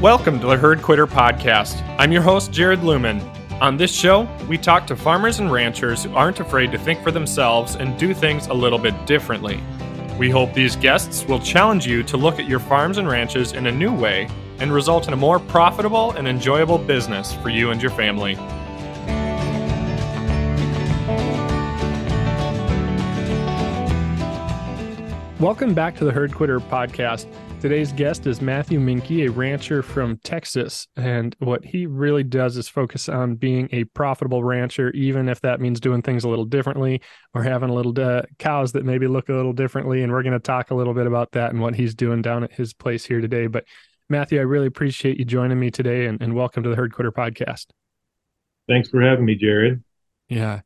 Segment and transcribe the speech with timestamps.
[0.00, 1.82] Welcome to the Herd Quitter Podcast.
[1.98, 3.20] I'm your host, Jared Luhman.
[3.60, 7.10] On this show, we talk to farmers and ranchers who aren't afraid to think for
[7.10, 9.60] themselves and do things a little bit differently.
[10.16, 13.66] We hope these guests will challenge you to look at your farms and ranches in
[13.66, 14.28] a new way
[14.60, 18.36] and result in a more profitable and enjoyable business for you and your family.
[25.40, 27.26] Welcome back to the Herd Quitter Podcast.
[27.60, 30.86] Today's guest is Matthew Menke, a rancher from Texas.
[30.94, 35.60] And what he really does is focus on being a profitable rancher, even if that
[35.60, 37.02] means doing things a little differently
[37.34, 40.04] or having a little uh, cows that maybe look a little differently.
[40.04, 42.44] And we're going to talk a little bit about that and what he's doing down
[42.44, 43.48] at his place here today.
[43.48, 43.64] But
[44.08, 47.10] Matthew, I really appreciate you joining me today and, and welcome to the Herd Quitter
[47.10, 47.66] podcast.
[48.68, 49.82] Thanks for having me, Jared.
[50.28, 50.60] Yeah.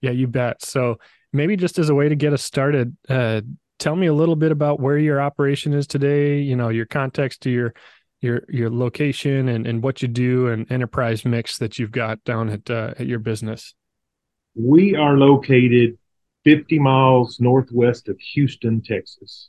[0.00, 0.64] Yeah, you bet.
[0.64, 1.00] So
[1.34, 3.42] maybe just as a way to get us started, uh,
[3.80, 7.40] tell me a little bit about where your operation is today you know your context
[7.40, 7.74] to your
[8.20, 12.50] your your location and, and what you do and enterprise mix that you've got down
[12.50, 13.74] at uh, at your business.
[14.54, 15.96] We are located
[16.44, 19.48] 50 miles northwest of houston texas.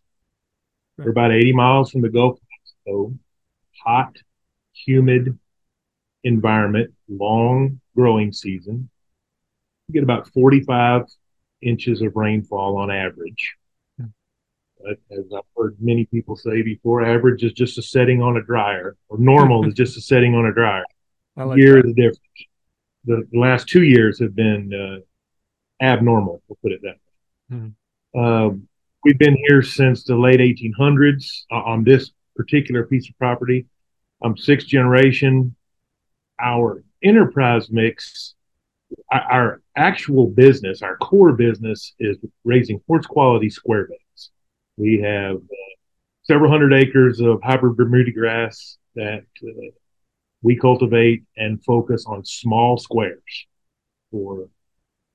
[0.98, 2.44] We're about 80 miles from the gulf of
[2.86, 3.18] mexico.
[3.84, 4.16] Hot
[4.74, 5.38] humid
[6.24, 8.90] environment long growing season.
[9.88, 11.06] We get about 45
[11.62, 13.56] inches of rainfall on average
[14.90, 18.96] as I've heard many people say before, average is just a setting on a dryer,
[19.10, 20.84] or normal is just a setting on a dryer.
[21.38, 21.88] I like Year that.
[21.88, 22.20] is the difference.
[23.06, 26.96] The, the, last two years have been uh, abnormal, we'll put it that
[27.50, 27.58] way.
[27.58, 28.20] Mm-hmm.
[28.20, 28.58] Uh,
[29.04, 33.66] we've been here since the late 1800s uh, on this particular piece of property.
[34.22, 35.56] I'm sixth generation.
[36.40, 38.36] Our enterprise mix,
[39.12, 44.00] our, actual business, our core business is raising horse quality square bales.
[44.78, 45.72] We have uh,
[46.24, 49.72] several hundred acres of hybrid Bermuda grass that uh,
[50.42, 53.48] we cultivate and focus on small squares
[54.12, 54.48] for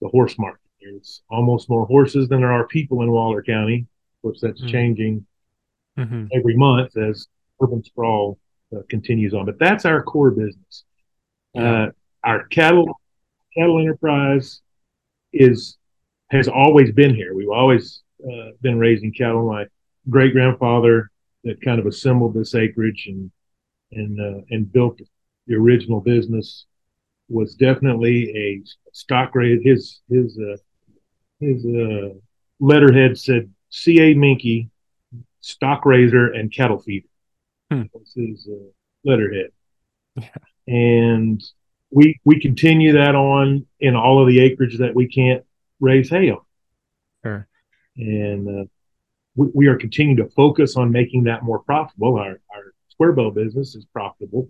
[0.00, 0.61] the horse market.
[0.81, 3.87] There's almost more horses than there are people in Waller County.
[4.19, 4.71] Of course, that's mm-hmm.
[4.71, 5.27] changing
[5.99, 6.27] mm-hmm.
[6.33, 7.27] every month as
[7.61, 8.38] urban sprawl
[8.75, 9.47] uh, continues on.
[9.47, 10.84] But that's our core business.
[11.55, 11.87] Yeah.
[11.87, 11.91] Uh,
[12.25, 13.00] our cattle
[13.56, 14.61] cattle enterprise
[15.33, 15.77] is
[16.31, 17.34] has always been here.
[17.34, 19.50] We've always uh, been raising cattle.
[19.50, 19.66] My
[20.09, 21.10] great grandfather
[21.44, 23.31] that kind of assembled this acreage and
[23.93, 25.00] and uh, and built
[25.47, 26.66] the original business
[27.28, 28.62] was definitely a
[28.93, 29.62] stock raise.
[29.62, 30.56] His his uh,
[31.41, 32.15] his uh,
[32.60, 34.15] letterhead said C.A.
[34.15, 34.69] Menke,
[35.41, 37.09] stock raiser and cattle feeder.
[37.71, 37.82] Hmm.
[37.94, 38.71] That's his uh,
[39.05, 39.50] letterhead.
[40.16, 40.28] Yeah.
[40.66, 41.43] And
[41.91, 45.44] we we continue that on in all of the acreage that we can't
[45.78, 46.41] raise hay on.
[47.25, 47.49] Sure
[47.97, 48.65] and uh,
[49.34, 52.17] we, we, are continuing to focus on making that more profitable.
[52.17, 54.49] Our, our square bale business is profitable,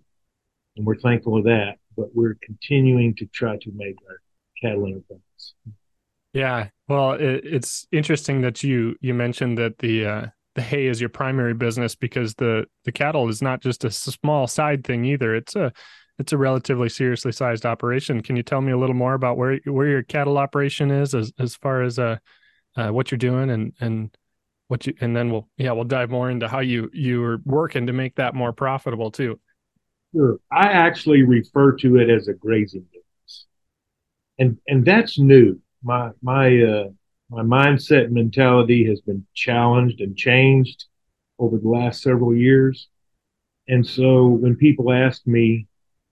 [0.76, 1.76] and we're thankful of that.
[1.96, 4.20] But we're continuing to try to make our
[4.60, 5.54] cattle enterprise.
[6.32, 11.00] Yeah, well, it, it's interesting that you you mentioned that the uh, the hay is
[11.00, 15.34] your primary business because the the cattle is not just a small side thing either.
[15.34, 15.72] It's a
[16.18, 18.22] it's a relatively seriously sized operation.
[18.22, 21.32] Can you tell me a little more about where where your cattle operation is as
[21.38, 22.16] as far as uh
[22.76, 24.16] uh, what you're doing and and
[24.68, 27.86] what you and then we'll yeah we'll dive more into how you you are working
[27.86, 29.38] to make that more profitable too.
[30.14, 33.46] Sure, I actually refer to it as a grazing business,
[34.38, 35.60] and and that's new.
[35.82, 36.88] My my uh,
[37.30, 40.86] my mindset mentality has been challenged and changed
[41.38, 42.88] over the last several years,
[43.68, 45.66] and so when people ask me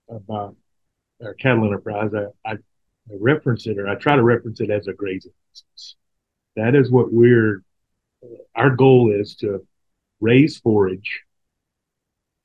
[0.08, 0.54] about
[1.24, 4.86] our cattle enterprise, I, I, I reference it or I try to reference it as
[4.86, 5.96] a grazing business
[6.56, 7.62] that is what we're
[8.54, 9.66] our goal is to
[10.20, 11.22] raise forage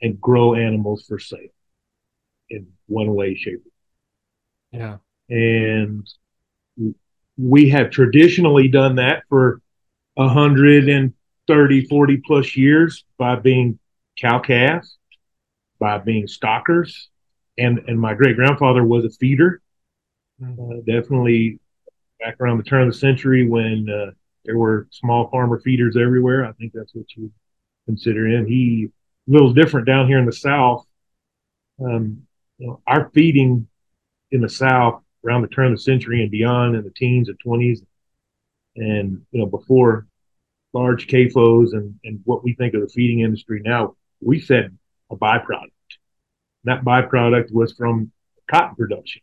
[0.01, 1.49] and grow animals for sale
[2.49, 3.63] in one way shape.
[4.71, 4.97] Yeah.
[5.29, 6.07] And
[7.37, 9.61] we have traditionally done that for
[10.15, 13.79] 130 40 plus years by being
[14.19, 14.97] cow calves
[15.79, 17.09] by being stockers
[17.57, 19.61] and and my great grandfather was a feeder.
[20.41, 20.71] Mm-hmm.
[20.71, 21.59] uh, definitely
[22.19, 24.11] back around the turn of the century when uh,
[24.45, 26.45] there were small farmer feeders everywhere.
[26.45, 27.31] I think that's what you
[27.85, 28.45] consider him.
[28.45, 28.89] He
[29.27, 30.85] a little different down here in the South.
[31.83, 32.23] Um,
[32.57, 33.67] you know, our feeding
[34.31, 37.39] in the South around the turn of the century and beyond in the teens and
[37.39, 37.81] twenties,
[38.75, 40.07] and you know before
[40.73, 44.77] large CAFOs and and what we think of the feeding industry now, we fed
[45.11, 45.71] a byproduct.
[46.65, 48.11] That byproduct was from
[48.49, 49.21] cotton production.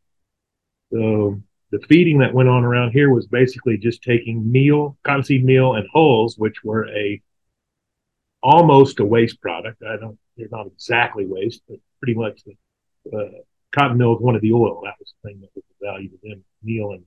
[0.92, 5.74] So the feeding that went on around here was basically just taking meal, cottonseed meal,
[5.74, 7.20] and hulls, which were a
[8.42, 9.82] almost a waste product.
[9.82, 13.30] I don't they're not exactly waste, but pretty much the uh,
[13.74, 14.82] cotton mill is one of the oil.
[14.84, 16.44] That was the thing that was the value to them.
[16.62, 17.04] Meal and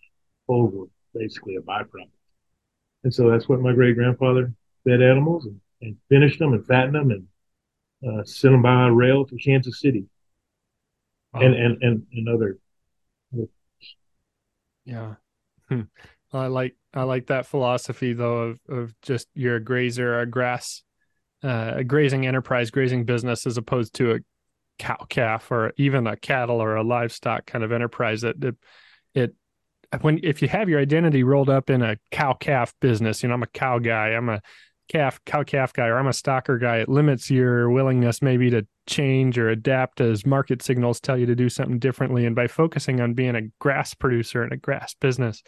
[0.47, 2.09] hulls were basically a byproduct.
[3.03, 4.53] And so that's what my great grandfather
[4.83, 7.27] fed animals and, and, finished them and fattened them and
[8.19, 10.05] uh, sent them by rail to Kansas City
[11.33, 11.41] wow.
[11.41, 12.57] and, and, and, and other.
[14.85, 15.15] Yeah.
[15.67, 15.81] Hmm.
[16.31, 20.83] I like I like that philosophy though of of just you're a grazer, a grass,
[21.43, 24.19] uh, a grazing enterprise, grazing business, as opposed to a
[24.77, 28.21] cow calf or even a cattle or a livestock kind of enterprise.
[28.21, 28.55] That it,
[29.13, 29.35] it
[30.01, 33.35] when if you have your identity rolled up in a cow calf business, you know
[33.35, 34.41] I'm a cow guy, I'm a
[34.89, 36.77] calf cow calf guy, or I'm a stocker guy.
[36.77, 41.35] It limits your willingness maybe to change or adapt as market signals tell you to
[41.35, 42.25] do something differently.
[42.25, 45.43] And by focusing on being a grass producer and a grass business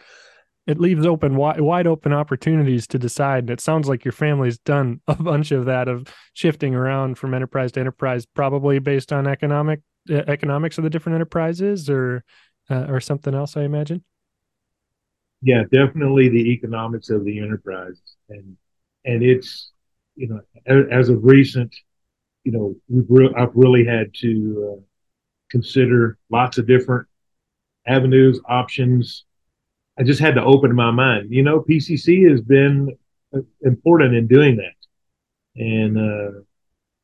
[0.67, 3.43] it leaves open wide, wide open opportunities to decide.
[3.43, 7.33] And it sounds like your family's done a bunch of that of shifting around from
[7.33, 12.23] enterprise to enterprise, probably based on economic uh, economics of the different enterprises, or
[12.69, 13.57] uh, or something else.
[13.57, 14.03] I imagine.
[15.41, 17.99] Yeah, definitely the economics of the enterprise,
[18.29, 18.55] and
[19.05, 19.71] and it's
[20.15, 20.41] you know
[20.91, 21.75] as, of recent,
[22.43, 24.81] you know we've re- I've really had to uh,
[25.49, 27.07] consider lots of different
[27.87, 29.25] avenues, options,
[29.99, 31.31] I just had to open my mind.
[31.31, 32.97] You know, PCC has been
[33.61, 36.39] important in doing that, and uh,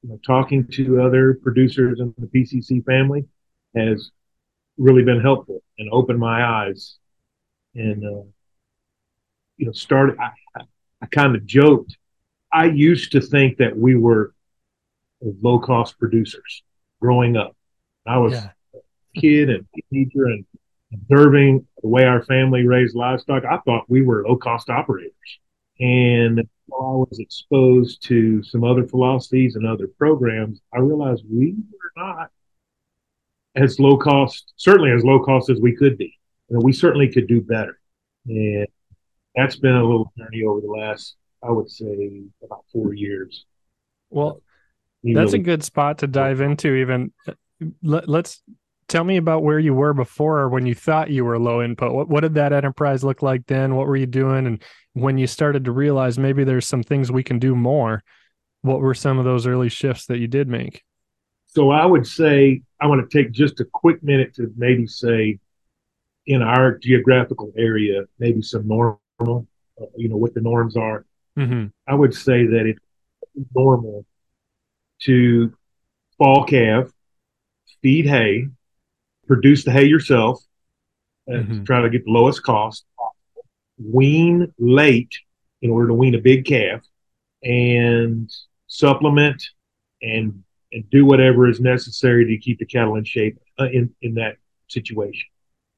[0.01, 3.25] you know, talking to other producers in the PCC family
[3.75, 4.11] has
[4.77, 6.97] really been helpful and opened my eyes.
[7.75, 8.23] And uh,
[9.57, 10.17] you know, started.
[10.19, 10.61] I,
[11.01, 11.97] I, kind of joked.
[12.51, 14.33] I used to think that we were
[15.21, 16.63] low cost producers
[17.01, 17.55] growing up.
[18.05, 18.49] I was yeah.
[18.75, 20.45] a kid and teenager and
[20.93, 25.13] observing the way our family raised livestock, I thought we were low cost operators.
[25.79, 31.55] And while I was exposed to some other philosophies and other programs, I realized we
[31.71, 32.29] were not
[33.55, 36.17] as low cost, certainly as low cost as we could be.
[36.49, 37.79] And we certainly could do better.
[38.27, 38.67] And
[39.37, 43.45] that's been a little journey over the last, I would say, about four years.
[44.09, 44.41] Well,
[45.03, 46.73] that's really- a good spot to dive into.
[46.73, 47.13] Even
[47.83, 48.41] let, us
[48.87, 51.93] tell me about where you were before when you thought you were low input.
[51.93, 53.75] What what did that enterprise look like then?
[53.75, 54.47] What were you doing?
[54.47, 54.63] And
[54.93, 58.03] when you started to realize maybe there's some things we can do more,
[58.63, 60.83] what were some of those early shifts that you did make?
[61.45, 65.39] So I would say I want to take just a quick minute to maybe say
[66.25, 69.41] in our geographical area, maybe some normal, uh,
[69.95, 71.05] you know, what the norms are.
[71.37, 71.67] Mm-hmm.
[71.87, 72.79] I would say that it's
[73.55, 74.05] normal
[75.03, 75.53] to
[76.17, 76.89] fall calf,
[77.81, 78.47] feed hay,
[79.27, 80.43] produce the hay yourself
[81.27, 81.63] and mm-hmm.
[81.63, 82.85] try to get the lowest cost.
[83.77, 85.15] Wean late
[85.61, 86.81] in order to wean a big calf
[87.43, 88.29] and
[88.67, 89.43] supplement
[90.01, 90.43] and
[90.73, 94.37] and do whatever is necessary to keep the cattle in shape uh, in in that
[94.67, 95.27] situation.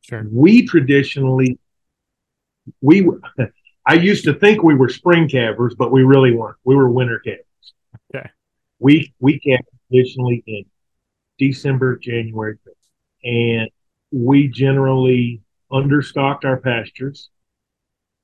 [0.01, 0.25] Sure.
[0.31, 1.59] We traditionally
[2.81, 3.07] we
[3.85, 6.57] I used to think we were spring calvers, but we really weren't.
[6.63, 7.45] We were winter calvers.
[8.13, 8.29] Okay.
[8.79, 10.65] We we calve traditionally in
[11.37, 12.57] December, January,
[13.23, 13.69] and
[14.11, 17.29] we generally understocked our pastures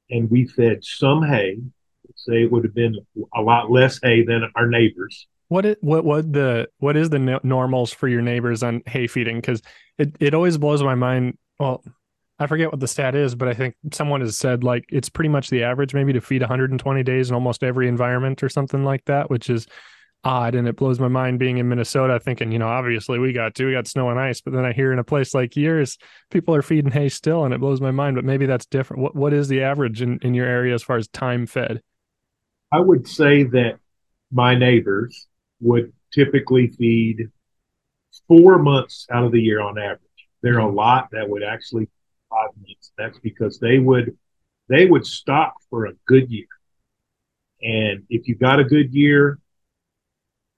[0.10, 1.58] and we fed some hay.
[2.16, 2.96] Say it would have been
[3.36, 5.28] a lot less hay than our neighbors.
[5.48, 9.38] What it, what what the what is the normals for your neighbors on hay feeding?
[9.38, 9.62] Because
[9.98, 11.38] it it always blows my mind.
[11.60, 11.84] Well,
[12.38, 15.30] I forget what the stat is, but I think someone has said like it's pretty
[15.30, 19.06] much the average maybe to feed 120 days in almost every environment or something like
[19.06, 19.68] that, which is
[20.26, 23.56] odd and it blows my mind being in Minnesota thinking, you know, obviously we got
[23.56, 25.98] to, we got snow and ice, but then I hear in a place like yours,
[26.32, 29.04] people are feeding hay still and it blows my mind, but maybe that's different.
[29.04, 31.82] What what is the average in, in your area as far as time fed?
[32.72, 33.78] I would say that
[34.32, 35.28] my neighbors
[35.62, 37.30] would typically feed
[38.28, 40.02] four months out of the year on average.
[40.42, 40.76] There are a mm-hmm.
[40.76, 41.88] lot that would actually
[42.30, 42.50] five.
[42.98, 44.18] That's because they would
[44.68, 46.48] they would stock for a good year.
[47.62, 49.40] And if you got a good year,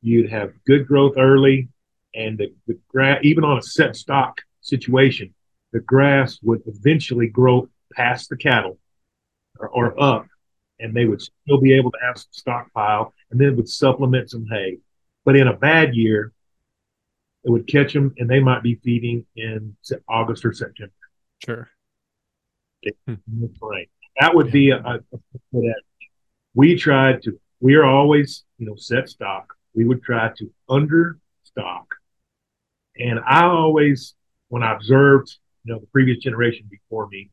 [0.02, 1.70] you'd have good growth early,
[2.16, 5.34] and the, the grass, even on a set stock situation,
[5.74, 8.80] the grass would eventually grow past the cattle
[9.60, 10.28] or, or up,
[10.80, 14.46] and they would still be able to have some stockpile, and then would supplement some
[14.46, 14.78] hay.
[15.26, 16.32] But in a bad year,
[17.44, 19.76] it would catch them, and they might be feeding in
[20.10, 20.94] August or September.
[21.44, 21.70] Sure.
[23.06, 23.16] Hmm.
[24.20, 25.00] That would be a, a,
[25.56, 25.74] a,
[26.54, 27.40] we tried to.
[27.60, 31.86] We are always, you know, set stock we would try to understock.
[32.98, 34.16] And I always,
[34.48, 37.30] when I observed, you know, the previous generation before me,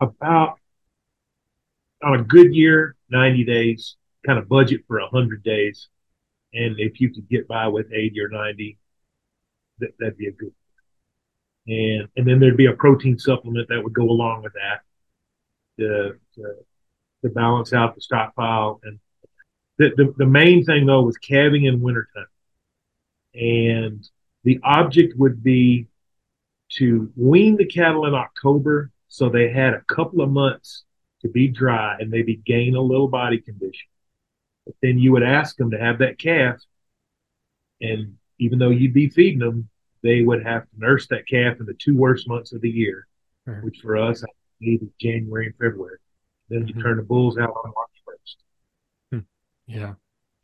[0.00, 0.58] about
[2.04, 5.88] on a good year, 90 days, kind of budget for 100 days.
[6.52, 8.78] and if you could get by with 80 or 90,
[9.78, 10.52] that, that'd be a good.
[11.66, 14.80] And and then there'd be a protein supplement that would go along with that
[15.78, 16.54] to to,
[17.22, 18.80] to balance out the stockpile.
[18.82, 18.98] And
[19.78, 22.26] the, the the main thing though was calving in wintertime,
[23.34, 24.08] and
[24.44, 25.86] the object would be
[26.78, 30.84] to wean the cattle in October so they had a couple of months
[31.20, 33.86] to be dry and maybe gain a little body condition.
[34.64, 36.56] But then you would ask them to have that calf,
[37.80, 39.68] and even though you'd be feeding them,
[40.02, 43.06] they would have to nurse that calf in the two worst months of the year,
[43.48, 43.64] mm-hmm.
[43.64, 44.24] which for us,
[44.60, 45.98] maybe January and February.
[46.48, 46.82] Then you mm-hmm.
[46.82, 48.36] turn the bulls out on March 1st.
[49.12, 49.18] Hmm.
[49.66, 49.94] Yeah.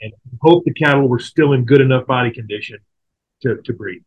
[0.01, 2.79] And hope the cattle were still in good enough body condition
[3.43, 4.05] to, to breed.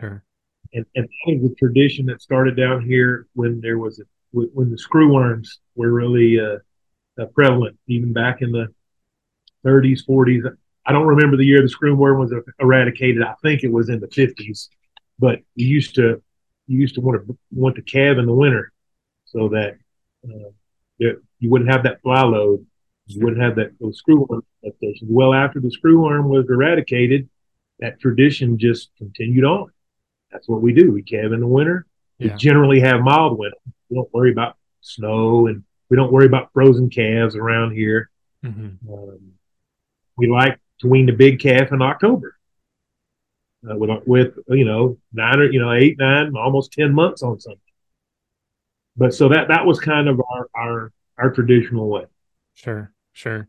[0.00, 0.24] Sure.
[0.72, 4.70] And, and that was a tradition that started down here when there was a, when
[4.70, 6.58] the screw worms were really uh,
[7.20, 8.68] uh, prevalent, even back in the
[9.64, 10.48] 30s, 40s.
[10.86, 13.22] I don't remember the year the screw worm was eradicated.
[13.22, 14.68] I think it was in the 50s
[15.20, 16.22] but you used to
[16.66, 18.72] you used to want to want to calve in the winter
[19.26, 19.76] so that
[20.24, 20.50] uh,
[20.98, 22.66] you wouldn't have that fly load.
[23.06, 25.08] You wouldn't have that those screw worm infestations.
[25.08, 27.28] Well, after the screw worm was eradicated,
[27.80, 29.70] that tradition just continued on.
[30.30, 30.92] That's what we do.
[30.92, 31.86] We calve in the winter.
[32.18, 32.32] Yeah.
[32.32, 33.56] We generally have mild winter.
[33.88, 38.10] We don't worry about snow and we don't worry about frozen calves around here.
[38.44, 38.92] Mm-hmm.
[38.92, 39.32] Um,
[40.16, 42.36] we like to wean the big calf in October
[43.68, 47.38] uh, with with you know nine or you know eight nine almost ten months on
[47.40, 47.60] something.
[48.96, 52.04] But so that that was kind of our our our traditional way.
[52.54, 53.48] Sure, sure,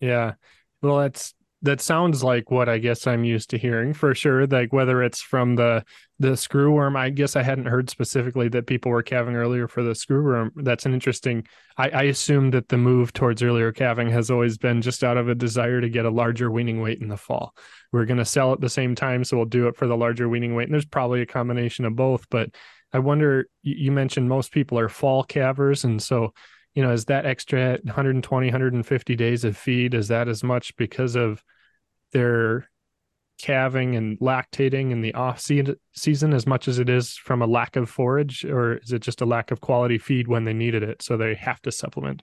[0.00, 0.34] yeah.
[0.82, 1.34] Well, that's
[1.66, 4.46] that sounds like what I guess I'm used to hearing for sure.
[4.46, 5.84] Like whether it's from the
[6.18, 9.82] the screw worm, I guess I hadn't heard specifically that people were calving earlier for
[9.82, 10.52] the screw worm.
[10.56, 11.46] That's an interesting.
[11.76, 15.28] I, I assume that the move towards earlier calving has always been just out of
[15.28, 17.54] a desire to get a larger weaning weight in the fall.
[17.92, 20.28] We're going to sell at the same time, so we'll do it for the larger
[20.28, 20.68] weaning weight.
[20.68, 22.26] And there's probably a combination of both.
[22.30, 22.50] But
[22.92, 23.48] I wonder.
[23.62, 26.32] You mentioned most people are fall calvers, and so
[26.76, 29.94] you know, is that extra 120, 150 days of feed?
[29.94, 31.42] Is that as much because of
[32.12, 32.68] their
[33.38, 37.76] calving and lactating in the off season as much as it is from a lack
[37.76, 41.02] of forage, or is it just a lack of quality feed when they needed it,
[41.02, 42.22] so they have to supplement?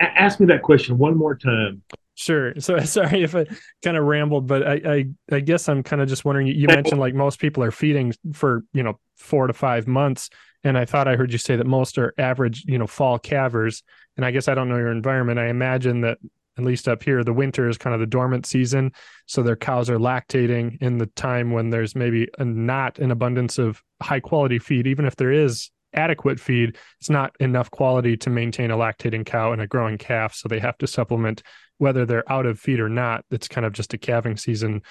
[0.00, 1.82] Ask me that question one more time.
[2.14, 2.52] Sure.
[2.60, 3.46] So sorry if I
[3.82, 5.04] kind of rambled, but I, I,
[5.36, 6.46] I guess I'm kind of just wondering.
[6.46, 10.28] You mentioned like most people are feeding for you know four to five months,
[10.64, 13.82] and I thought I heard you say that most are average, you know, fall calvers.
[14.16, 15.38] And I guess I don't know your environment.
[15.38, 16.18] I imagine that
[16.58, 18.92] at least up here, the winter is kind of the dormant season.
[19.26, 23.58] So their cows are lactating in the time when there's maybe a, not an abundance
[23.58, 24.86] of high quality feed.
[24.86, 29.52] Even if there is adequate feed, it's not enough quality to maintain a lactating cow
[29.52, 30.34] and a growing calf.
[30.34, 31.42] So they have to supplement
[31.78, 33.24] whether they're out of feed or not.
[33.30, 34.82] It's kind of just a calving season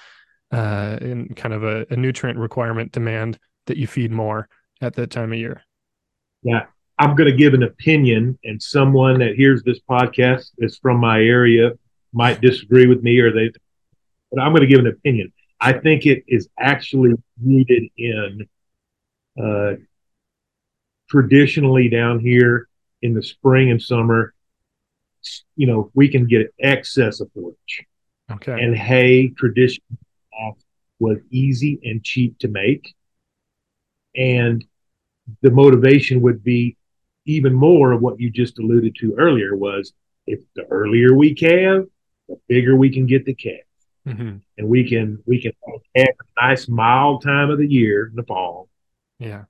[0.52, 4.48] uh, and kind of a, a nutrient requirement demand that you feed more
[4.80, 5.62] at that time of year.
[6.42, 6.66] Yeah.
[7.02, 11.18] I'm going to give an opinion, and someone that hears this podcast that's from my
[11.20, 11.72] area
[12.12, 13.50] might disagree with me, or they,
[14.30, 15.32] but I'm going to give an opinion.
[15.60, 18.48] I think it is actually rooted in
[19.36, 19.72] uh,
[21.10, 22.68] traditionally down here
[23.02, 24.32] in the spring and summer.
[25.56, 27.84] You know, we can get excess of forage.
[28.30, 28.52] Okay.
[28.52, 29.82] And hay tradition
[31.00, 32.94] was easy and cheap to make.
[34.14, 34.64] And
[35.40, 36.76] the motivation would be
[37.24, 39.92] even more of what you just alluded to earlier was
[40.26, 41.86] if the earlier we calve,
[42.28, 43.60] the bigger we can get the calf.
[44.06, 44.38] Mm-hmm.
[44.58, 45.52] And we can we can
[45.94, 48.68] have a nice mild time of the year in the fall.
[49.18, 49.44] Yeah.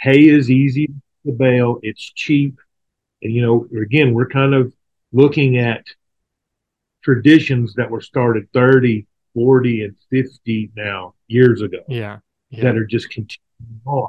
[0.00, 0.88] Hay is easy
[1.26, 2.58] to bale, it's cheap.
[3.22, 4.72] And you know, again, we're kind of
[5.12, 5.84] looking at
[7.02, 11.78] traditions that were started 30, 40, and 50 now years ago.
[11.88, 12.18] Yeah.
[12.50, 12.62] yeah.
[12.62, 14.08] That are just continuing on.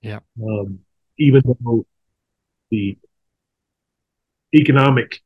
[0.00, 0.20] Yeah.
[0.42, 0.80] Um,
[1.18, 1.86] even though
[2.70, 2.98] the
[4.54, 5.20] economic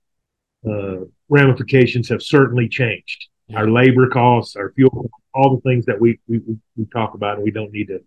[0.68, 3.28] uh, ramifications have certainly changed.
[3.54, 6.40] Our labor costs, our fuel, all the things that we, we
[6.76, 8.00] we talk about, and we don't need to,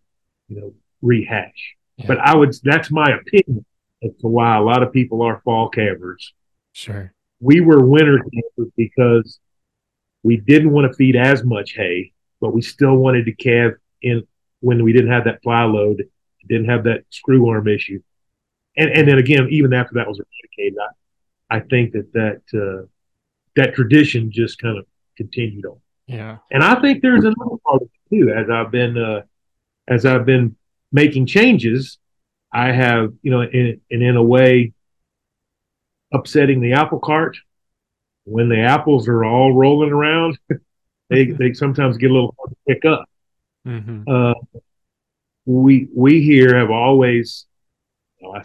[0.47, 1.75] you know, rehash.
[1.97, 2.07] Yeah.
[2.07, 3.65] But I would that's my opinion
[4.03, 6.33] as to why a lot of people are fall calvers.
[6.73, 7.13] Sure.
[7.39, 9.39] We were winter calvers because
[10.23, 12.11] we didn't want to feed as much hay,
[12.41, 14.23] but we still wanted to calve in
[14.61, 16.09] when we didn't have that fly load,
[16.47, 18.01] didn't have that screw worm issue
[18.77, 20.79] and and then again, even after that was eradicated,
[21.49, 22.87] I, I think that that uh,
[23.55, 24.85] that tradition just kind of
[25.17, 25.77] continued on.
[26.07, 28.31] Yeah, and I think there's another part of it too.
[28.31, 29.21] As I've been uh,
[29.87, 30.55] as I've been
[30.91, 31.97] making changes,
[32.53, 34.73] I have you know, in, and in a way,
[36.13, 37.37] upsetting the apple cart
[38.25, 40.37] when the apples are all rolling around.
[41.09, 43.09] they they sometimes get a little hard to pick up.
[43.67, 44.03] Mm-hmm.
[44.07, 44.59] Uh,
[45.45, 47.45] we we here have always,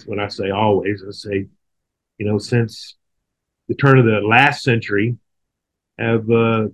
[0.07, 1.47] when I say always, I say,
[2.19, 2.97] you know, since
[3.69, 5.17] the turn of the last century,
[5.99, 6.69] have uh,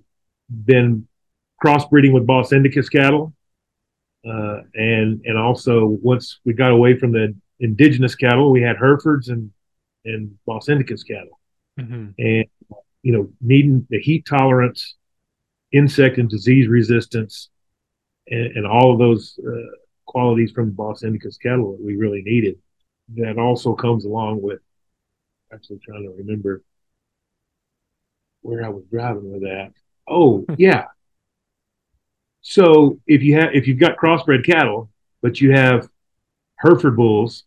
[0.48, 1.08] been
[1.62, 3.34] crossbreeding with Bos Indicus cattle,
[4.26, 9.28] uh, and and also once we got away from the indigenous cattle, we had Herefords
[9.28, 9.50] and
[10.04, 11.38] and Bos Indicus cattle,
[11.78, 12.08] Mm-hmm.
[12.18, 12.46] and
[13.02, 14.96] you know, needing the heat tolerance,
[15.72, 17.50] insect and disease resistance,
[18.26, 22.58] and, and all of those uh, qualities from Bos Indicus cattle that we really needed.
[23.14, 24.60] That also comes along with
[25.52, 26.62] actually trying to remember
[28.42, 29.72] where I was driving with that.
[30.08, 30.86] Oh, yeah.
[32.40, 34.90] So if you have if you've got crossbred cattle,
[35.22, 35.88] but you have
[36.56, 37.44] Hereford bulls,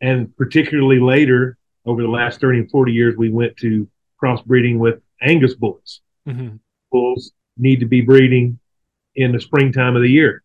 [0.00, 3.88] and particularly later over the last 30 and 40 years, we went to
[4.22, 6.00] crossbreeding with Angus bulls.
[6.28, 6.56] Mm-hmm.
[6.92, 8.58] Bulls need to be breeding
[9.16, 10.42] in the springtime of the year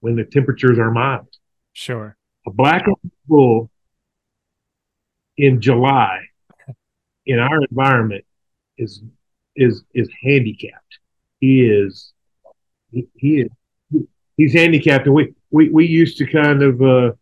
[0.00, 1.28] when the temperatures are mild.
[1.72, 2.16] Sure.
[2.50, 2.84] A black
[3.28, 3.70] bull
[5.36, 6.18] in July
[7.24, 8.24] in our environment
[8.76, 9.04] is
[9.54, 10.98] is is handicapped.
[11.38, 12.12] He is
[12.90, 14.02] he, he is
[14.36, 17.12] he's handicapped, and we we we used to kind of uh,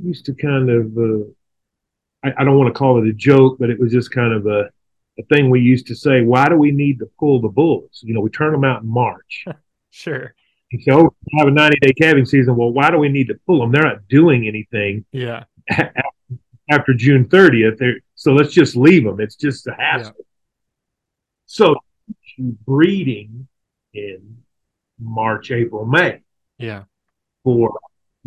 [0.00, 1.24] used to kind of uh,
[2.22, 4.46] I, I don't want to call it a joke, but it was just kind of
[4.46, 4.70] a
[5.18, 6.22] a thing we used to say.
[6.22, 8.00] Why do we need to pull the bulls?
[8.04, 9.44] You know, we turn them out in March.
[9.90, 10.34] Sure.
[10.72, 12.56] Say, oh, we have a 90 day calving season.
[12.56, 13.70] Well, why do we need to pull them?
[13.72, 15.44] They're not doing anything Yeah.
[16.70, 17.78] after June 30th.
[17.78, 19.20] They're, so let's just leave them.
[19.20, 20.14] It's just a hassle.
[21.46, 21.76] So
[22.38, 23.46] breeding
[23.94, 24.38] in
[25.00, 26.20] March, April, May
[26.58, 26.84] Yeah.
[27.44, 27.78] for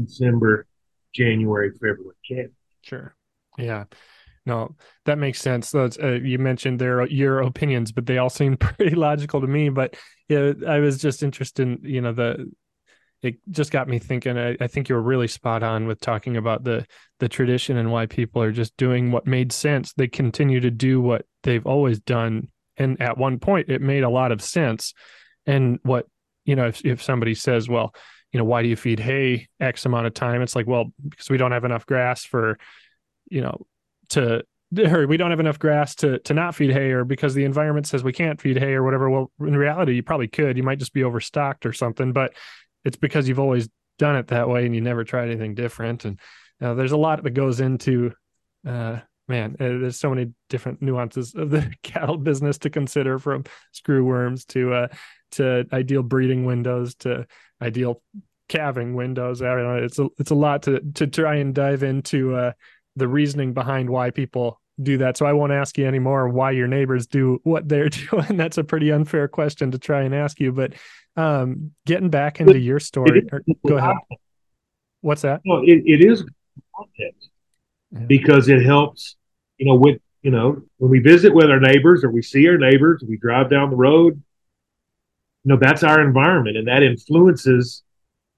[0.01, 0.65] December,
[1.13, 2.51] January, February calving.
[2.83, 3.13] Sure.
[3.57, 3.85] Yeah.
[4.45, 5.73] No, that makes sense.
[5.75, 5.89] Uh,
[6.23, 9.69] you mentioned their your opinions, but they all seem pretty logical to me.
[9.69, 9.95] But
[10.27, 12.51] yeah, I was just interested in you know the
[13.21, 14.37] it just got me thinking.
[14.37, 16.85] I, I think you were really spot on with talking about the
[17.19, 19.93] the tradition and why people are just doing what made sense.
[19.93, 24.09] They continue to do what they've always done, and at one point it made a
[24.09, 24.93] lot of sense.
[25.45, 26.05] And what
[26.45, 27.93] you know, if if somebody says, well,
[28.31, 30.41] you know, why do you feed hay X amount of time?
[30.41, 32.57] It's like, well, because we don't have enough grass for,
[33.29, 33.65] you know,
[34.09, 34.43] to
[34.77, 37.87] or we don't have enough grass to to not feed hay or because the environment
[37.87, 40.57] says we can't feed hay or whatever well in reality you probably could.
[40.57, 42.33] You might just be overstocked or something but
[42.85, 43.67] it's because you've always
[43.97, 46.05] done it that way and you never tried anything different.
[46.05, 46.19] And
[46.59, 48.13] there's a lot that goes into
[48.67, 53.43] uh man uh, there's so many different nuances of the cattle business to consider from
[53.71, 54.87] screw worms to uh
[55.31, 57.25] to ideal breeding windows to
[57.61, 58.01] ideal
[58.47, 59.41] calving windows.
[59.41, 62.51] I don't know it's a it's a lot to to try and dive into uh
[62.95, 65.17] the reasoning behind why people do that.
[65.17, 68.37] So I won't ask you anymore why your neighbors do what they're doing.
[68.37, 70.51] That's a pretty unfair question to try and ask you.
[70.51, 70.73] But
[71.15, 73.95] um, getting back into your story, or, go ahead.
[75.01, 75.41] What's that?
[75.45, 76.25] Well, it, it is
[76.75, 77.29] context
[77.91, 77.99] Yeah.
[78.07, 79.15] because it helps,
[79.57, 82.57] you know, with, you know, when we visit with our neighbors or we see our
[82.57, 84.21] neighbors, we drive down the road,
[85.43, 87.83] you know, that's our environment and that influences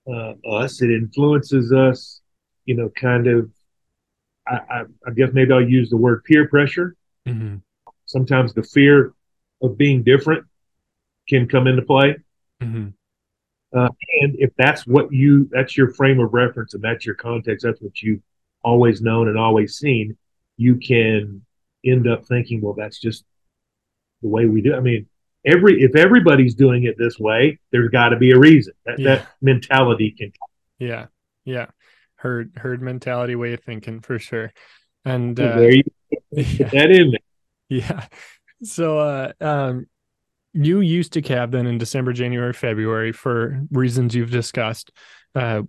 [0.08, 0.82] uh, us.
[0.82, 2.22] It influences us,
[2.66, 3.50] you know, kind of,
[4.52, 6.96] I, I, I guess maybe I'll use the word peer pressure.
[7.28, 7.58] Mm-hmm.
[8.06, 9.14] Sometimes the fear
[9.62, 10.46] of being different
[11.30, 12.18] can come into play.
[12.62, 12.90] Mm-hmm.
[13.74, 17.82] And if that's what you, that's your frame of reference and that's your context, that's
[17.82, 18.22] what you've
[18.64, 20.18] always known and always seen,
[20.58, 21.44] you can
[21.86, 23.24] end up thinking, well, that's just
[24.22, 24.74] the way we do.
[24.74, 24.78] it.
[24.78, 25.08] I mean,
[25.46, 28.74] every if everybody's doing it this way, there's got to be a reason.
[28.86, 29.16] That, Yeah.
[29.16, 30.34] that mentality can.
[30.78, 31.08] Yeah.
[31.46, 31.68] Yeah.
[32.22, 34.54] Herd herd mentality way of thinking for sure.
[35.06, 35.84] And uh, there you
[36.32, 36.70] yeah.
[36.70, 37.14] that in.
[37.70, 38.06] Yeah.
[38.64, 39.88] So uh um
[40.54, 44.92] you used to cab then in December, January, February for reasons you've discussed.
[45.34, 45.64] Uh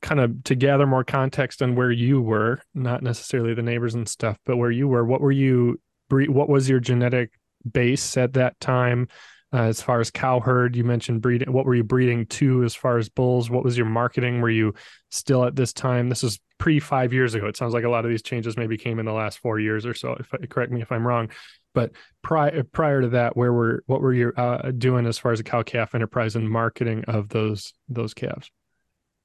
[0.00, 4.08] kind of to gather more context on where you were, not necessarily the neighbors and
[4.08, 5.04] stuff, but where you were.
[5.04, 7.32] What were you what was your genetic
[7.70, 9.08] base at that time?
[9.52, 11.52] Uh, as far as cow herd, you mentioned breeding.
[11.52, 13.48] What were you breeding to as far as bulls?
[13.48, 14.42] What was your marketing?
[14.42, 14.74] Were you
[15.10, 16.10] still at this time?
[16.10, 17.46] This is pre five years ago.
[17.46, 19.86] It sounds like a lot of these changes maybe came in the last four years
[19.86, 20.18] or so.
[20.20, 21.30] If correct me if I'm wrong,
[21.74, 25.40] but prior prior to that, where were what were you uh, doing as far as
[25.40, 28.50] a cow calf enterprise and marketing of those those calves?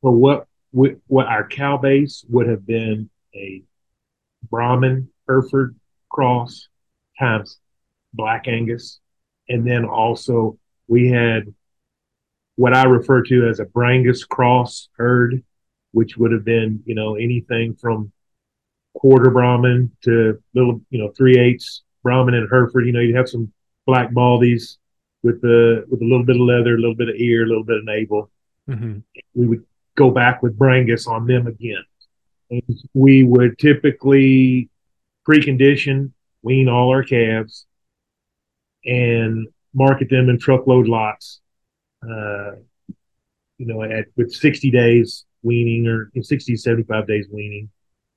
[0.01, 3.63] Well, what what our cow base would have been a
[4.49, 5.75] Brahman Hereford
[6.09, 6.67] cross
[7.19, 7.59] times
[8.13, 8.99] Black Angus,
[9.49, 11.53] and then also we had
[12.55, 15.43] what I refer to as a Brangus cross herd,
[15.91, 18.11] which would have been you know anything from
[18.93, 22.85] quarter Brahman to little you know three eighths Brahman and Hereford.
[22.85, 23.51] You know you'd have some
[23.85, 24.77] black baldies
[25.23, 27.63] with the with a little bit of leather, a little bit of ear, a little
[27.63, 28.29] bit of navel.
[28.69, 28.99] Mm-hmm.
[29.33, 31.83] We would go back with Brangus on them again.
[32.49, 32.61] And
[32.93, 34.69] we would typically
[35.27, 37.65] precondition, wean all our calves,
[38.85, 41.41] and market them in truckload lots.
[42.03, 42.51] Uh,
[43.57, 47.69] you know, at with 60 days weaning or 60 75 days weaning.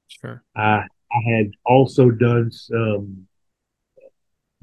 [0.09, 0.43] Sure.
[0.55, 3.27] I I had also done some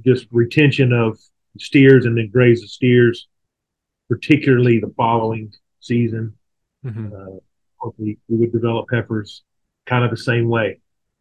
[0.05, 1.17] just retention of
[1.57, 3.27] steers and then graze the steers,
[4.09, 6.33] particularly the following season.
[6.85, 7.13] Mm-hmm.
[7.13, 9.43] Uh, we, we would develop heifers
[9.85, 10.79] kind of the same way.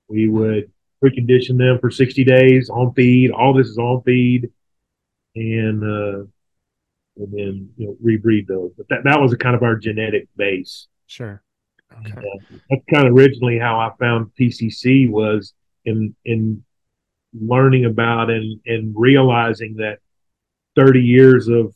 [0.09, 0.71] We would
[1.03, 3.31] precondition them for 60 days on feed.
[3.31, 4.51] All this is on feed.
[5.35, 6.27] And, uh,
[7.17, 8.73] and then, you know, rebreed those.
[8.77, 10.89] But that, that was a kind of our genetic base.
[11.07, 11.43] Sure.
[12.01, 12.13] Okay.
[12.13, 15.53] Uh, that's kind of originally how I found PCC was
[15.85, 16.65] in, in
[17.39, 19.99] learning about and, and realizing that
[20.77, 21.75] 30 years of,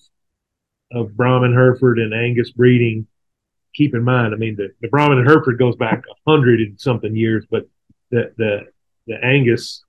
[0.93, 3.07] of Brahman Hereford and Angus breeding
[3.77, 6.81] keep in mind, I mean, the, the Brahman and Hereford goes back a hundred and
[6.81, 7.65] something years, but
[8.11, 8.61] the the
[9.07, 9.85] the Angus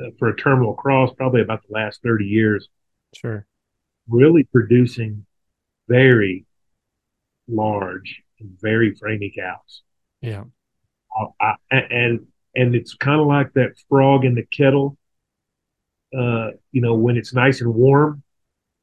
[0.00, 2.68] uh, for a terminal cross probably about the last thirty years.
[3.14, 3.46] Sure.
[4.08, 5.26] Really producing
[5.88, 6.46] very
[7.48, 9.82] large and very framey cows.
[10.20, 10.44] Yeah.
[11.18, 14.96] Uh, I, and and it's kind of like that frog in the kettle.
[16.16, 18.22] Uh, you know, when it's nice and warm,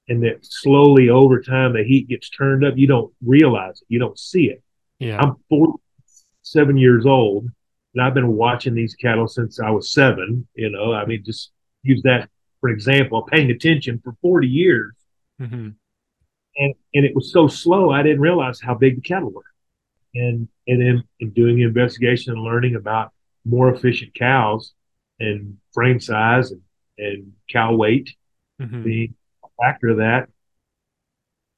[0.07, 2.77] and that slowly over time the heat gets turned up.
[2.77, 3.87] You don't realize it.
[3.87, 4.61] You don't see it.
[4.99, 5.17] Yeah.
[5.19, 7.49] I'm 47 years old
[7.93, 10.47] and I've been watching these cattle since I was seven.
[10.55, 11.51] You know, I mean, just
[11.83, 12.29] use that
[12.63, 14.93] for example, paying attention for 40 years.
[15.41, 15.71] Mm-hmm.
[16.55, 19.43] And, and it was so slow, I didn't realize how big the cattle were.
[20.15, 23.11] And, and then in doing the investigation and learning about
[23.43, 24.71] more efficient cows
[25.19, 26.61] and frame size and,
[26.97, 28.15] and cow weight
[28.61, 28.81] mm-hmm.
[28.81, 29.15] being
[29.61, 30.29] factor of that,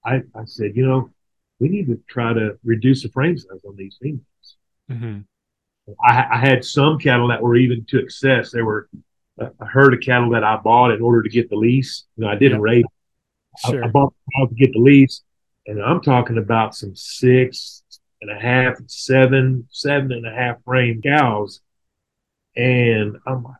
[0.04, 1.12] I, I said, you know,
[1.60, 4.56] we need to try to reduce the frame size on these females.
[4.90, 5.20] Mm-hmm.
[6.04, 8.52] I, I, had some cattle that were even to excess.
[8.52, 8.90] They were
[9.40, 12.06] a, a, herd of cattle that I bought in order to get the lease.
[12.16, 12.62] You know, I didn't yep.
[12.62, 12.84] raise.
[13.66, 13.84] Sure.
[13.84, 15.22] I, I bought to get the lease,
[15.66, 17.84] and I'm talking about some six
[18.22, 21.62] and a half, seven, seven and a half frame cows,
[22.56, 23.56] and I'm like,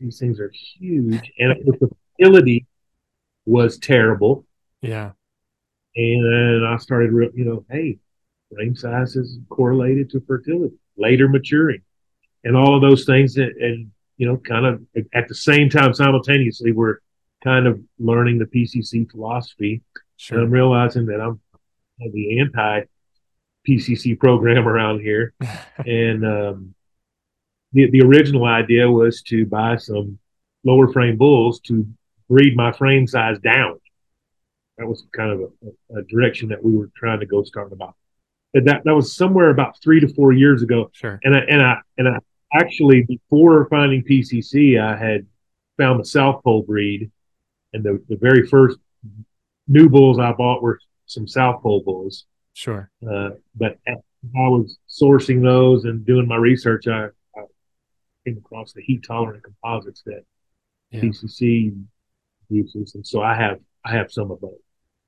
[0.00, 2.66] these things are huge, and the fertility
[3.46, 4.46] was terrible.
[4.80, 5.12] Yeah.
[5.96, 7.98] And then I started, real you know, hey,
[8.54, 11.82] frame size is correlated to fertility, later maturing,
[12.44, 13.36] and all of those things.
[13.36, 14.82] And, and you know, kind of
[15.14, 16.98] at the same time, simultaneously, we're
[17.42, 19.80] kind of learning the PCC philosophy.
[20.16, 20.38] Sure.
[20.38, 21.40] And I'm realizing that I'm
[21.98, 22.82] the anti
[23.66, 25.34] PCC program around here.
[25.86, 26.74] and um,
[27.72, 30.18] the, the original idea was to buy some
[30.64, 31.86] lower frame bulls to
[32.28, 33.78] breed my frame size down.
[34.78, 37.94] That was kind of a, a direction that we were trying to go start about.
[38.54, 40.90] And that that was somewhere about three to four years ago.
[40.92, 41.20] Sure.
[41.22, 42.18] And I and I and I
[42.52, 45.26] actually before finding PCC, I had
[45.76, 47.10] found the South Pole breed,
[47.72, 48.78] and the the very first
[49.66, 52.26] new bulls I bought were some South Pole bulls.
[52.54, 52.90] Sure.
[53.08, 56.88] Uh, but I was sourcing those and doing my research.
[56.88, 57.06] I,
[57.36, 57.42] I
[58.26, 60.24] came across the heat tolerant composites that
[60.90, 61.00] yeah.
[61.00, 61.80] PCC
[62.48, 64.58] uses, and so I have I have some of both.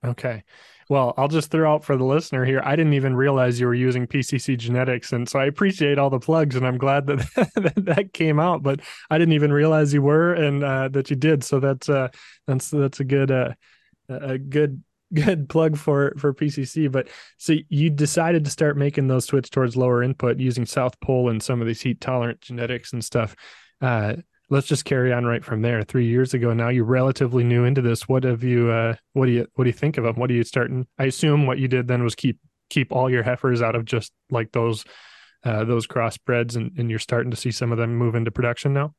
[0.04, 0.44] Okay.
[0.88, 2.60] Well, I'll just throw out for the listener here.
[2.64, 6.18] I didn't even realize you were using PCC genetics, and so I appreciate all the
[6.18, 8.64] plugs, and I'm glad that that, came out.
[8.64, 11.44] But I didn't even realize you were, and uh, that you did.
[11.44, 12.08] So that's uh,
[12.48, 13.52] that's that's a good uh,
[14.08, 14.82] a good
[15.14, 16.90] good plug for for PCC.
[16.90, 21.28] But so you decided to start making those switch towards lower input using South Pole
[21.28, 23.36] and some of these heat tolerant genetics and stuff.
[23.80, 24.16] Uh,
[24.50, 25.82] let's just carry on right from there.
[25.82, 28.08] Three years ago now, you're relatively new into this.
[28.08, 28.70] What have you?
[28.70, 29.46] Uh, what do you?
[29.54, 30.16] What do you think of them?
[30.16, 30.86] What are you starting?
[30.98, 34.12] I assume what you did then was keep keep all your heifers out of just
[34.30, 34.84] like those
[35.44, 38.74] uh, those crossbreds, and, and you're starting to see some of them move into production
[38.74, 38.94] now.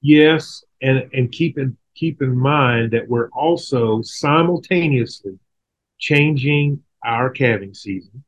[0.00, 5.38] Yes, and and keep in keep in mind that we're also simultaneously
[5.98, 8.24] changing our calving season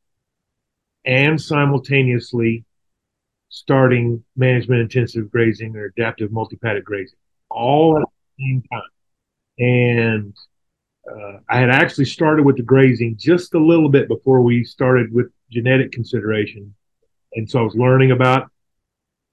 [1.04, 2.64] and simultaneously
[3.54, 7.16] starting management intensive grazing or adaptive multi-paddock grazing
[7.50, 8.82] all at the same time.
[9.58, 10.36] And
[11.08, 15.12] uh, I had actually started with the grazing just a little bit before we started
[15.12, 16.74] with genetic consideration.
[17.34, 18.50] And so I was learning about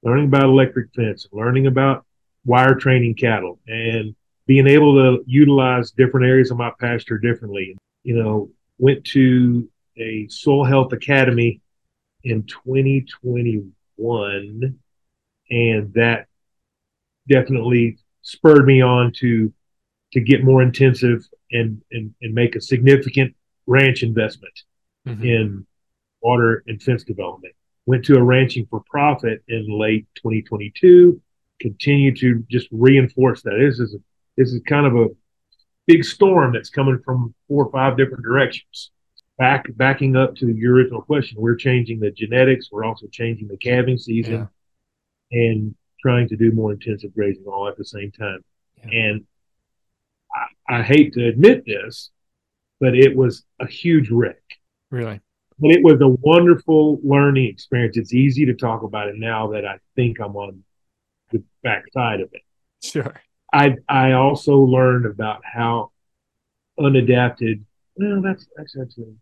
[0.03, 2.05] learning about electric fence, learning about
[2.45, 7.75] wire training cattle and being able to utilize different areas of my pasture differently.
[8.03, 11.59] You know, went to a soil health academy
[12.23, 14.79] in 2021 one,
[15.49, 16.27] and that
[17.29, 19.53] definitely spurred me on to
[20.13, 23.35] to get more intensive and and, and make a significant
[23.67, 24.53] ranch investment
[25.07, 25.23] mm-hmm.
[25.23, 25.67] in
[26.21, 27.53] water and fence development.
[27.85, 31.19] Went to a ranching for profit in late 2022.
[31.59, 33.97] Continue to just reinforce that this is a,
[34.37, 35.07] this is kind of a
[35.87, 38.91] big storm that's coming from four or five different directions.
[39.41, 42.69] Back backing up to your original question, we're changing the genetics.
[42.71, 44.47] We're also changing the calving season,
[45.31, 45.39] yeah.
[45.41, 48.43] and trying to do more intensive grazing all at the same time.
[48.77, 48.99] Yeah.
[48.99, 49.25] And
[50.69, 52.11] I, I hate to admit this,
[52.79, 54.43] but it was a huge wreck.
[54.91, 55.19] Really?
[55.57, 57.97] But it was a wonderful learning experience.
[57.97, 60.63] It's easy to talk about it now that I think I'm on
[61.31, 62.43] the backside of it.
[62.83, 63.19] Sure.
[63.51, 65.91] I I also learned about how
[66.79, 67.63] unadapted.
[67.95, 69.15] Well, that's that's actually.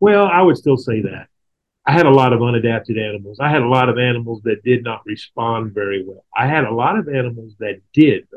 [0.00, 1.28] Well, I would still say that.
[1.86, 3.40] I had a lot of unadapted animals.
[3.40, 6.24] I had a lot of animals that did not respond very well.
[6.36, 8.28] I had a lot of animals that did.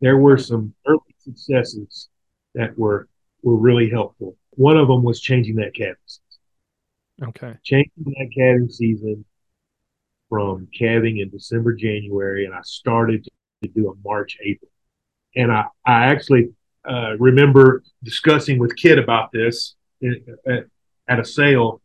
[0.00, 2.08] There were some early successes
[2.54, 3.08] that were
[3.42, 4.36] were really helpful.
[4.50, 7.28] One of them was changing that calving season.
[7.30, 7.56] Okay.
[7.64, 9.24] Changing that calving season
[10.28, 13.26] from calving in December, January, and I started
[13.62, 14.70] to do a March, April.
[15.34, 16.50] And I, I actually
[16.88, 19.74] uh, remember discussing with Kit about this
[20.46, 20.66] at,
[21.08, 21.80] at a sale,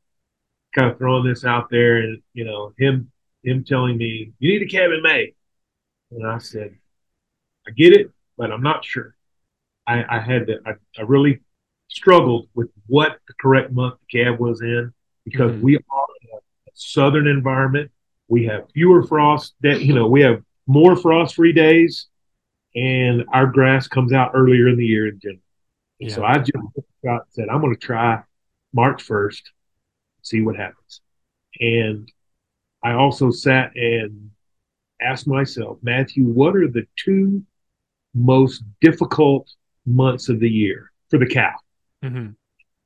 [0.75, 3.11] kind of throwing this out there, and you know him
[3.43, 5.33] him telling me you need a calve in May,
[6.11, 6.77] and I said
[7.67, 9.15] I get it, but I'm not sure.
[9.85, 11.41] I, I had to I, I, really
[11.87, 15.61] struggled with what the correct month the calve was in because mm-hmm.
[15.61, 17.91] we are in a southern environment.
[18.27, 22.07] We have fewer frost that you know we have more frost free days,
[22.75, 25.41] and our grass comes out earlier in the year in general.
[25.99, 26.13] Yeah.
[26.13, 26.51] So I just
[27.31, 28.21] said, I'm going to try
[28.73, 29.41] March 1st,
[30.21, 31.01] see what happens.
[31.59, 32.11] And
[32.83, 34.31] I also sat and
[35.01, 37.43] asked myself, Matthew, what are the two
[38.13, 39.49] most difficult
[39.85, 41.53] months of the year for the cow?
[42.03, 42.29] Mm-hmm.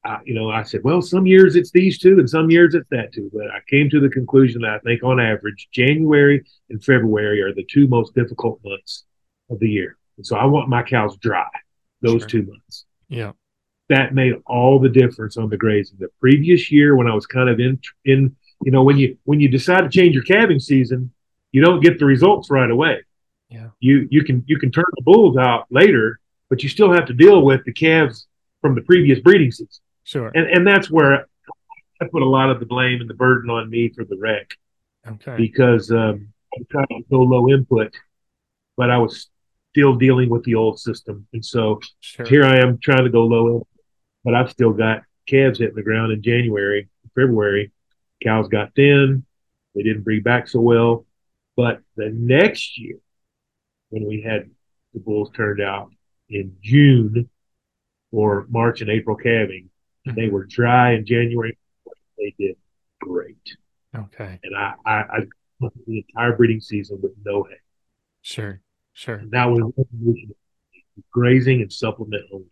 [0.04, 2.88] Uh, you know, I said, well, some years it's these two and some years it's
[2.90, 3.30] that two.
[3.34, 7.54] But I came to the conclusion that I think on average, January and February are
[7.54, 9.06] the two most difficult months
[9.52, 9.98] of the year.
[10.18, 11.50] And so I want my cows dry
[12.02, 12.30] those sure.
[12.30, 12.86] two months.
[13.12, 13.34] Yeah.
[13.90, 15.98] That made all the difference on the grazing.
[16.00, 19.40] The previous year when I was kind of in in you know, when you when
[19.40, 21.12] you decide to change your calving season,
[21.52, 23.04] you don't get the results right away.
[23.50, 23.70] Yeah.
[23.80, 26.20] You you can you can turn the bulls out later,
[26.50, 28.28] but you still have to deal with the calves
[28.62, 29.82] from the previous breeding season.
[30.04, 30.32] Sure.
[30.34, 31.28] And and that's where
[32.02, 34.56] I put a lot of the blame and the burden on me for the wreck.
[35.06, 35.36] Okay.
[35.36, 37.94] Because um, I'm trying to go low input,
[38.78, 39.30] but I was
[39.72, 42.26] still dealing with the old system, and so sure.
[42.26, 43.68] here I am trying to go low
[44.24, 47.72] but I've still got calves hitting the ground in January, February.
[48.24, 49.26] Cows got thin;
[49.74, 51.06] they didn't breed back so well.
[51.58, 52.98] But the next year,
[53.90, 54.50] when we had
[54.94, 55.92] the bulls turned out
[56.30, 57.30] in June
[58.12, 59.72] or March and April calving,
[60.08, 60.20] Mm-hmm.
[60.20, 61.58] They were dry in January.
[62.18, 62.56] They did
[63.00, 63.58] great.
[63.96, 64.40] Okay.
[64.44, 65.20] And I, I, I
[65.86, 67.58] the entire breeding season with no hay.
[68.22, 68.62] Sure,
[68.94, 69.22] sure.
[69.30, 69.72] That was
[71.12, 72.48] grazing and supplement only.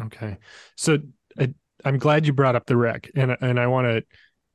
[0.00, 0.38] Okay,
[0.76, 0.98] so
[1.38, 1.52] I,
[1.84, 4.04] I'm glad you brought up the wreck, and and I want to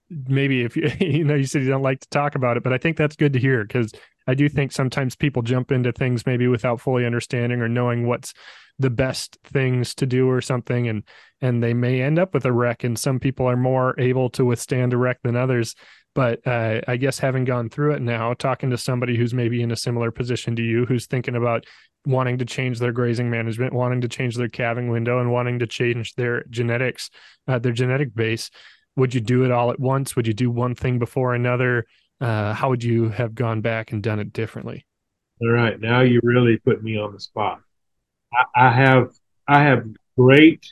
[0.09, 2.73] maybe if you you know you said you don't like to talk about it, but
[2.73, 3.91] I think that's good to hear because
[4.27, 8.33] I do think sometimes people jump into things maybe without fully understanding or knowing what's
[8.79, 11.03] the best things to do or something and
[11.41, 14.45] and they may end up with a wreck and some people are more able to
[14.45, 15.75] withstand a wreck than others
[16.17, 19.71] but uh, i guess having gone through it now talking to somebody who's maybe in
[19.71, 21.65] a similar position to you who's thinking about
[22.05, 25.67] wanting to change their grazing management wanting to change their calving window and wanting to
[25.67, 27.09] change their genetics
[27.47, 28.49] uh, their genetic base
[28.97, 30.15] would you do it all at once?
[30.15, 31.85] Would you do one thing before another?
[32.19, 34.85] Uh, how would you have gone back and done it differently?
[35.39, 37.61] All right now you really put me on the spot.
[38.33, 39.11] I, I have
[39.47, 39.85] I have
[40.17, 40.65] great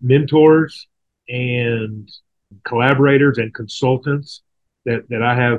[0.00, 0.88] mentors
[1.28, 2.10] and
[2.64, 4.42] collaborators and consultants
[4.86, 5.58] that that I have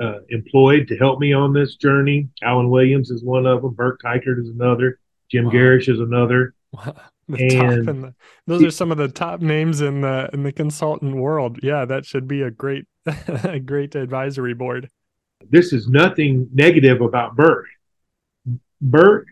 [0.00, 2.28] uh, employed to help me on this journey.
[2.42, 3.74] Allen Williams is one of them.
[3.74, 4.98] Burke Teichert is another.
[5.30, 5.52] Jim wow.
[5.52, 6.54] Gerrish is another.
[7.28, 7.38] Wow.
[7.38, 8.14] and the,
[8.48, 11.60] those are some of the top names in the in the consultant world.
[11.62, 12.84] Yeah, that should be a great
[13.44, 14.90] a great advisory board.
[15.48, 17.68] This is nothing negative about Burke.
[18.80, 19.28] Burke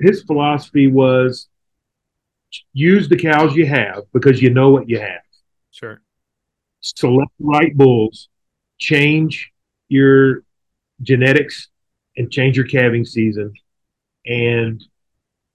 [0.00, 1.48] his philosophy was
[2.72, 5.20] use the cows you have because you know what you have.
[5.70, 6.00] Sure.
[6.80, 8.28] Select the right bulls,
[8.80, 9.52] change
[9.88, 10.42] your
[11.02, 11.68] genetics
[12.16, 13.52] and change your calving season
[14.26, 14.82] and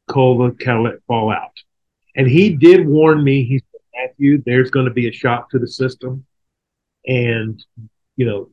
[0.08, 1.52] cull the cattle that fall out.
[2.16, 5.60] And he did warn me, he said, Matthew, there's going to be a shock to
[5.60, 6.26] the system.
[7.06, 7.64] And,
[8.16, 8.50] you know,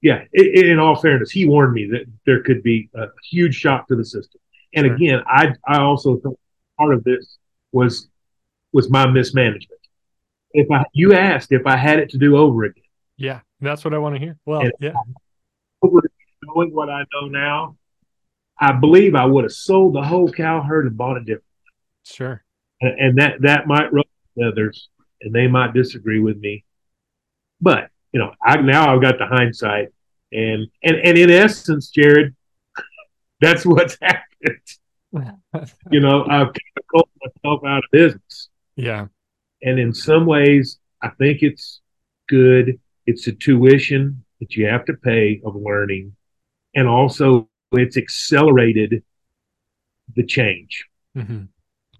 [0.00, 3.88] yeah, in, in all fairness, he warned me that there could be a huge shock
[3.88, 4.40] to the system.
[4.74, 4.94] And sure.
[4.94, 6.38] again, I I also think
[6.76, 7.38] part of this
[7.72, 8.08] was
[8.72, 9.80] was my mismanagement.
[10.52, 12.84] If I you asked if I had it to do over again.
[13.16, 14.36] Yeah, that's what I want to hear.
[14.44, 14.92] Well, and yeah.
[15.82, 17.76] Knowing what I know now,
[18.60, 21.44] I believe I would have sold the whole cow herd and bought a different.
[22.04, 22.42] Sure.
[22.80, 24.06] And, and that that might rub
[24.44, 24.88] others,
[25.20, 26.64] and they might disagree with me.
[27.60, 29.88] But you know, I now I've got the hindsight,
[30.32, 32.34] and and and in essence, Jared,
[33.40, 34.22] that's what's happened.
[35.90, 38.48] you know, I've kind of called myself out of business.
[38.76, 39.06] Yeah.
[39.62, 41.80] And in some ways, I think it's
[42.28, 42.78] good.
[43.08, 46.14] It's a tuition that you have to pay of learning.
[46.74, 49.02] And also, it's accelerated
[50.14, 50.84] the change.
[51.16, 51.44] Mm-hmm.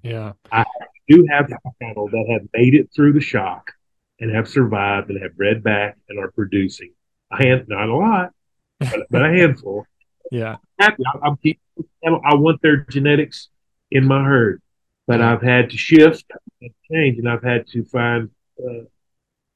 [0.03, 0.33] Yeah.
[0.53, 0.67] I
[1.09, 3.73] do have cattle that have made it through the shock
[4.21, 6.93] and have survived and have bred back and are producing.
[7.33, 8.33] A hand, not a lot,
[8.79, 9.87] but, but a handful.
[10.31, 10.57] Yeah.
[10.79, 11.03] Happy.
[11.07, 11.63] I, I'm keeping,
[12.05, 13.49] I want their genetics
[13.91, 14.61] in my herd,
[15.07, 16.27] but I've had to shift
[16.61, 18.29] and change, and I've had to find
[18.63, 18.85] uh,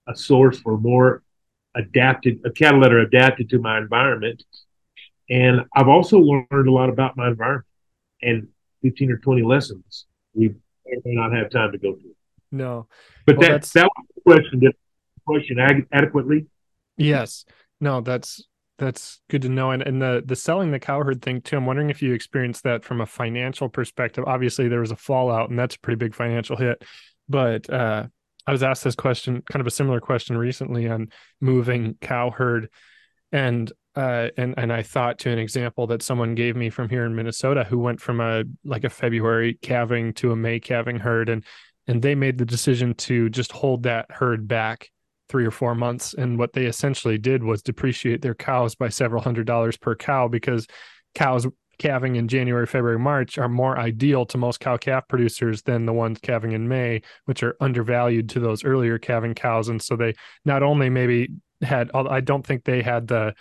[0.08, 1.22] a source for more
[1.74, 4.42] adapted, a cattle that are adapted to my environment.
[5.30, 7.66] And I've also learned a lot about my environment
[8.20, 8.48] and
[8.82, 10.54] 15 or 20 lessons we
[11.04, 12.14] may not have time to go through.
[12.50, 12.86] No.
[13.26, 14.60] But well, that, that was the question.
[14.60, 14.72] Did
[15.26, 16.46] question adequately?
[16.96, 17.44] Yes.
[17.80, 18.46] No, that's
[18.78, 19.70] that's good to know.
[19.70, 21.56] And and the the selling the cow herd thing too.
[21.56, 24.24] I'm wondering if you experienced that from a financial perspective.
[24.26, 26.84] Obviously, there was a fallout, and that's a pretty big financial hit.
[27.28, 28.06] But uh,
[28.46, 31.08] I was asked this question, kind of a similar question recently on
[31.40, 32.68] moving cow herd,
[33.30, 37.04] and uh, and and I thought to an example that someone gave me from here
[37.04, 41.28] in Minnesota who went from a like a February calving to a May calving herd,
[41.28, 41.44] and
[41.86, 44.90] and they made the decision to just hold that herd back
[45.28, 46.14] three or four months.
[46.14, 50.28] And what they essentially did was depreciate their cows by several hundred dollars per cow
[50.28, 50.66] because
[51.14, 51.46] cows
[51.82, 55.92] calving in January, February, March are more ideal to most cow calf producers than the
[55.92, 59.68] ones calving in May, which are undervalued to those earlier calving cows.
[59.68, 60.14] And so they
[60.44, 63.34] not only maybe had, I don't think they had the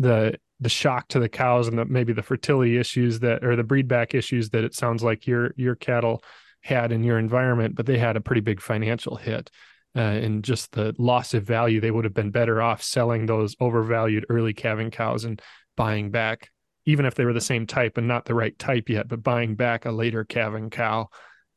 [0.00, 3.62] the the shock to the cows and the, maybe the fertility issues that or the
[3.62, 6.20] breed back issues that it sounds like your your cattle
[6.62, 9.50] had in your environment, but they had a pretty big financial hit.
[9.96, 13.54] Uh, and just the loss of value, they would have been better off selling those
[13.60, 15.40] overvalued early calving cows and
[15.76, 16.50] buying back,
[16.86, 19.54] even if they were the same type and not the right type yet, but buying
[19.54, 21.08] back a later calving cow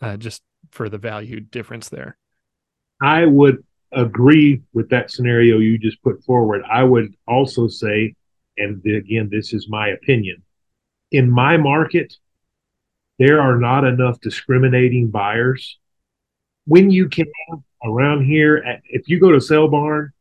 [0.02, 2.18] uh, just for the value difference there.
[3.02, 6.64] I would agree with that scenario you just put forward.
[6.70, 8.16] I would also say,
[8.58, 10.44] and again, this is my opinion,
[11.12, 12.14] in my market,
[13.20, 15.80] there are not enough discriminating buyers.
[16.66, 17.26] When you can
[17.84, 20.12] around here, if you go to sell barn,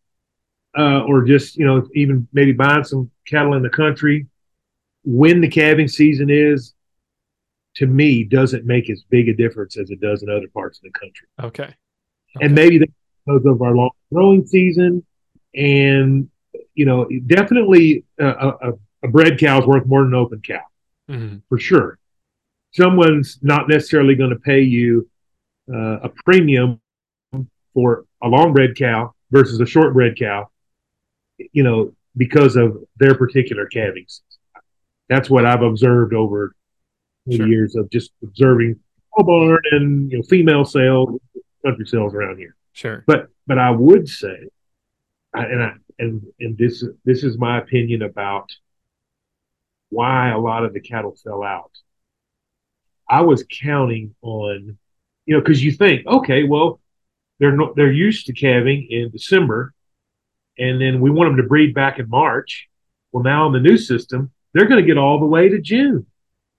[0.78, 4.26] uh, or just you know even maybe buying some cattle in the country,
[5.06, 6.74] when the calving season is,
[7.76, 10.82] to me, doesn't make as big a difference as it does in other parts of
[10.82, 11.28] the country.
[11.42, 11.64] Okay.
[11.64, 11.74] okay.
[12.42, 15.04] And maybe because of our long growing season,
[15.54, 16.28] and
[16.74, 18.72] you know, definitely a, a,
[19.04, 20.60] a bred cow is worth more than an open cow,
[21.08, 21.38] mm-hmm.
[21.48, 21.98] for sure
[22.76, 25.08] someone's not necessarily going to pay you
[25.72, 26.80] uh, a premium
[27.74, 30.48] for a long bred cow versus a short bred cow,
[31.52, 34.22] you know, because of their particular calvings.
[35.08, 36.54] That's what I've observed over
[37.30, 37.46] sure.
[37.46, 38.78] years of just observing
[39.18, 41.20] a barn and you know female sales,
[41.64, 42.56] country sales around here.
[42.72, 43.04] Sure.
[43.06, 44.48] But but I would say,
[45.32, 48.50] and I and and this this is my opinion about
[49.90, 51.70] why a lot of the cattle fell out
[53.08, 54.78] I was counting on,
[55.26, 56.80] you know, because you think, okay, well,
[57.38, 59.74] they're no, they're used to calving in December,
[60.58, 62.68] and then we want them to breed back in March.
[63.12, 66.06] Well, now in the new system, they're going to get all the way to June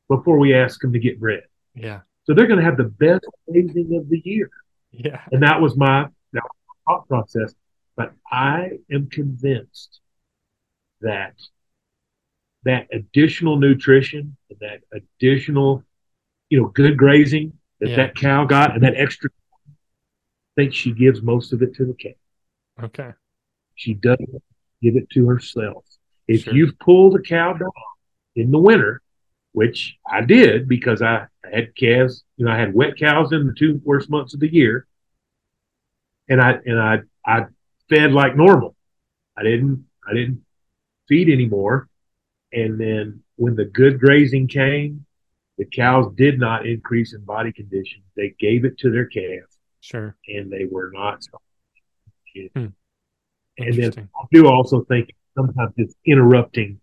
[0.09, 1.43] before we ask them to get bred.
[1.73, 2.01] Yeah.
[2.23, 4.49] So they're going to have the best raising of the year.
[4.91, 5.21] Yeah.
[5.31, 7.53] And that was my that was my thought process.
[7.95, 9.99] But I am convinced
[11.01, 11.33] that
[12.63, 15.83] that additional nutrition, and that additional
[16.49, 17.95] you know, good grazing that yeah.
[17.97, 19.29] that cow got and that extra.
[19.67, 19.71] I
[20.61, 22.85] think she gives most of it to the cow.
[22.85, 23.11] Okay.
[23.75, 24.29] She doesn't
[24.81, 25.83] give it to herself.
[26.27, 26.53] If sure.
[26.53, 27.71] you've pulled a cow down
[28.35, 29.01] in the winter,
[29.53, 33.53] which I did because I, had calves, you know, I had wet cows in the
[33.53, 34.85] two worst months of the year,
[36.27, 37.45] and I and I I
[37.89, 38.75] fed like normal.
[39.37, 40.43] I didn't I didn't
[41.07, 41.87] feed anymore,
[42.51, 45.05] and then when the good grazing came,
[45.57, 48.01] the cows did not increase in body condition.
[48.15, 49.47] They gave it to their calf.
[49.81, 50.15] Sure.
[50.27, 51.23] And they were not.
[52.53, 52.67] Hmm.
[53.57, 56.79] And then I do also think sometimes it's interrupting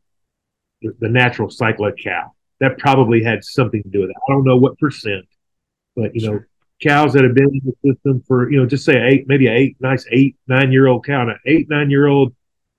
[0.81, 2.33] the, the natural cycle of cow.
[2.61, 4.17] that probably had something to do with it.
[4.29, 5.27] I don't know what percent,
[5.97, 6.41] but you know,
[6.83, 9.77] cows that have been in the system for you know, just say eight, maybe eight,
[9.81, 12.35] nice eight, nine year old cow, an eight, nine year old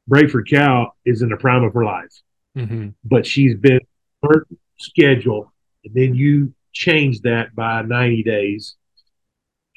[0.09, 2.21] Braford cow is in the prime of her life,
[2.57, 2.89] mm-hmm.
[3.03, 3.79] but she's been
[4.23, 4.45] her
[4.77, 5.51] schedule,
[5.83, 8.75] and then you change that by ninety days,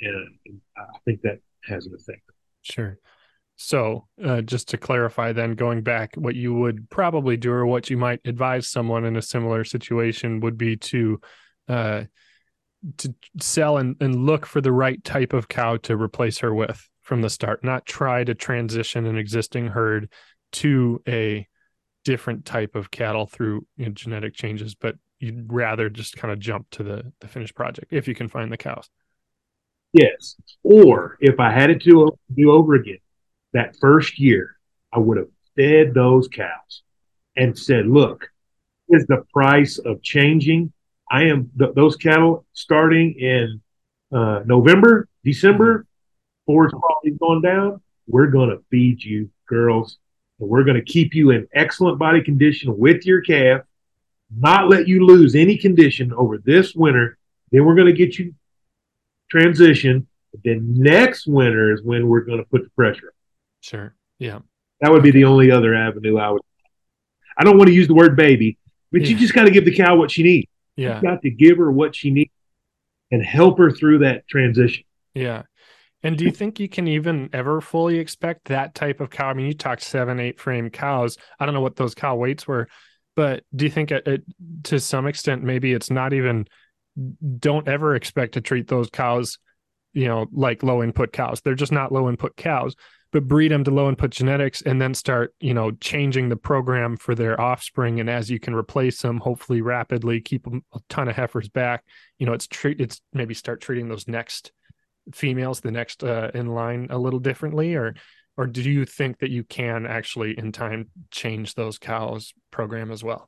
[0.00, 0.38] and
[0.76, 2.22] I think that has an effect.
[2.62, 2.98] Sure.
[3.60, 7.90] So, uh, just to clarify, then going back, what you would probably do, or what
[7.90, 11.20] you might advise someone in a similar situation, would be to
[11.66, 12.04] uh,
[12.98, 16.88] to sell and, and look for the right type of cow to replace her with
[17.02, 20.08] from the start, not try to transition an existing herd
[20.52, 21.44] to a
[22.04, 26.38] different type of cattle through you know, genetic changes, but you'd rather just kind of
[26.38, 28.88] jump to the, the finished project if you can find the cows.
[29.92, 30.36] Yes.
[30.62, 32.98] Or if I had it to do over again,
[33.52, 34.56] that first year,
[34.92, 36.82] I would have fed those cows
[37.36, 38.30] and said, look,
[38.88, 40.72] is the price of changing.
[41.10, 43.60] I am th- those cattle starting in
[44.12, 45.86] uh, November, December,
[46.46, 47.80] forage quality going down.
[48.06, 49.98] We're going to feed you, girls,
[50.40, 53.62] and we're going to keep you in excellent body condition with your calf,
[54.34, 57.18] not let you lose any condition over this winter.
[57.52, 58.34] Then we're going to get you
[59.30, 60.06] transition.
[60.44, 63.12] Then next winter is when we're going to put the pressure.
[63.60, 63.94] Sure.
[64.18, 64.40] Yeah.
[64.80, 66.42] That would be the only other avenue I would.
[67.36, 68.58] I don't want to use the word baby,
[68.90, 69.08] but yeah.
[69.08, 70.48] you just got to give the cow what she needs.
[70.76, 70.96] Yeah.
[70.96, 72.30] You got to give her what she needs
[73.10, 74.84] and help her through that transition.
[75.14, 75.42] Yeah.
[76.02, 79.30] And do you think you can even ever fully expect that type of cow?
[79.30, 81.16] I mean, you talked seven, eight frame cows.
[81.40, 82.68] I don't know what those cow weights were,
[83.16, 84.22] but do you think it, it,
[84.64, 86.46] to some extent maybe it's not even
[87.38, 89.38] don't ever expect to treat those cows,
[89.92, 91.40] you know, like low input cows.
[91.40, 92.76] They're just not low input cows,
[93.12, 96.96] but breed them to low input genetics and then start, you know, changing the program
[96.96, 98.00] for their offspring.
[98.00, 101.84] And as you can replace them, hopefully rapidly, keep a ton of heifers back.
[102.18, 104.52] You know, it's treat it's maybe start treating those next
[105.14, 107.94] females, the next uh, in line a little differently, or
[108.36, 113.02] or do you think that you can actually in time change those cows program as
[113.02, 113.26] well?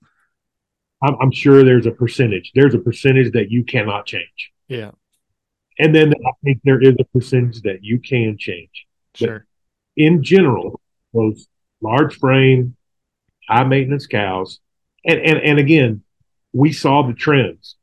[1.02, 2.52] I'm, I'm sure there's a percentage.
[2.54, 4.52] There's a percentage that you cannot change.
[4.68, 4.90] Yeah.
[5.78, 8.86] And then I think there is a percentage that you can change.
[9.14, 9.46] Sure.
[10.00, 10.80] In general,
[11.12, 11.46] those
[11.80, 12.76] large frame,
[13.48, 14.60] high maintenance cows,
[15.04, 16.02] and, and, and again,
[16.52, 17.76] we saw the trends.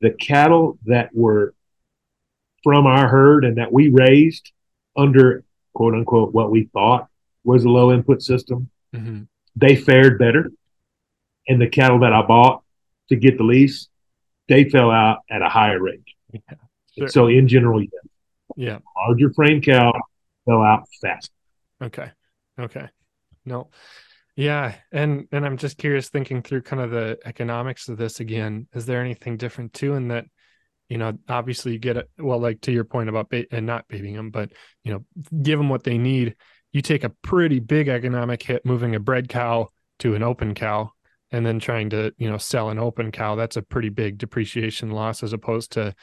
[0.00, 1.54] The cattle that were
[2.62, 4.52] from our herd and that we raised
[4.96, 7.08] under quote unquote what we thought
[7.44, 9.22] was a low input system, mm-hmm.
[9.54, 10.50] they fared better
[11.48, 12.62] and the cattle that I bought
[13.08, 13.88] to get the lease,
[14.48, 16.02] they fell out at a higher rate.
[16.32, 16.40] Yeah,
[16.98, 17.08] sure.
[17.08, 17.88] So in general, yeah.
[18.56, 18.78] Yeah.
[18.96, 19.92] Larger frame cow
[20.44, 21.30] fell out fast.
[21.82, 22.10] Okay.
[22.58, 22.88] Okay.
[23.44, 23.70] No.
[24.36, 28.68] Yeah, and and I'm just curious, thinking through kind of the economics of this again.
[28.74, 30.26] Is there anything different too in that?
[30.88, 32.10] You know, obviously you get it.
[32.18, 34.52] Well, like to your point about ba- and not babying them, but
[34.84, 35.04] you know,
[35.42, 36.36] give them what they need.
[36.72, 39.70] You take a pretty big economic hit moving a bred cow
[40.00, 40.92] to an open cow
[41.32, 44.90] and then trying to you know sell an open cow that's a pretty big depreciation
[44.90, 45.94] loss as opposed to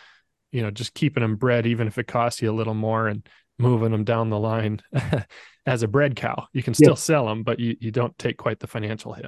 [0.51, 3.27] you know just keeping them bred even if it costs you a little more and
[3.59, 4.81] moving them down the line
[5.65, 6.95] as a bred cow you can still yeah.
[6.95, 9.27] sell them but you, you don't take quite the financial hit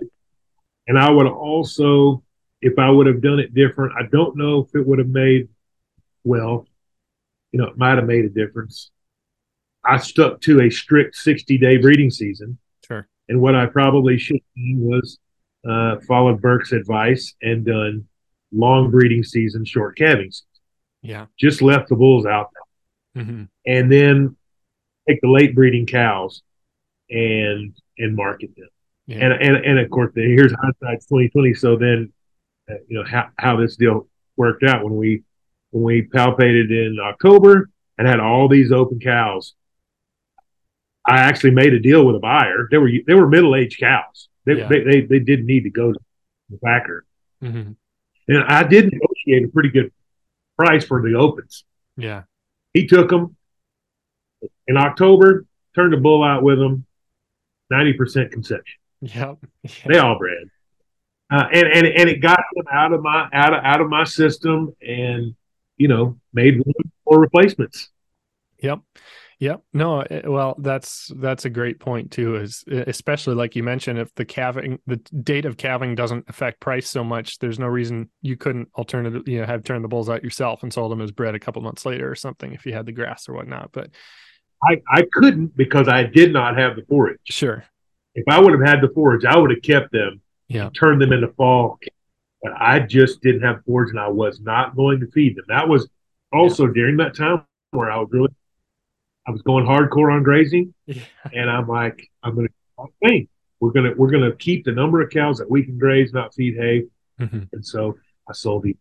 [0.87, 2.23] and i would also
[2.61, 5.47] if i would have done it different i don't know if it would have made
[6.23, 6.67] well
[7.51, 8.91] you know it might have made a difference
[9.83, 14.35] i stuck to a strict 60 day breeding season sure and what i probably should
[14.35, 15.19] have done was
[15.67, 18.07] uh, followed Burke's advice and done
[18.51, 20.47] long breeding season, short calving season.
[21.01, 21.25] Yeah.
[21.37, 23.23] Just left the bulls out there.
[23.23, 23.43] Mm-hmm.
[23.65, 24.37] And then
[25.07, 26.41] take the late breeding cows
[27.09, 28.69] and and market them.
[29.07, 29.17] Yeah.
[29.25, 31.53] And, and and of course, here's hindsight 2020.
[31.53, 32.11] So then,
[32.69, 35.23] uh, you know how, how this deal worked out when we
[35.71, 39.53] when we palpated in October and had all these open cows.
[41.07, 42.67] I actually made a deal with a buyer.
[42.71, 44.29] They were they were middle aged cows.
[44.45, 44.67] They, yeah.
[44.67, 45.99] they, they, they didn't need to go to
[46.49, 47.05] the backer.
[47.43, 47.71] Mm-hmm.
[48.27, 49.91] And I did negotiate a pretty good
[50.57, 51.63] price for the opens.
[51.97, 52.23] Yeah.
[52.73, 53.35] He took them
[54.67, 56.85] in October, turned a bull out with them,
[57.71, 58.79] 90% conception.
[59.01, 59.37] Yep.
[59.85, 60.49] They all bred.
[61.29, 64.03] Uh, and, and, and it got them out of my, out of, out of my
[64.03, 65.35] system and,
[65.77, 67.89] you know, made room for replacements.
[68.61, 68.81] Yep.
[69.39, 69.63] Yep.
[69.73, 72.37] No, eh, well, that's that's a great point too.
[72.37, 76.61] Is eh, especially like you mentioned, if the calving, the date of calving doesn't affect
[76.61, 80.09] price so much, there's no reason you couldn't alternative, you know, have turned the bulls
[80.09, 82.73] out yourself and sold them as bred a couple months later or something if you
[82.73, 83.71] had the grass or whatnot.
[83.73, 83.89] But
[84.63, 87.19] I I couldn't because I did not have the forage.
[87.25, 87.63] Sure.
[88.13, 90.21] If I would have had the forage, I would have kept them.
[90.47, 90.69] Yeah.
[90.75, 91.79] turned them into fall
[92.45, 95.45] but I just didn't have forage and I was not going to feed them.
[95.47, 95.89] That was
[96.31, 96.73] also yeah.
[96.75, 98.29] during that time where I was really,
[99.27, 101.01] I was going hardcore on grazing, yeah.
[101.33, 103.29] and I'm like, I'm going to think
[103.59, 106.55] we're gonna we're gonna keep the number of cows that we can graze, not feed
[106.55, 106.83] hay,
[107.19, 107.43] mm-hmm.
[107.51, 107.95] and so
[108.29, 108.75] I sold these.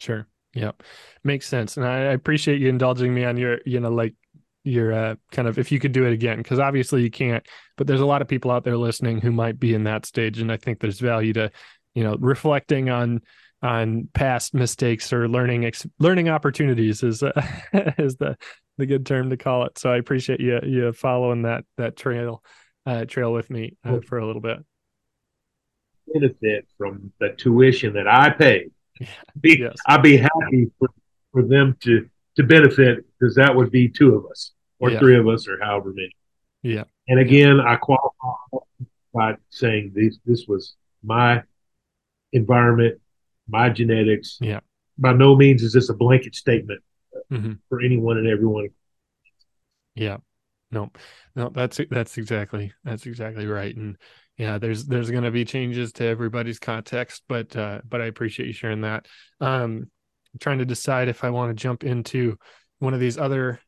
[0.00, 0.26] Sure.
[0.54, 0.82] Yep.
[1.22, 1.76] Makes sense.
[1.76, 4.14] And I, I appreciate you indulging me on your, you know, like
[4.64, 7.46] your uh, kind of if you could do it again because obviously you can't
[7.76, 10.38] but there's a lot of people out there listening who might be in that stage
[10.38, 11.50] and i think there's value to
[11.94, 13.20] you know reflecting on
[13.62, 17.32] on past mistakes or learning ex- learning opportunities is uh,
[17.98, 18.36] is the
[18.78, 19.78] the good term to call it.
[19.78, 22.42] So i appreciate you you following that that trail
[22.86, 24.58] uh, trail with me uh, for a little bit.
[26.12, 28.72] Benefit from the tuition that i paid
[29.40, 29.76] be, yes.
[29.86, 30.88] I'd be happy for,
[31.32, 32.08] for them to
[32.40, 34.98] to benefit because that would be two of us or yeah.
[34.98, 36.14] three of us or however many.
[36.62, 36.84] Yeah.
[37.08, 37.72] And again, yeah.
[37.72, 38.30] I qualify
[39.12, 41.42] by saying this this was my
[42.32, 43.00] environment,
[43.48, 44.38] my genetics.
[44.40, 44.60] Yeah.
[44.98, 46.82] By no means is this a blanket statement
[47.30, 47.52] mm-hmm.
[47.68, 48.68] for anyone and everyone.
[49.94, 50.18] Yeah.
[50.72, 50.90] No,
[51.34, 53.74] no, that's that's exactly that's exactly right.
[53.74, 53.96] And
[54.40, 58.46] yeah there's there's going to be changes to everybody's context but uh but i appreciate
[58.46, 59.06] you sharing that
[59.40, 59.90] um
[60.32, 62.36] I'm trying to decide if i want to jump into
[62.78, 63.60] one of these other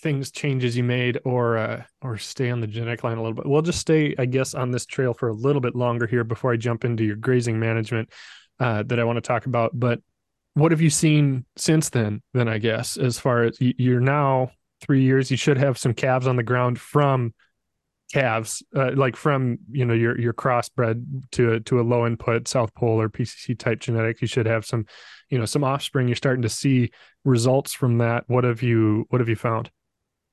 [0.00, 3.46] things changes you made or uh or stay on the genetic line a little bit.
[3.46, 6.52] We'll just stay i guess on this trail for a little bit longer here before
[6.52, 8.10] i jump into your grazing management
[8.60, 9.78] uh that i want to talk about.
[9.78, 10.00] But
[10.54, 14.50] what have you seen since then then i guess as far as you're now
[14.80, 17.34] three years you should have some calves on the ground from
[18.12, 22.48] calves, uh, like from you know your your crossbred to a, to a low input
[22.48, 24.86] South Pole or PCC type genetic, you should have some,
[25.30, 26.08] you know, some offspring.
[26.08, 26.90] You're starting to see
[27.24, 28.24] results from that.
[28.28, 29.70] What have you What have you found?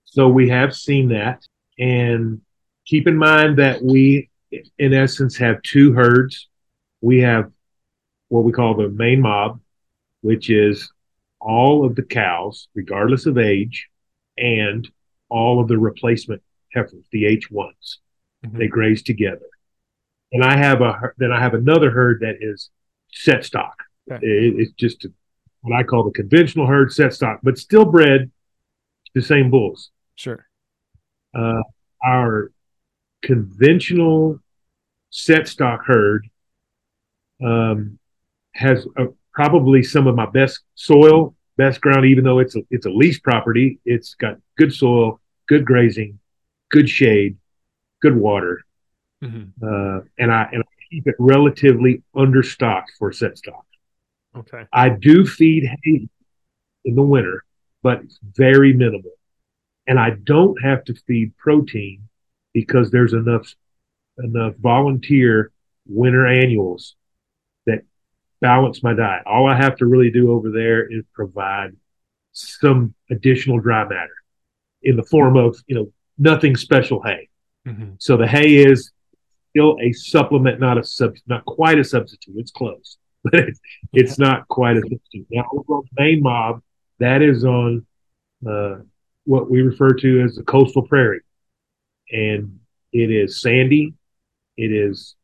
[0.06, 1.46] So we have seen that,
[1.80, 2.42] and
[2.86, 4.30] keep in mind that we,
[4.78, 6.50] in essence, have two herds.
[7.02, 7.52] We have
[8.28, 9.60] what we call the main mob,
[10.22, 10.92] which is
[11.40, 13.88] all of the cows, regardless of age,
[14.38, 14.88] and
[15.30, 16.42] all of the replacement
[16.74, 17.98] heifers, the H1s.
[18.46, 18.58] Mm-hmm.
[18.58, 19.48] They graze together.
[20.32, 22.70] And I have a then I have another herd that is
[23.12, 23.84] set stock.
[24.10, 24.26] Okay.
[24.26, 25.12] It, it's just a,
[25.62, 28.32] what I call the conventional herd set stock, but still bred
[29.14, 29.92] the same bulls.
[30.16, 30.48] Sure.
[31.38, 31.62] Uh,
[32.04, 32.52] our
[33.22, 34.40] conventional
[35.10, 36.28] set stock herd
[37.44, 38.00] um,
[38.54, 42.06] has a, probably some of my best soil, best ground.
[42.06, 46.20] Even though it's a, it's a lease property, it's got good soil, good grazing,
[46.72, 47.38] good shade,
[48.02, 48.64] good water,
[49.24, 49.64] mm-hmm.
[49.64, 53.66] uh, and I and I keep it relatively understocked for set stock.
[54.36, 54.66] Okay.
[54.72, 56.08] I do feed hay
[56.86, 57.44] in the winter,
[57.84, 59.12] but it's very minimal,
[59.88, 62.08] and I don't have to feed protein
[62.54, 63.54] because there's enough
[64.18, 65.52] enough volunteer
[65.88, 66.96] winter annuals
[67.66, 67.84] that
[68.40, 69.24] balance my diet.
[69.26, 71.76] All I have to really do over there is provide
[72.34, 74.16] some additional dry matter
[74.84, 75.92] in the form of you know
[76.22, 77.30] nothing special hay.
[77.68, 77.94] Mm-hmm.
[77.98, 78.92] So the hay is
[79.50, 82.36] still a supplement, not a sub, not quite a substitute.
[82.38, 83.60] It's close, but it's,
[83.92, 85.28] it's not quite a substitute.
[85.32, 86.62] Now, over main mob,
[87.00, 87.86] that is on
[88.48, 88.78] uh,
[89.26, 91.22] what we refer to as the coastal prairie,
[92.12, 92.60] and
[92.94, 93.94] it is sandy.
[94.58, 95.16] It is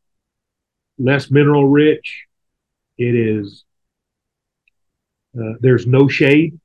[0.97, 2.25] less mineral rich.
[2.97, 3.63] It is
[5.39, 6.59] uh, there's no shade.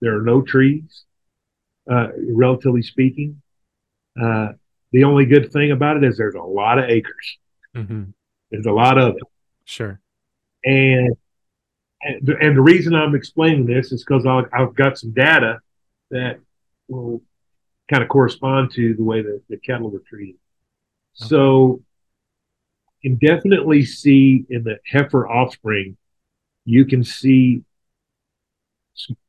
[0.00, 1.04] There are no trees,
[1.90, 3.42] uh, relatively speaking.
[4.20, 4.52] Uh,
[4.92, 7.38] the only good thing about it is there's a lot of acres.
[7.76, 8.04] Mm-hmm.
[8.50, 9.22] There's a lot of it.
[9.64, 10.00] Sure.
[10.64, 11.16] And
[12.02, 15.58] and the, and the reason I'm explaining this is because I've got some data
[16.10, 16.40] that
[16.88, 17.22] will
[17.90, 20.36] kind of correspond to the way that the cattle were treated.
[21.20, 21.28] Okay.
[21.28, 21.82] So
[23.02, 25.96] you can definitely see in the heifer offspring,
[26.64, 27.62] you can see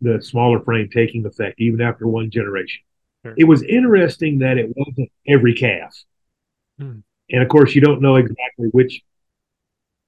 [0.02, 2.82] the smaller frame taking effect even after one generation.
[3.24, 3.34] Sure.
[3.38, 5.96] It was interesting that it wasn't every calf.
[6.80, 7.00] Hmm.
[7.30, 9.02] And of course, you don't know exactly which,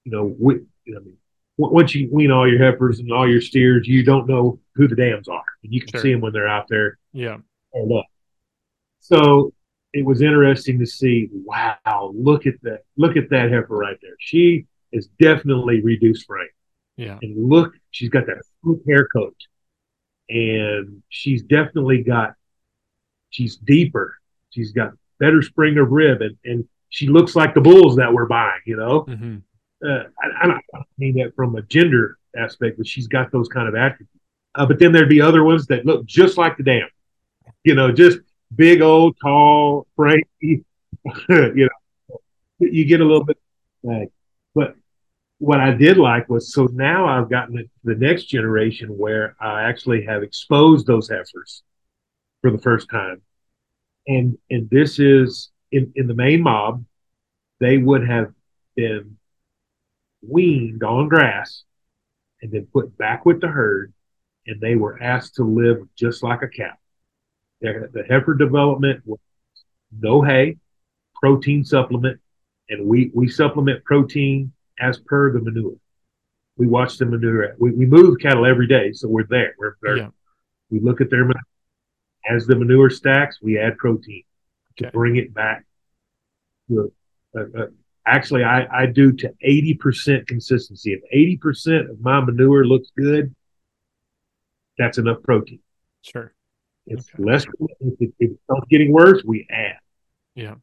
[0.04, 1.18] you know, which, you know, I mean,
[1.58, 4.96] once you wean all your heifers and all your steers, you don't know who the
[4.96, 5.44] dams are.
[5.64, 6.02] And you can sure.
[6.02, 6.98] see them when they're out there.
[7.14, 7.38] Yeah.
[9.00, 9.54] So
[9.94, 12.80] it was interesting to see, wow, look at that.
[12.98, 14.16] Look at that heifer right there.
[14.20, 16.48] She is definitely reduced frame.
[16.98, 17.20] Yeah.
[17.22, 18.42] And look, she's got that
[18.88, 19.36] hair coat.
[20.30, 22.34] And she's definitely got
[23.34, 24.16] she's deeper.
[24.52, 28.28] She's got better spring of rib, and, and she looks like the bulls that we're
[28.28, 28.62] buying.
[28.66, 29.38] You know, mm-hmm.
[29.86, 33.68] uh, I, I, don't mean that from a gender aspect, but she's got those kind
[33.68, 34.12] of attributes.
[34.56, 36.88] Uh, but then there'd be other ones that look just like the dam.
[37.64, 38.20] You know, just
[38.56, 40.28] big old tall, Frankie.
[41.30, 41.70] you
[42.10, 42.20] know,
[42.60, 43.38] you get a little bit,
[44.54, 44.76] but
[45.40, 49.64] what I did like was so now I've gotten the, the next generation where I
[49.64, 51.64] actually have exposed those heifers
[52.44, 53.22] for the first time.
[54.06, 56.86] And and this is in, in the main mob,
[57.60, 58.34] they would have
[58.76, 59.18] been
[60.22, 61.64] weaned on grass
[62.42, 63.94] and then put back with the herd,
[64.46, 66.74] and they were asked to live just like a cow.
[67.62, 69.20] The, the heifer development was
[69.98, 70.58] no hay,
[71.16, 72.20] protein supplement,
[72.70, 75.78] and we we supplement protein as per the manure.
[76.58, 77.56] We watch the manure.
[77.58, 79.56] We, we move cattle every day, so we're there.
[79.58, 79.98] We're there.
[79.98, 80.10] Yeah.
[80.70, 81.42] We look at their manure.
[82.30, 84.24] As the manure stacks, we add protein
[84.78, 85.66] to bring it back.
[86.70, 86.92] To,
[87.36, 87.66] uh, uh,
[88.06, 90.94] actually, I, I do to 80% consistency.
[90.94, 93.36] If 80% of my manure looks good,
[94.78, 95.60] that's enough protein.
[96.02, 96.34] Sure.
[96.86, 97.24] If okay.
[97.24, 97.46] less,
[97.80, 99.78] if it, if it starts getting worse, we add.
[100.36, 100.56] Yeah.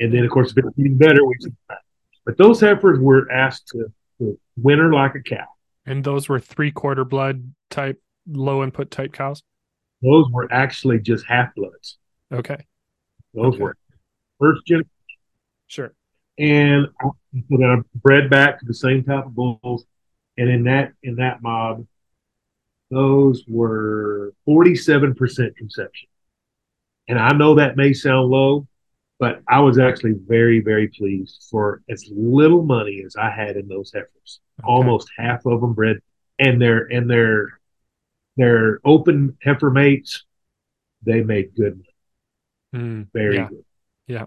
[0.00, 1.36] And then, of course, if it's getting better, we
[2.24, 5.46] but those heifers were asked to, to winter like a cow.
[5.86, 9.42] And those were three quarter blood type, low input type cows?
[10.02, 11.98] Those were actually just half bloods.
[12.32, 12.66] Okay.
[13.34, 13.62] Those okay.
[13.62, 13.76] were
[14.40, 14.90] first generation.
[15.68, 15.94] Sure.
[16.38, 16.88] And
[17.32, 19.84] then I bred back to the same type of bulls.
[20.36, 21.86] And in that in that mob,
[22.90, 26.08] those were 47% conception.
[27.08, 28.66] And I know that may sound low,
[29.18, 33.68] but I was actually very, very pleased for as little money as I had in
[33.68, 34.40] those heifers.
[34.60, 34.66] Okay.
[34.68, 36.00] Almost half of them bred,
[36.38, 37.60] and their and their
[38.36, 40.24] their open heifer mates,
[41.04, 41.82] they made good.
[42.74, 43.48] Mm, very yeah.
[43.48, 43.64] good.
[44.06, 44.24] Yeah.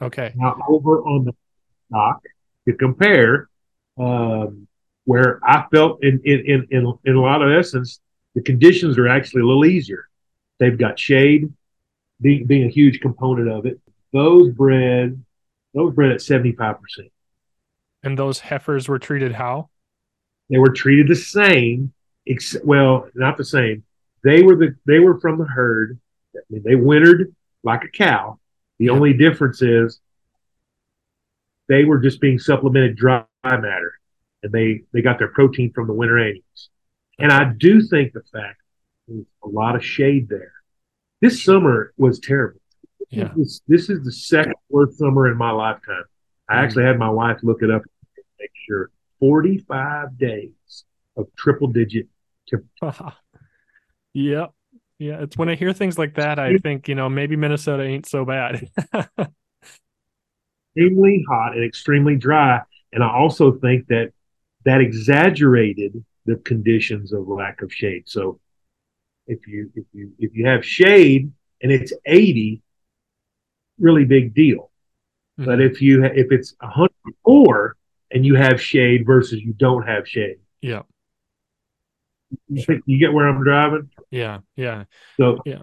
[0.00, 0.32] Okay.
[0.34, 1.32] Now over on the
[1.88, 2.22] stock
[2.66, 3.48] to compare,
[3.98, 4.66] um,
[5.04, 8.00] where I felt in, in in in in a lot of essence,
[8.34, 10.08] the conditions are actually a little easier.
[10.58, 11.52] They've got shade,
[12.20, 13.80] being being a huge component of it
[14.12, 15.22] those bred
[15.74, 16.76] those bred at 75%.
[18.02, 19.70] And those heifers were treated how?
[20.50, 21.94] They were treated the same,
[22.26, 23.84] except, well, not the same.
[24.24, 25.98] They were the they were from the herd.
[26.36, 28.38] I mean, they wintered like a cow.
[28.78, 28.92] The yeah.
[28.92, 30.00] only difference is
[31.68, 33.94] they were just being supplemented dry matter,
[34.42, 36.70] and they they got their protein from the winter annuals.
[37.18, 38.60] And I do think the fact
[39.08, 40.52] there's a lot of shade there.
[41.20, 42.60] This summer was terrible.
[43.10, 43.30] Yeah.
[43.36, 46.04] This, this is the second worst summer in my lifetime.
[46.48, 47.82] I mm actually had my wife look it up
[48.16, 50.84] and make sure 45 days
[51.16, 52.08] of triple digit
[52.48, 53.16] temperature.
[54.12, 54.46] yeah.
[54.98, 55.22] Yeah.
[55.22, 58.24] It's when I hear things like that, I think, you know, maybe Minnesota ain't so
[58.24, 58.68] bad.
[60.76, 62.60] extremely hot and extremely dry.
[62.92, 64.12] And I also think that
[64.64, 68.04] that exaggerated the conditions of lack of shade.
[68.06, 68.38] So
[69.26, 71.32] if you if you if you have shade
[71.62, 72.62] and it's 80,
[73.78, 74.70] really big deal.
[75.38, 75.44] Mm-hmm.
[75.46, 77.76] But if you if it's 104
[78.10, 80.82] and you have shade versus you don't have shade, yeah,
[82.48, 83.90] you, you get where I'm driving.
[84.10, 84.84] Yeah, yeah.
[85.16, 85.58] So yeah,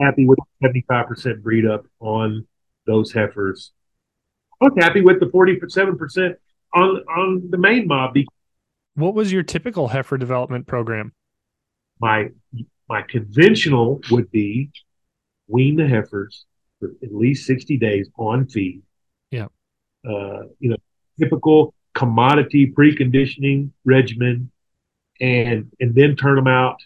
[0.00, 2.46] happy with 75 percent breed up on
[2.86, 3.72] those heifers.
[4.60, 6.36] I was happy with the 47 percent
[6.74, 8.16] on on the main mob.
[8.94, 11.12] What was your typical heifer development program?
[12.00, 12.30] My
[12.88, 14.70] my conventional would be
[15.48, 16.44] wean the heifers,
[16.80, 18.82] for at least 60 days on feed.
[19.30, 19.46] Yeah.
[20.06, 20.76] Uh, you know,
[21.18, 24.50] typical commodity preconditioning regimen
[25.20, 26.82] and and then turn them out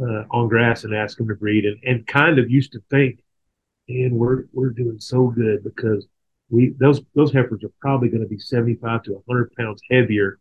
[0.00, 3.20] uh, on grass and ask them to breed and, and kind of used to think
[3.88, 6.06] and we're we're doing so good because
[6.50, 10.38] we those those heifers are probably going to be 75 to 100 pounds heavier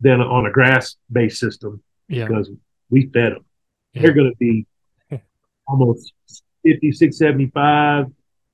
[0.00, 2.26] than on a grass based system yeah.
[2.26, 2.50] because
[2.90, 3.44] we fed them
[3.92, 4.02] yeah.
[4.02, 4.66] they're going to be
[5.66, 6.12] almost
[6.64, 8.06] 56, 75,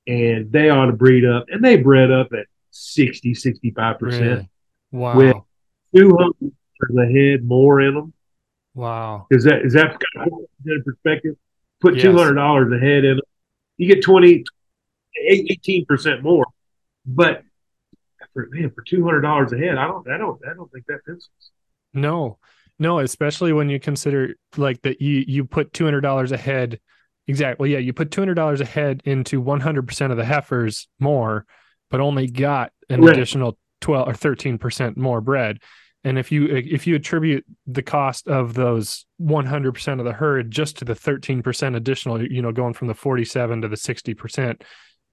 [0.07, 1.45] and they ought to breed up.
[1.49, 4.01] And they bred up at 60, 65%.
[4.01, 4.49] Really?
[4.91, 5.17] Wow.
[5.17, 5.35] With
[5.95, 8.13] 200 a head more in them.
[8.73, 9.27] Wow.
[9.31, 11.35] Is that, is that kind of in perspective?
[11.81, 12.05] Put yes.
[12.05, 13.25] $200 a head in them.
[13.77, 14.43] You get 20,
[15.31, 16.45] 18% more.
[17.05, 17.43] But
[18.33, 21.29] for, man, for $200 a head, I don't, I don't, I don't think that pencils.
[21.93, 22.39] No,
[22.79, 26.79] no, especially when you consider like that you, you put $200 a head
[27.27, 27.71] Exactly.
[27.71, 30.87] Yeah, you put two hundred dollars a head into one hundred percent of the heifers
[30.99, 31.45] more,
[31.89, 33.15] but only got an right.
[33.15, 35.59] additional twelve or thirteen percent more bred.
[36.05, 40.13] And if you if you attribute the cost of those one hundred percent of the
[40.13, 43.67] herd just to the thirteen percent additional, you know, going from the forty seven to
[43.67, 44.63] the sixty percent,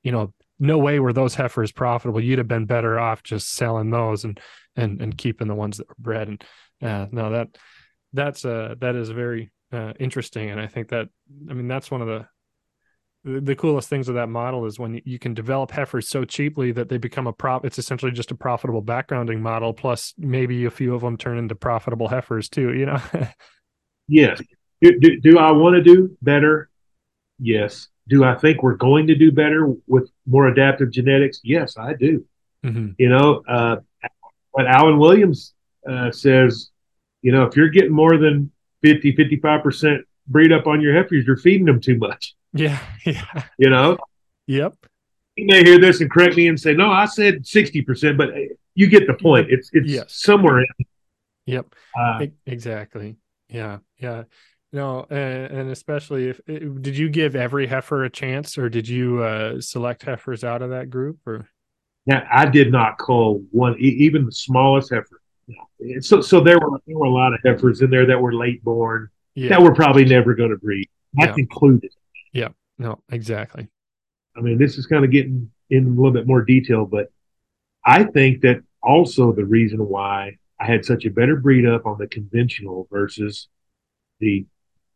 [0.03, 2.21] you know, no way were those heifers profitable.
[2.21, 4.39] You'd have been better off just selling those and
[4.77, 6.29] and and keeping the ones that were bred.
[6.29, 6.45] And
[6.83, 7.49] uh, no, that
[8.13, 10.51] that's uh that is very uh, interesting.
[10.51, 11.09] And I think that,
[11.49, 12.27] I mean, that's one of the,
[13.25, 16.89] the coolest things of that model is when you can develop heifers so cheaply that
[16.89, 20.95] they become a prop it's essentially just a profitable backgrounding model plus maybe a few
[20.95, 23.01] of them turn into profitable heifers too you know?
[24.09, 24.43] Yes.
[24.83, 26.69] Do, do, do i want to do better?
[27.39, 27.89] Yes.
[28.09, 31.41] Do i think we're going to do better with more adaptive genetics?
[31.45, 32.25] Yes i do.
[32.65, 32.91] Mm-hmm.
[32.99, 33.77] you know uh,
[34.53, 35.55] what Allen Williams
[35.89, 36.71] uh, says
[37.23, 38.51] you know if you're getting more than
[38.83, 42.79] 50 55% breed up on your heifers you're feeding them too much yeah.
[43.05, 43.45] Yeah.
[43.59, 43.99] You know?
[44.47, 44.75] Yep.
[45.37, 48.31] You may hear this and correct me and say, no, I said 60%, but
[48.75, 49.49] you get the point.
[49.51, 50.15] It's, it's yes.
[50.15, 50.67] somewhere in.
[51.47, 51.75] Yep.
[51.99, 53.17] Uh, exactly.
[53.49, 53.79] Yeah.
[53.99, 54.25] Yeah.
[54.73, 59.23] No, and, and especially if did you give every heifer a chance, or did you
[59.23, 61.19] uh, select heifers out of that group?
[61.27, 61.47] Or
[62.07, 65.21] yeah, I did not call one, even the smallest heifer.
[66.01, 68.65] So, so there were there were a lot of heifers in there that were late
[68.65, 69.51] born yeah.
[69.51, 70.89] that were probably never going to breed.
[71.15, 71.43] That's yeah.
[71.43, 71.93] included.
[72.83, 73.69] No, exactly.
[74.37, 77.11] I mean, this is kind of getting in a little bit more detail, but
[77.85, 81.99] I think that also the reason why I had such a better breed up on
[81.99, 83.49] the conventional versus
[84.21, 84.47] the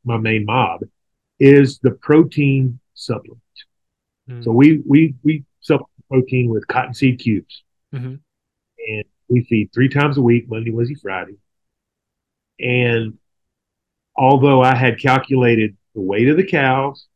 [0.04, 0.82] my main mob
[1.40, 3.40] is the protein supplement.
[4.28, 4.44] Mm.
[4.44, 7.62] So we we we supplement protein with cottonseed cubes,
[7.94, 8.14] mm-hmm.
[8.88, 11.36] and we feed three times a week, Monday, Wednesday, Friday.
[12.60, 13.18] And
[14.16, 17.06] although I had calculated the weight of the cows,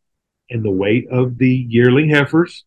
[0.50, 2.64] and the weight of the yearling heifers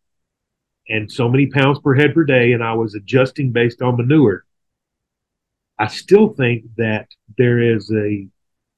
[0.88, 4.44] and so many pounds per head per day, and I was adjusting based on manure.
[5.78, 8.28] I still think that there is a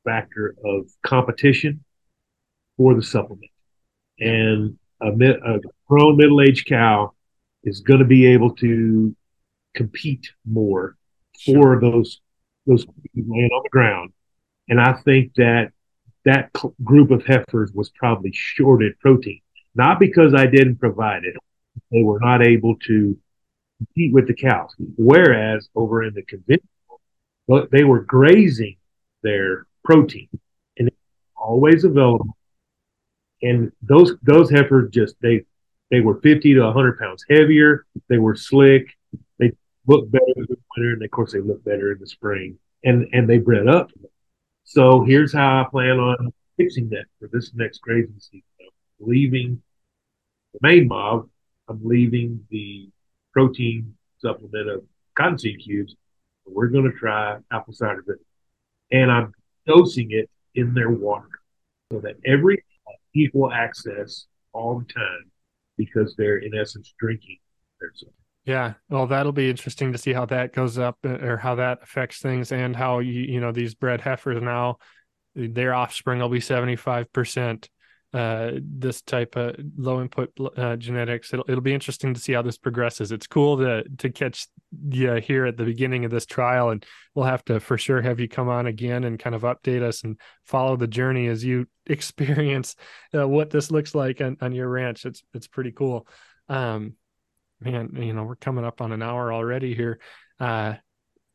[0.05, 1.85] factor of competition
[2.77, 3.51] for the supplement.
[4.19, 7.13] And a, a grown middle aged cow
[7.65, 9.15] is going to be able to
[9.75, 10.97] compete more
[11.45, 12.21] for those
[12.67, 12.85] those
[13.15, 14.13] laying on the ground.
[14.69, 15.73] And I think that
[16.27, 16.51] that
[16.83, 19.41] group of heifers was probably shorted protein,
[19.77, 21.37] not because I didn't provide it.
[21.93, 23.17] They were not able to
[23.79, 24.75] compete with the cows.
[24.97, 27.01] Whereas over in the conventional,
[27.71, 28.77] they were grazing
[29.23, 30.29] their protein
[30.77, 30.91] and
[31.37, 32.37] always available.
[33.43, 35.45] And those those heifers just they
[35.93, 37.87] they were 50 to 100 pounds heavier.
[38.09, 38.89] They were slick.
[39.39, 39.53] They
[39.87, 42.59] looked better in the winter, and of course they looked better in the spring.
[42.83, 43.93] And and they bred up.
[44.69, 48.43] So here's how I plan on fixing that for this next grazing season.
[48.61, 48.67] I'm
[48.99, 49.63] leaving
[50.53, 51.29] the main mob.
[51.69, 52.91] I'm leaving the
[53.33, 54.83] protein supplement of
[55.17, 55.95] cottonseed cubes.
[56.45, 58.21] We're going to try apple cider vinegar,
[58.91, 59.33] and I'm
[59.69, 61.29] dosing it in their water
[61.93, 62.65] so that every
[63.15, 65.31] equal access all the time
[65.77, 67.39] because they're in essence drinking
[67.81, 68.13] their stuff.
[68.47, 71.81] Yeah, well, that'll be interesting to see how that goes up uh, or how that
[71.83, 74.79] affects things, and how you you know these bred heifers now,
[75.35, 77.69] their offspring will be seventy five percent
[78.15, 81.33] uh, this type of low input uh, genetics.
[81.33, 83.11] It'll it'll be interesting to see how this progresses.
[83.11, 84.47] It's cool to to catch
[84.91, 86.87] you here at the beginning of this trial, and
[87.17, 90.05] we'll have to for sure have you come on again and kind of update us
[90.05, 92.77] and follow the journey as you experience
[93.13, 95.05] uh, what this looks like on, on your ranch.
[95.05, 96.07] It's it's pretty cool.
[96.49, 96.95] Um,
[97.61, 99.99] man, you know, we're coming up on an hour already here.
[100.39, 100.75] Uh,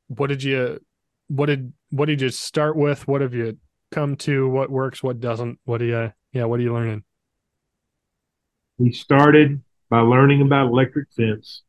[0.08, 0.80] What did you
[1.28, 3.06] what did what did you start with?
[3.06, 3.58] What have you
[3.90, 4.48] come to?
[4.48, 5.02] What works?
[5.02, 5.58] What doesn't?
[5.64, 7.04] What do you yeah, what are you learning?
[8.78, 11.62] We started by learning about electric fence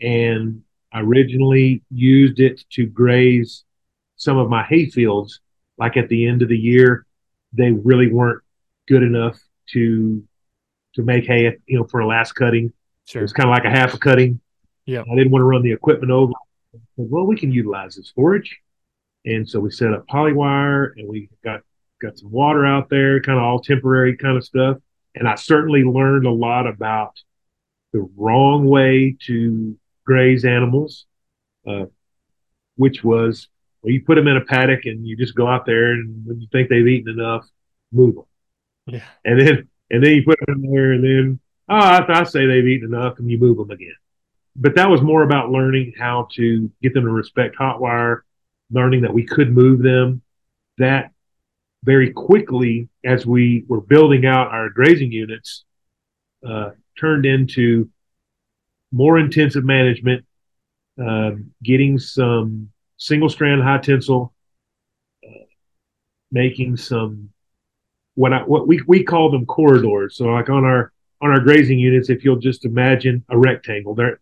[0.00, 0.62] and
[0.92, 3.64] I originally used it to graze
[4.16, 5.40] some of my hay fields.
[5.76, 7.04] Like at the end of the year,
[7.52, 8.42] they really weren't
[8.86, 9.38] good enough
[9.72, 10.22] to
[10.94, 12.72] to make hay, you know, for a last cutting.
[13.06, 13.20] Sure.
[13.20, 14.40] It was kind of like a half a cutting.
[14.86, 15.00] Yeah.
[15.00, 16.32] I didn't want to run the equipment over.
[16.72, 18.58] Said, well, we can utilize this forage.
[19.24, 21.60] And so we set up polywire and we got
[22.02, 24.78] got some water out there, kind of all temporary kind of stuff.
[25.14, 27.14] And I certainly learned a lot about
[27.92, 31.06] the wrong way to graze animals,
[31.66, 31.86] uh,
[32.76, 33.48] which was
[33.82, 36.40] well, you put them in a paddock and you just go out there and when
[36.40, 37.46] you think they've eaten enough,
[37.92, 38.24] move them.
[38.86, 39.04] Yeah.
[39.24, 42.46] And then and then you put them in there and then oh, I, I say
[42.46, 43.94] they've eaten enough and you move them again.
[44.56, 48.24] But that was more about learning how to get them to respect hot wire,
[48.70, 50.22] learning that we could move them.
[50.78, 51.10] That
[51.82, 55.64] very quickly, as we were building out our grazing units,
[56.46, 57.90] uh, turned into
[58.92, 60.24] more intensive management,
[61.04, 61.32] uh,
[61.62, 64.32] getting some single strand high tensile,
[65.26, 65.44] uh,
[66.30, 67.30] making some
[68.14, 70.16] what I, what we we call them corridors.
[70.16, 74.20] So like on our on our grazing units, if you'll just imagine a rectangle, they're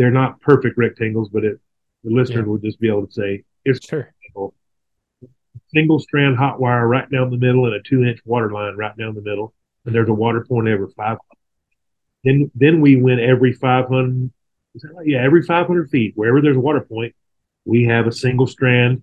[0.00, 1.60] they're not perfect rectangles, but it,
[2.04, 2.46] the listener yeah.
[2.46, 4.14] will just be able to say it's sure.
[5.74, 8.96] single strand hot wire right down the middle and a two inch water line right
[8.96, 9.52] down the middle,
[9.84, 10.20] and there's a mm-hmm.
[10.20, 11.18] water point every five.
[12.24, 14.30] Then then we went every five hundred.
[14.74, 15.06] Is that right?
[15.06, 17.14] Yeah, every five hundred feet, wherever there's a water point,
[17.66, 19.02] we have a single strand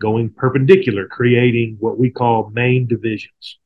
[0.00, 3.58] going perpendicular, creating what we call main divisions.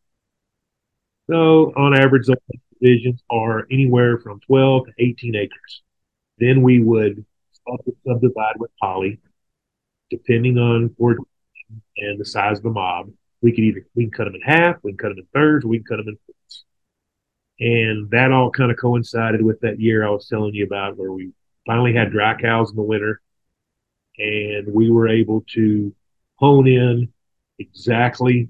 [1.31, 2.37] So on average, those
[2.81, 5.83] divisions are anywhere from 12 to 18 acres.
[6.39, 7.25] Then we would
[8.07, 9.19] subdivide with poly,
[10.11, 11.17] depending on where
[11.97, 13.11] and the size of the mob.
[13.43, 15.65] We could either we can cut them in half, we can cut them in thirds,
[15.65, 16.65] we can cut them in fourths.
[17.59, 21.13] And that all kind of coincided with that year I was telling you about, where
[21.13, 21.33] we
[21.67, 23.21] finally had dry cows in the winter,
[24.19, 25.95] and we were able to
[26.37, 27.13] hone in
[27.59, 28.49] exactly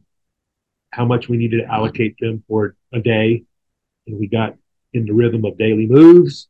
[0.91, 3.45] how much we needed to allocate them for a day.
[4.07, 4.55] And we got
[4.93, 6.49] in the rhythm of daily moves,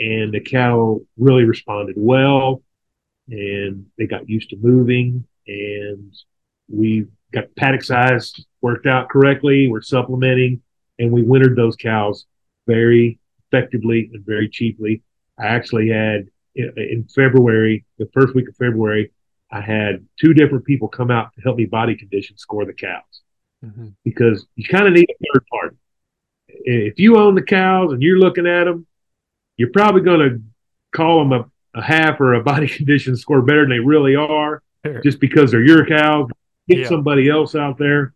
[0.00, 2.62] and the cattle really responded well,
[3.28, 6.12] and they got used to moving, and
[6.68, 9.68] we got paddock size worked out correctly.
[9.68, 10.62] We're supplementing,
[10.98, 12.24] and we wintered those cows
[12.66, 15.02] very effectively and very cheaply.
[15.38, 19.12] I actually had in February, the first week of February,
[19.52, 23.02] I had two different people come out to help me body condition score the cows
[23.64, 23.88] mm-hmm.
[24.04, 25.76] because you kind of need a third party.
[26.48, 28.86] If you own the cows and you're looking at them,
[29.60, 30.42] you're probably going to
[30.90, 34.62] call them a, a, half or a body condition score better than they really are
[34.86, 35.02] sure.
[35.02, 36.30] just because they're your cows.
[36.66, 36.88] Get yeah.
[36.88, 38.14] somebody else out there.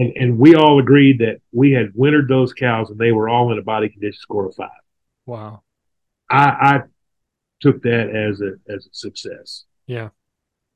[0.00, 3.52] And, and we all agreed that we had wintered those cows and they were all
[3.52, 4.70] in a body condition score of five.
[5.24, 5.62] Wow.
[6.28, 6.82] I, I
[7.60, 9.66] took that as a as a success.
[9.86, 10.08] Yeah.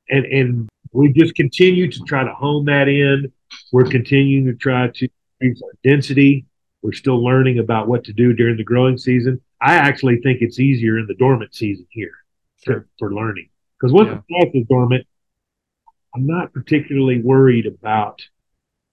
[0.07, 3.33] And and we just continue to try to hone that in.
[3.73, 5.09] We're continuing to try to
[5.41, 6.45] increase our density.
[6.81, 9.41] We're still learning about what to do during the growing season.
[9.65, 12.11] I actually think it's easier in the dormant season here
[12.63, 12.81] sure.
[12.81, 13.49] to, for learning
[13.79, 14.21] because once yeah.
[14.27, 15.07] the grass is dormant,
[16.13, 18.21] I'm not particularly worried about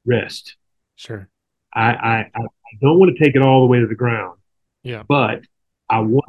[0.07, 0.57] rest.
[0.97, 1.29] Sure.
[1.75, 2.47] I, I, I
[2.81, 4.39] don't want to take it all the way to the ground.
[4.83, 5.03] Yeah.
[5.07, 5.43] But
[5.91, 6.25] I want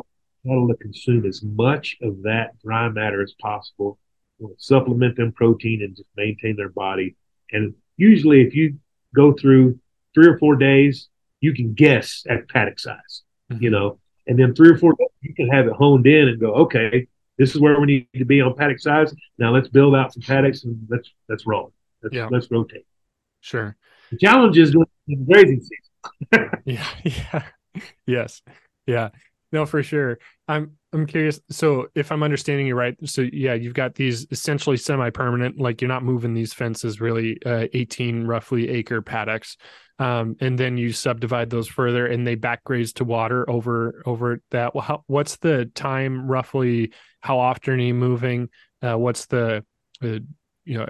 [0.45, 3.97] cattle to consume as much of that dry matter as possible.
[4.39, 7.15] We'll supplement them protein and just maintain their body.
[7.53, 8.77] And usually, if you
[9.15, 9.79] go through
[10.13, 11.07] three or four days,
[11.39, 13.63] you can guess at paddock size, mm-hmm.
[13.63, 16.53] you know, and then three or four you can have it honed in and go,
[16.53, 17.07] okay,
[17.37, 19.13] this is where we need to be on paddock size.
[19.37, 21.73] Now let's build out some paddocks and let's let's roll.
[22.01, 22.27] Let's, yeah.
[22.29, 22.85] let's rotate.
[23.41, 23.75] Sure.
[24.11, 24.85] The challenge is doing
[25.25, 26.49] grazing season.
[26.65, 26.87] yeah.
[27.03, 27.43] Yeah.
[28.05, 28.41] Yes.
[28.85, 29.09] Yeah.
[29.53, 30.17] No, for sure.
[30.47, 31.39] I'm I'm curious.
[31.51, 35.89] So if I'm understanding you right, so yeah, you've got these essentially semi-permanent, like you're
[35.89, 39.57] not moving these fences, really, uh, 18 roughly acre paddocks,
[39.99, 44.41] um, and then you subdivide those further, and they back graze to water over over
[44.49, 44.73] that.
[44.73, 46.91] Well, how, what's the time roughly?
[47.21, 48.49] How often are you moving?
[48.81, 49.63] Uh, what's the,
[50.03, 50.19] uh,
[50.65, 50.87] you know,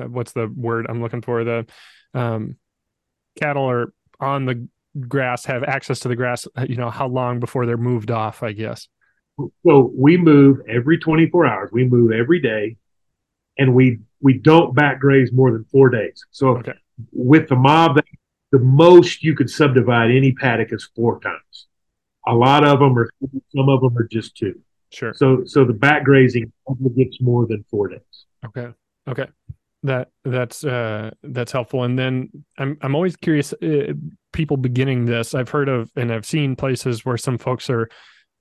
[0.00, 1.42] uh, what's the word I'm looking for?
[1.42, 1.66] The
[2.14, 2.56] um,
[3.36, 4.68] cattle are on the
[5.08, 8.52] grass have access to the grass you know how long before they're moved off i
[8.52, 8.88] guess.
[9.66, 11.70] So we move every 24 hours.
[11.72, 12.76] We move every day
[13.58, 16.24] and we we don't back graze more than four days.
[16.30, 16.74] So okay.
[17.12, 18.00] with the mob
[18.52, 21.66] the most you could subdivide any paddock is four times.
[22.26, 23.10] A lot of them are
[23.54, 24.60] some of them are just two.
[24.90, 25.12] Sure.
[25.14, 26.50] So so the back grazing
[26.96, 28.00] gets more than four days.
[28.44, 28.68] Okay.
[29.08, 29.26] Okay.
[29.82, 31.84] That that's uh that's helpful.
[31.84, 33.92] And then i'm i'm always curious uh,
[34.36, 37.88] people beginning this i've heard of and i've seen places where some folks are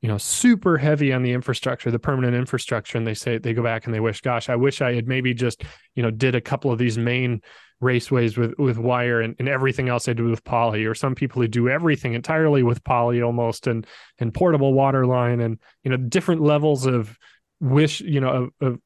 [0.02, 3.64] you know super heavy on the infrastructure the permanent infrastructure and they say they go
[3.64, 5.64] back and they wish gosh i wish i had maybe just
[5.96, 7.41] you know did a couple of these main
[7.82, 10.86] raceways with with wire and, and everything else i do with poly.
[10.86, 13.86] Or some people who do everything entirely with poly almost and
[14.20, 17.18] and portable water line and you know different levels of
[17.60, 18.80] wish you know of, of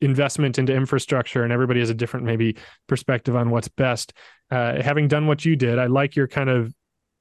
[0.00, 4.12] investment into infrastructure and everybody has a different maybe perspective on what's best.
[4.50, 6.74] Uh, having done what you did i like your kind of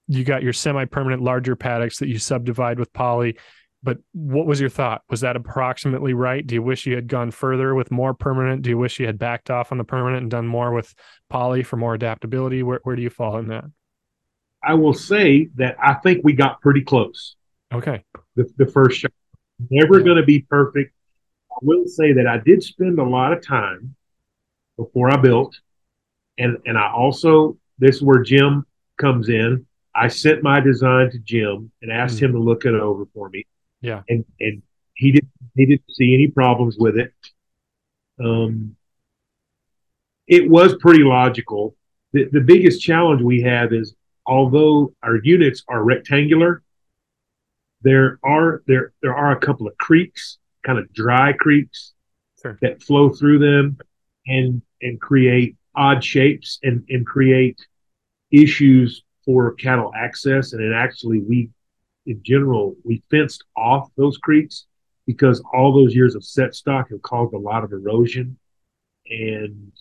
[0.08, 3.38] you got your semi-permanent larger paddocks that you subdivide with poly
[3.82, 5.04] but what was your thought?
[5.10, 6.46] Was that approximately right?
[6.46, 8.62] Do you wish you had gone further with more permanent?
[8.62, 10.94] Do you wish you had backed off on the permanent and done more with
[11.30, 12.62] poly for more adaptability?
[12.62, 13.66] Where, where do you fall in that?
[14.62, 17.38] I will say that i think we got pretty close.
[17.74, 18.04] Okay.
[18.36, 19.12] The, the first shot.
[19.70, 20.06] Never yeah.
[20.06, 20.94] going to be perfect
[21.52, 23.96] i will say that i did spend a lot of time
[24.78, 25.60] before i built
[26.38, 28.66] and and i also this is where jim
[28.98, 32.24] comes in I sent my design to Jim and asked mm.
[32.24, 33.46] him to look it over for me.
[33.82, 34.04] Yeah.
[34.08, 34.62] And and
[34.94, 37.14] he didn't he didn't see any problems with it.
[38.24, 38.76] Um
[40.28, 41.76] it was pretty logical.
[42.14, 43.96] The the biggest challenge we have is
[44.26, 46.64] although our units are rectangular,
[47.82, 51.94] there are there there are a couple of creeks, kind of dry creeks
[52.42, 52.58] sure.
[52.62, 53.78] that flow through them
[54.28, 57.60] and and create odd shapes and and create
[58.32, 60.54] issues for cattle access.
[60.54, 61.50] And it actually, we,
[62.06, 64.66] in general, we fenced off those creeks
[65.06, 68.38] because all those years of set stock have caused a lot of erosion
[69.08, 69.72] and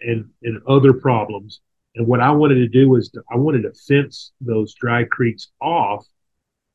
[0.00, 1.60] and and other problems.
[1.94, 5.48] And what I wanted to do was to, I wanted to fence those dry creeks
[5.60, 6.06] off.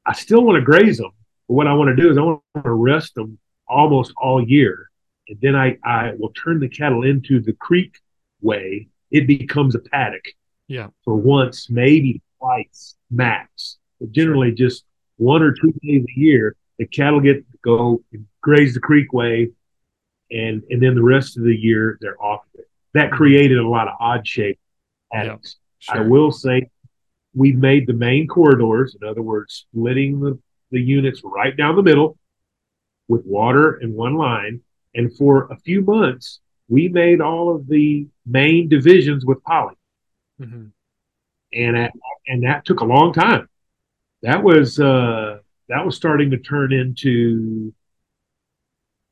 [0.05, 1.11] I still want to graze them,
[1.51, 3.37] but what I want to do is I want to rest them
[3.67, 4.89] almost all year,
[5.27, 7.93] and then I I will turn the cattle into the creek
[8.39, 8.87] way.
[9.11, 10.23] It becomes a paddock,
[10.69, 10.87] yeah.
[11.03, 13.79] For once, maybe twice max.
[13.99, 14.85] But generally, just
[15.17, 18.01] one or two days a year, the cattle get to go
[18.39, 19.51] graze the creekway,
[20.31, 22.69] and and then the rest of the year they're off of it.
[22.93, 23.17] That mm-hmm.
[23.17, 24.61] created a lot of odd shaped
[25.11, 25.57] paddocks.
[25.89, 25.97] Yep.
[25.97, 26.05] Sure.
[26.05, 26.69] I will say
[27.35, 30.39] we've made the main corridors, in other words, splitting the,
[30.71, 32.17] the units right down the middle
[33.07, 34.61] with water in one line.
[34.95, 39.75] And for a few months, we made all of the main divisions with poly.
[40.41, 40.67] Mm-hmm.
[41.53, 41.93] And at,
[42.27, 43.49] and that took a long time.
[44.21, 47.73] That was uh, that was starting to turn into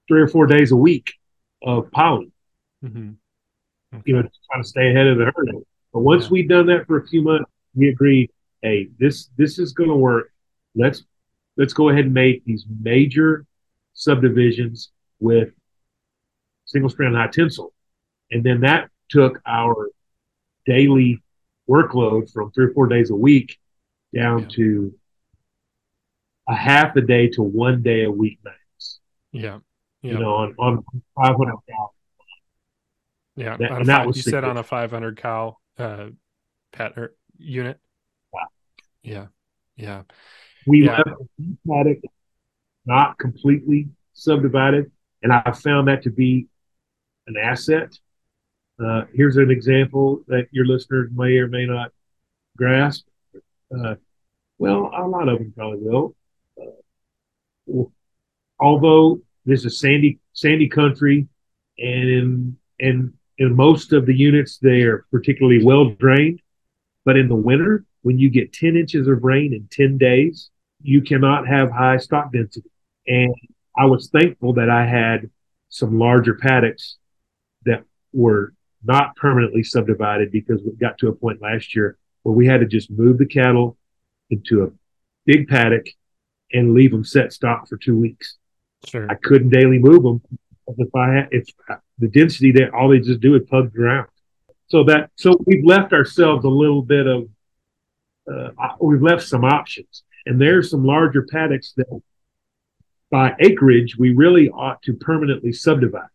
[0.08, 1.14] three or four days a week
[1.62, 2.32] of poly.
[2.84, 3.12] Mm-hmm.
[3.94, 4.04] Okay.
[4.06, 5.50] You know, trying to stay ahead of the herd.
[5.92, 6.30] But once yeah.
[6.32, 8.32] we'd done that for a few months, we agreed,
[8.62, 10.32] hey, this this is going to work.
[10.76, 11.04] Let's
[11.60, 13.46] let's go ahead and make these major
[13.94, 15.50] subdivisions with
[16.66, 17.74] single strand high tensile,
[18.32, 19.90] and then that took our
[20.66, 21.22] daily
[21.70, 23.58] workload from three or four days a week
[24.16, 24.48] down yeah.
[24.56, 24.94] to
[26.48, 29.00] a half a day to one day a week max.
[29.32, 29.60] Yeah.
[30.02, 30.14] yeah.
[30.14, 30.84] You know, on, on
[31.16, 31.92] 500 cow.
[33.36, 33.58] Yeah.
[33.58, 36.08] That, and that was you said on a 500 cow uh,
[36.72, 37.80] pet or unit.
[38.34, 38.46] Yeah.
[39.04, 39.26] Yeah.
[39.76, 40.02] Yeah.
[40.70, 40.98] We yeah.
[40.98, 41.22] left
[41.68, 42.00] paddock
[42.86, 44.92] not completely subdivided.
[45.22, 46.48] And I found that to be
[47.28, 47.92] an asset
[48.84, 51.92] uh, here's an example that your listeners may or may not
[52.58, 53.06] grasp.
[53.76, 53.96] Uh,
[54.58, 56.16] well, a lot of them probably will.
[56.58, 57.84] Uh,
[58.60, 61.28] although this is sandy sandy country,
[61.78, 66.42] and in, in in most of the units they are particularly well drained,
[67.06, 70.50] but in the winter when you get 10 inches of rain in 10 days,
[70.82, 72.70] you cannot have high stock density.
[73.08, 73.34] And
[73.78, 75.30] I was thankful that I had
[75.70, 76.98] some larger paddocks
[77.66, 78.54] that were
[78.84, 82.66] not permanently subdivided because we got to a point last year where we had to
[82.66, 83.78] just move the cattle
[84.30, 84.72] into a
[85.26, 85.88] big paddock
[86.54, 88.38] and leave them set stock for two weeks.
[88.86, 89.10] Sure.
[89.10, 90.22] I couldn't daily move them
[90.78, 91.48] if I had, if
[91.98, 94.08] the density that all they just do is pug ground.
[94.68, 97.28] So that, so we've left ourselves a little bit of,
[98.32, 102.02] uh, we've left some options and there's some larger paddocks that
[103.12, 106.10] by acreage, we really ought to permanently subdivide.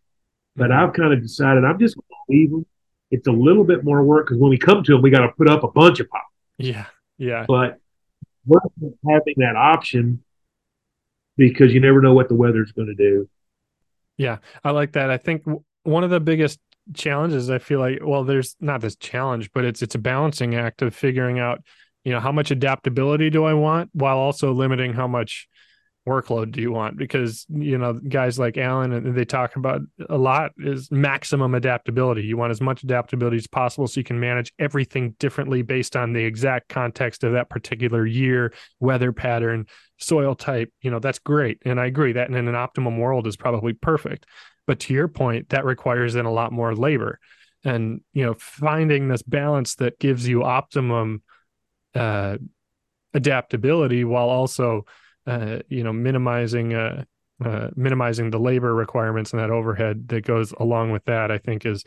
[0.55, 2.65] But I've kind of decided I'm just going to leave them.
[3.11, 5.29] It's a little bit more work because when we come to them, we got to
[5.37, 6.25] put up a bunch of pop.
[6.57, 6.85] Yeah,
[7.17, 7.45] yeah.
[7.47, 7.79] But
[9.07, 10.23] having that option
[11.37, 13.29] because you never know what the weather's going to do.
[14.17, 15.09] Yeah, I like that.
[15.09, 15.43] I think
[15.83, 16.59] one of the biggest
[16.93, 20.81] challenges I feel like well, there's not this challenge, but it's it's a balancing act
[20.81, 21.61] of figuring out,
[22.05, 25.49] you know, how much adaptability do I want while also limiting how much
[26.07, 26.97] workload do you want?
[26.97, 32.21] Because you know guys like Allen and they talk about a lot is maximum adaptability.
[32.21, 36.13] You want as much adaptability as possible so you can manage everything differently based on
[36.13, 39.65] the exact context of that particular year, weather pattern,
[39.97, 40.71] soil type.
[40.81, 44.27] You know that's great, and I agree that in an optimum world is probably perfect.
[44.67, 47.19] But to your point, that requires then a lot more labor,
[47.63, 51.23] and you know finding this balance that gives you optimum
[51.95, 52.37] uh,
[53.13, 54.85] adaptability while also
[55.27, 57.03] uh, you know minimizing uh,
[57.43, 61.65] uh, minimizing the labor requirements and that overhead that goes along with that i think
[61.65, 61.83] is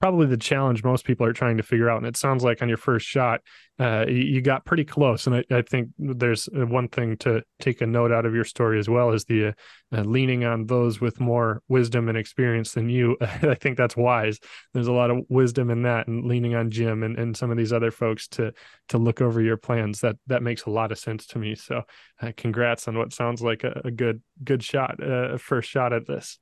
[0.00, 1.98] probably the challenge most people are trying to figure out.
[1.98, 3.40] And it sounds like on your first shot,
[3.80, 5.26] uh, you, got pretty close.
[5.26, 8.44] And I, I, think there's uh, one thing to take a note out of your
[8.44, 9.52] story as well is the uh,
[9.96, 13.16] uh, leaning on those with more wisdom and experience than you.
[13.20, 14.38] I think that's wise.
[14.74, 17.56] There's a lot of wisdom in that, and leaning on Jim and, and some of
[17.56, 18.52] these other folks to
[18.88, 20.00] to look over your plans.
[20.00, 21.54] That that makes a lot of sense to me.
[21.54, 21.82] So,
[22.20, 25.92] uh, congrats on what sounds like a, a good good shot, uh, a first shot
[25.92, 26.38] at this.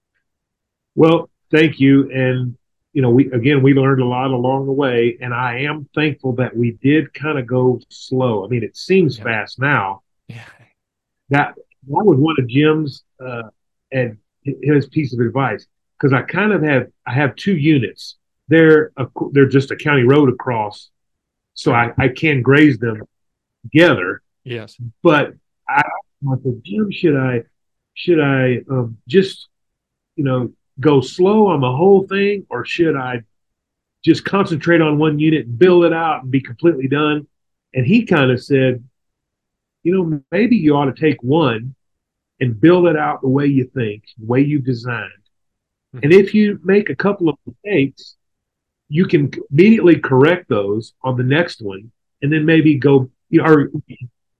[0.94, 2.56] Well, thank you, and
[2.96, 6.32] you know, we again we learned a lot along the way, and I am thankful
[6.36, 8.42] that we did kind of go slow.
[8.42, 9.24] I mean, it seems yeah.
[9.24, 10.00] fast now.
[10.28, 10.40] Yeah.
[11.28, 13.50] That that was one of Jim's uh,
[13.92, 15.66] and his piece of advice
[15.98, 18.16] because I kind of have I have two units.
[18.48, 20.88] They're a, they're just a county road across,
[21.52, 23.02] so I, I can graze them
[23.64, 24.22] together.
[24.42, 25.34] Yes, but
[25.68, 27.42] I, I said, Jim, should I
[27.92, 29.48] should I um, just
[30.14, 33.22] you know go slow on the whole thing, or should I
[34.04, 37.26] just concentrate on one unit and build it out and be completely done?
[37.74, 38.84] And he kind of said,
[39.82, 41.74] you know, maybe you ought to take one
[42.40, 45.10] and build it out the way you think, the way you've designed.
[45.94, 46.00] Mm-hmm.
[46.04, 48.16] And if you make a couple of mistakes,
[48.88, 51.90] you can immediately correct those on the next one,
[52.22, 53.10] and then maybe go,
[53.40, 53.70] or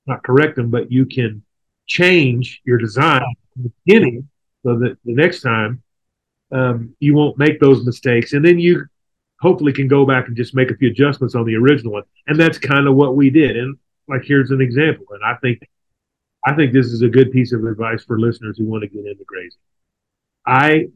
[0.07, 1.43] not correct them, but you can
[1.87, 3.23] change your design
[3.57, 4.29] in the beginning
[4.63, 5.83] so that the next time
[6.53, 8.87] um, you won't make those mistakes, and then you
[9.41, 12.05] hopefully can go back and just make a few adjustments on the original one.
[12.27, 13.57] And that's kind of what we did.
[13.57, 13.77] And
[14.09, 15.61] like here's an example, and I think
[16.47, 19.05] I think this is a good piece of advice for listeners who want to get
[19.05, 19.59] into grazing.
[20.47, 20.87] I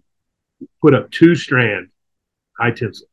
[0.81, 1.89] put up two strand
[2.59, 3.09] high tensile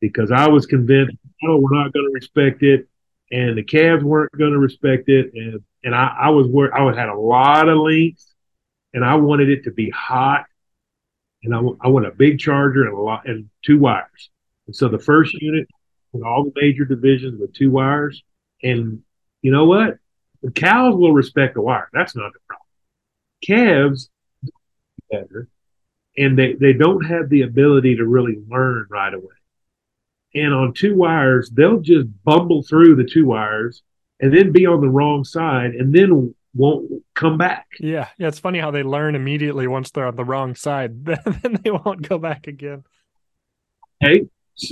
[0.00, 2.86] because I was convinced, oh, we're not going to respect it,
[3.30, 6.84] and the calves weren't going to respect it, and and I, I was where I
[6.94, 8.24] had a lot of length,
[8.92, 10.44] and I wanted it to be hot
[11.46, 14.30] and I, I want a big charger and a lot and two wires.
[14.66, 15.66] And so the first unit
[16.12, 18.22] with all the major divisions with two wires.
[18.62, 19.02] And
[19.42, 19.98] you know what?
[20.42, 21.88] The cows will respect the wire.
[21.92, 22.66] That's not the problem.
[23.42, 24.10] Calves
[25.10, 25.48] better,
[26.16, 29.34] and they, they don't have the ability to really learn right away.
[30.34, 33.82] And on two wires, they'll just bumble through the two wires
[34.20, 37.66] and then be on the wrong side and then won't come back.
[37.78, 38.28] Yeah, yeah.
[38.28, 42.08] It's funny how they learn immediately once they're on the wrong side, then they won't
[42.08, 42.84] go back again.
[44.02, 44.26] Okay,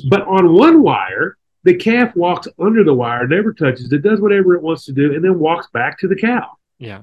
[0.08, 4.54] but on one wire, the calf walks under the wire, never touches it, does whatever
[4.54, 6.50] it wants to do, and then walks back to the cow.
[6.78, 7.02] Yeah,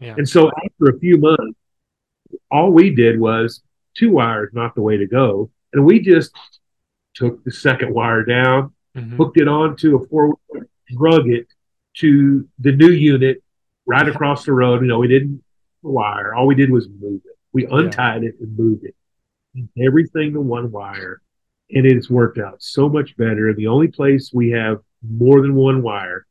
[0.00, 0.14] yeah.
[0.16, 1.58] And so after a few months,
[2.50, 3.62] all we did was
[3.96, 6.32] two wires, not the way to go, and we just
[7.14, 9.16] took the second wire down, mm-hmm.
[9.16, 10.36] hooked it onto a four,
[10.88, 11.46] drug it
[11.94, 13.41] to the new unit
[13.86, 14.82] right across the road.
[14.82, 15.42] You know, we didn't
[15.82, 16.34] wire.
[16.34, 17.36] All we did was move it.
[17.52, 18.30] We untied yeah.
[18.30, 18.94] it and moved it.
[19.78, 21.20] Everything to one wire.
[21.70, 23.52] And it's worked out so much better.
[23.54, 26.26] The only place we have more than one wire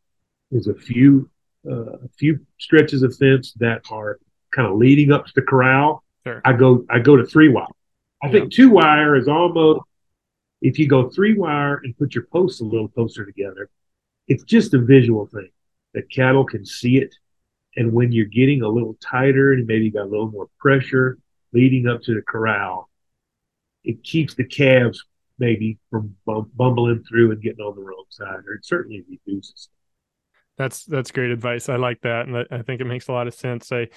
[0.52, 1.30] is a few
[1.70, 4.20] uh, a few stretches of fence that are
[4.52, 6.04] kind of leading up to the corral.
[6.26, 6.42] Sure.
[6.44, 7.66] I go I go to three wire.
[8.24, 8.32] I yeah.
[8.34, 9.82] think two wire is almost
[10.62, 13.70] if you go three wire and put your posts a little closer together,
[14.28, 15.50] it's just a visual thing.
[15.94, 17.14] The cattle can see it
[17.76, 21.18] and when you're getting a little tighter and maybe got a little more pressure
[21.54, 22.90] leading up to the corral,
[23.84, 25.04] it keeps the calves
[25.40, 26.16] maybe from
[26.56, 29.70] bumbling through and getting on the wrong side, or it certainly reduces.
[30.58, 31.70] That's that's great advice.
[31.70, 33.72] I like that, and I think it makes a lot of sense.
[33.72, 33.88] I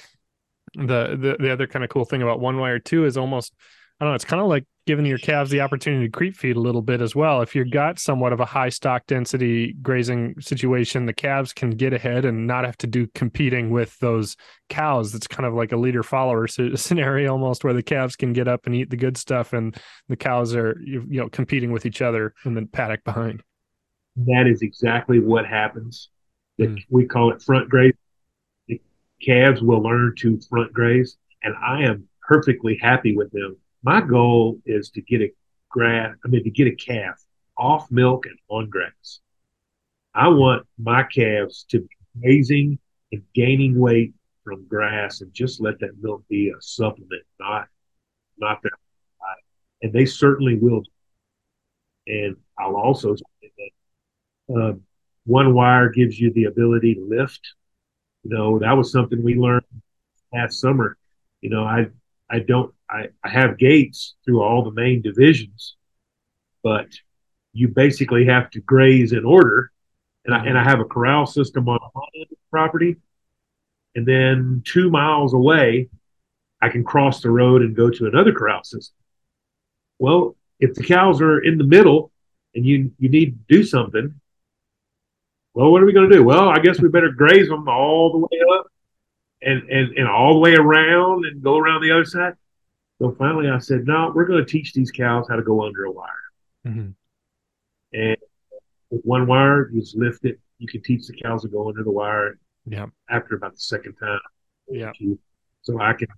[0.75, 3.55] the the the other kind of cool thing about one wire too is almost
[4.01, 4.17] I don't know.
[4.17, 7.01] It's kind of like giving your calves the opportunity to creep feed a little bit
[7.01, 7.41] as well.
[7.43, 11.93] If you've got somewhat of a high stock density grazing situation, the calves can get
[11.93, 14.37] ahead and not have to do competing with those
[14.69, 15.15] cows.
[15.15, 18.67] It's kind of like a leader follower scenario almost where the calves can get up
[18.67, 19.77] and eat the good stuff and
[20.09, 23.43] the cows are, you know, competing with each other in the paddock behind.
[24.17, 26.11] That is exactly what happens.
[26.61, 26.85] Mm.
[26.91, 27.95] We call it front graze.
[28.69, 28.81] The
[29.23, 34.61] calves will learn to front graze, and I am perfectly happy with them my goal
[34.67, 35.33] is to get a
[35.71, 37.23] grass, I mean, to get a calf
[37.57, 39.21] off milk and on grass.
[40.15, 41.89] I want my calves to be
[42.23, 42.79] grazing
[43.13, 47.69] and gaining weight from grass and just let that milk be a supplement, not
[48.39, 48.73] not their
[49.21, 49.45] diet.
[49.83, 50.83] and they certainly will.
[52.07, 54.73] And I'll also say that uh,
[55.27, 57.41] one wire gives you the ability to lift.
[58.25, 59.65] You know, that was something we learned
[60.33, 60.97] last summer.
[61.41, 61.87] You know, I
[62.31, 65.77] I don't I, I have gates through all the main divisions,
[66.63, 66.89] but
[67.53, 69.71] you basically have to graze in order.
[70.25, 71.79] And I and I have a corral system on
[72.15, 72.97] the property.
[73.95, 75.89] And then two miles away,
[76.61, 78.97] I can cross the road and go to another corral system.
[79.99, 82.11] Well, if the cows are in the middle
[82.55, 84.21] and you you need to do something,
[85.55, 86.25] well, what are we going to do?
[86.25, 88.67] Well, I guess we better graze them all the way up
[89.41, 92.35] and, and, and all the way around and go around the other side.
[93.05, 95.85] So finally I said, no, we're going to teach these cows how to go under
[95.85, 96.09] a wire.
[96.67, 96.91] Mm-hmm.
[97.93, 98.17] And
[98.89, 100.41] with one wire, you just lift it.
[100.59, 102.39] You can teach the cows to go under the wire.
[102.65, 102.87] Yeah.
[103.11, 104.21] After about the second time.
[104.71, 104.93] Yeah.
[105.61, 106.09] So I can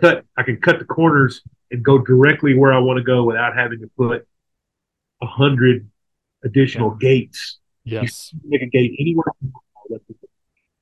[0.00, 1.42] cut, I can cut the corners
[1.72, 4.24] and go directly where I want to go without having to put
[5.20, 5.90] a hundred
[6.44, 7.08] additional yeah.
[7.08, 8.32] gates Yes.
[8.44, 9.32] make a gate anywhere.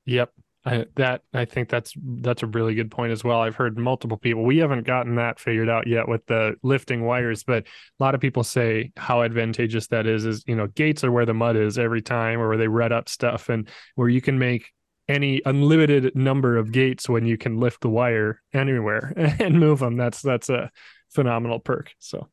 [0.05, 0.31] Yep.
[0.65, 3.41] I, that I think that's that's a really good point as well.
[3.41, 4.45] I've heard multiple people.
[4.45, 8.21] We haven't gotten that figured out yet with the lifting wires, but a lot of
[8.21, 10.27] people say how advantageous that is.
[10.27, 12.93] Is you know gates are where the mud is every time, or where they red
[12.93, 14.73] up stuff, and where you can make
[15.09, 19.97] any unlimited number of gates when you can lift the wire anywhere and move them.
[19.97, 20.71] That's that's a
[21.11, 21.93] phenomenal perk.
[21.99, 22.29] So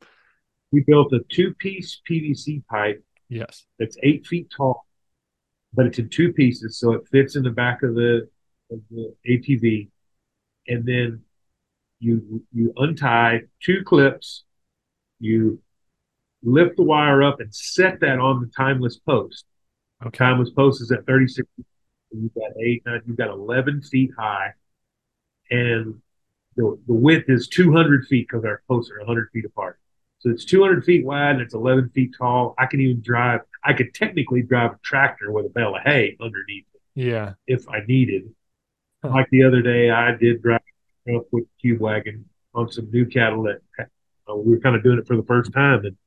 [0.72, 3.66] we built a two-piece PVC pipe Yes.
[3.80, 4.86] It's eight feet tall,
[5.76, 8.28] but it's in two pieces, so it fits in the back of the
[8.72, 9.90] of the ATV,
[10.68, 11.22] and then
[12.00, 14.44] you you untie two clips,
[15.20, 15.62] you
[16.44, 19.46] lift the wire up and set that on the timeless post.
[20.06, 20.18] Okay.
[20.18, 21.48] Timeless post is at 36.
[22.12, 24.54] You've got eight, nine, you've got 11 feet high,
[25.50, 25.96] and
[26.56, 29.80] the, the width is 200 feet because our posts are 100 feet apart.
[30.20, 32.56] So it's 200 feet wide and it's 11 feet tall.
[32.58, 36.16] I can even drive, I could technically drive a tractor with a bale of hay
[36.22, 36.82] underneath it.
[36.94, 37.34] Yeah.
[37.48, 38.34] If I needed.
[39.04, 39.10] Huh.
[39.10, 40.62] Like the other day, I did drive
[41.16, 43.62] up with a cube wagon on some new cattle that
[44.30, 45.84] uh, we were kind of doing it for the first time.
[45.84, 45.98] And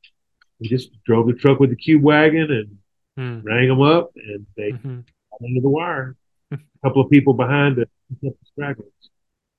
[0.60, 3.46] we just drove the truck with the cube wagon and hmm.
[3.46, 5.00] rang them up and they mm-hmm.
[5.00, 6.16] got into the wire.
[6.52, 8.92] a couple of people behind to pick up the stragglers.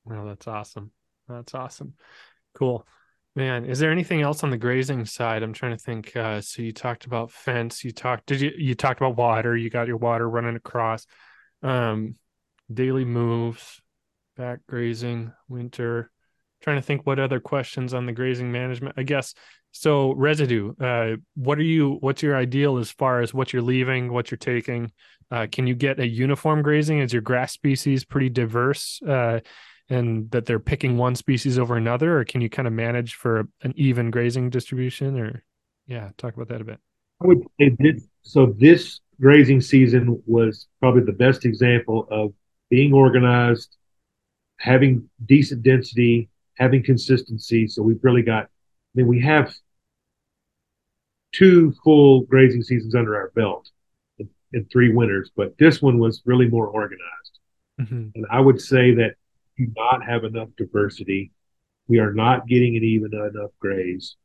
[0.10, 0.92] Oh, that's awesome.
[1.28, 1.94] That's awesome.
[2.56, 2.86] Cool.
[3.36, 5.44] Man, is there anything else on the grazing side?
[5.44, 6.16] I'm trying to think.
[6.16, 7.84] Uh, so you talked about fence.
[7.84, 8.26] You talked.
[8.26, 8.52] Did you?
[8.58, 9.56] You talked about water.
[9.56, 11.06] You got your water running across.
[11.62, 12.16] Um,
[12.74, 13.82] daily moves,
[14.36, 16.12] back grazing, winter.
[16.62, 18.96] Trying to think what other questions on the grazing management.
[18.98, 19.34] I guess
[19.72, 20.12] so.
[20.14, 20.74] Residue.
[20.76, 21.98] Uh, what are you?
[22.02, 24.92] What's your ideal as far as what you're leaving, what you're taking?
[25.32, 27.00] Uh, can you get a uniform grazing?
[27.00, 29.00] Is your grass species pretty diverse?
[29.08, 29.42] Uh,
[29.90, 33.48] and that they're picking one species over another or can you kind of manage for
[33.64, 35.44] an even grazing distribution or
[35.88, 36.80] yeah talk about that a bit.
[37.22, 42.34] I would say this so this grazing season was probably the best example of
[42.70, 43.76] being organized
[44.60, 47.68] having decent density having consistency.
[47.68, 49.53] So we've really got i mean we have
[51.32, 53.70] two full grazing seasons under our belt
[54.18, 57.40] in, in three winters but this one was really more organized.
[57.80, 58.10] Mm-hmm.
[58.16, 59.16] and i would say that
[59.60, 61.31] do not have enough diversity.
[61.88, 64.15] We are not getting an even enough graze.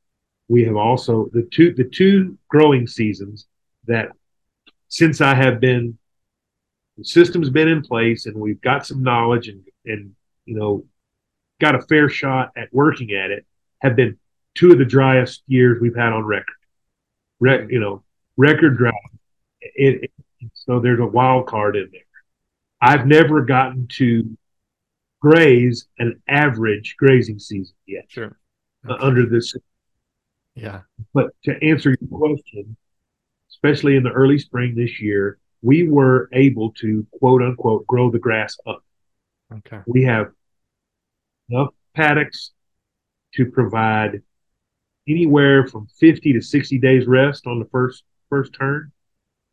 [0.49, 3.47] We have also the two the two growing seasons
[3.87, 4.11] that
[4.89, 5.99] since I have been
[6.97, 10.85] the system's been in place and we've got some knowledge and and you know
[11.61, 13.47] got a fair shot at working at it
[13.81, 14.19] have been
[14.55, 16.57] two of the driest years we've had on record.
[17.41, 18.05] Re- you know,
[18.37, 18.95] record drought.
[19.61, 20.11] It, it,
[20.53, 22.01] so there's a wild card in there.
[22.81, 24.37] I've never gotten to
[25.25, 28.05] graze an average grazing season yet.
[28.09, 28.39] Sure.
[28.87, 29.03] Uh, okay.
[29.03, 29.55] Uh, under this.
[30.55, 30.83] Yeah.
[31.15, 32.77] But to answer your question,
[33.51, 38.19] especially in the early spring this year, we were able to quote unquote grow the
[38.19, 38.85] grass up.
[39.51, 39.81] Okay.
[39.87, 40.27] We have
[41.49, 42.51] enough paddocks
[43.37, 44.21] to provide
[45.09, 48.93] anywhere from 50 to 60 days rest on the first first turn.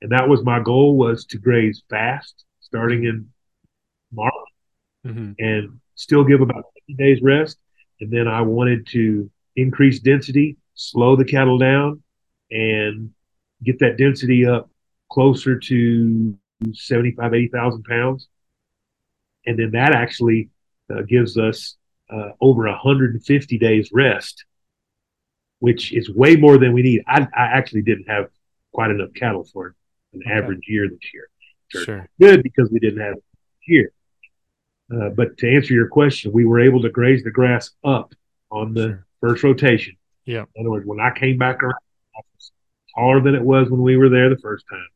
[0.02, 3.30] And that was my goal was to graze fast starting in
[4.12, 4.34] March
[5.06, 5.34] mm-hmm.
[5.40, 7.58] and still give about 50 days rest.
[8.00, 12.02] And then I wanted to increase density, slow the cattle down,
[12.50, 13.12] and
[13.64, 14.70] get that density up
[15.10, 16.38] closer to
[16.74, 18.28] 75, 80,000 pounds.
[19.46, 20.50] And then that actually
[20.92, 21.76] uh, gives us
[22.10, 24.46] uh, over 150 days rest,
[25.60, 27.04] which is way more than we need.
[27.08, 28.28] I, I actually didn't have
[28.74, 29.76] quite enough cattle for
[30.14, 30.32] an okay.
[30.32, 31.28] average year this year.
[31.68, 32.10] Sure.
[32.20, 33.16] Good because we didn't have
[33.60, 33.92] here.
[34.94, 38.14] Uh, but to answer your question, we were able to graze the grass up
[38.50, 39.06] on the sure.
[39.22, 39.96] first rotation.
[40.26, 40.44] Yeah.
[40.56, 41.76] In other words, when I came back around,
[42.96, 44.88] taller than it was when we were there the first time.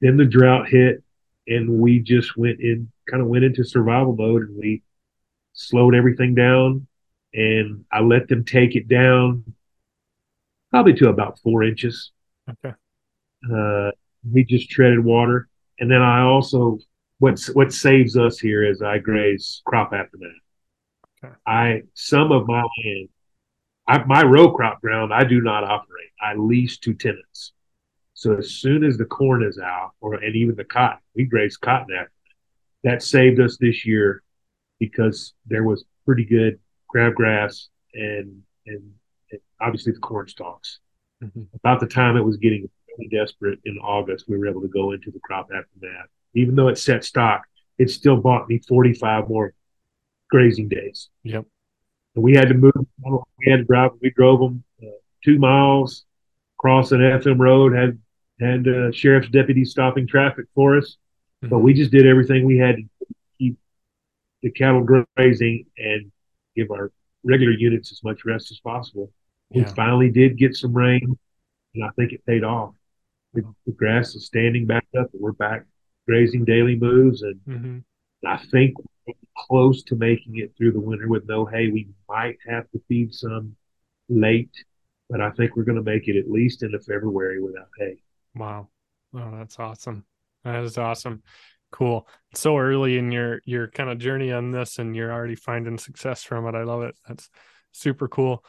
[0.00, 1.02] Then the drought hit,
[1.48, 4.82] and we just went in, kind of went into survival mode, and we
[5.52, 6.86] slowed everything down.
[7.32, 9.44] And I let them take it down
[10.70, 12.12] probably to about four inches.
[12.48, 12.74] Okay.
[13.52, 13.90] Uh,
[14.32, 15.48] we just treaded water,
[15.80, 16.78] and then I also
[17.24, 20.30] what's what saves us here is I graze crop aftermath.
[21.24, 21.34] Okay.
[21.46, 23.08] I some of my land,
[23.88, 26.10] I, my row crop ground, I do not operate.
[26.20, 27.52] I lease to tenants.
[28.12, 31.56] So as soon as the corn is out, or and even the cotton, we graze
[31.56, 32.12] cotton after
[32.82, 32.90] that.
[32.90, 34.22] That saved us this year
[34.78, 36.60] because there was pretty good
[36.94, 38.82] crabgrass and and,
[39.30, 40.80] and obviously the corn stalks.
[41.22, 41.44] Mm-hmm.
[41.54, 42.68] About the time it was getting
[42.98, 46.08] really desperate in August, we were able to go into the crop aftermath.
[46.34, 47.42] Even though it set stock,
[47.78, 49.54] it still bought me 45 more
[50.30, 51.08] grazing days.
[51.22, 51.44] Yep.
[52.14, 52.72] And we had to move.
[53.02, 53.92] We had to drive.
[54.00, 54.90] We drove them uh,
[55.24, 56.04] two miles
[56.58, 57.74] across an FM road.
[57.74, 57.98] Had
[58.40, 60.96] had uh, sheriff's deputies stopping traffic for us,
[61.42, 61.50] mm-hmm.
[61.50, 62.82] but we just did everything we had to
[63.38, 63.58] keep
[64.42, 64.82] the cattle
[65.16, 66.10] grazing and
[66.56, 66.92] give our
[67.24, 69.10] regular units as much rest as possible.
[69.50, 71.16] We finally did get some rain,
[71.74, 72.74] and I think it paid off.
[73.34, 75.64] The, the grass is standing back up, and we're back
[76.06, 77.78] grazing daily moves, and mm-hmm.
[78.26, 78.74] I think
[79.36, 81.68] close to making it through the winter with no hay.
[81.68, 83.56] We might have to feed some
[84.08, 84.52] late,
[85.10, 87.98] but I think we're going to make it at least into February without hay.
[88.34, 88.68] Wow.
[89.14, 90.04] Oh, that's awesome.
[90.44, 91.22] That is awesome.
[91.72, 92.06] Cool.
[92.34, 96.22] So early in your your kind of journey on this and you're already finding success
[96.22, 96.54] from it.
[96.54, 96.96] I love it.
[97.08, 97.28] That's
[97.72, 98.44] super cool.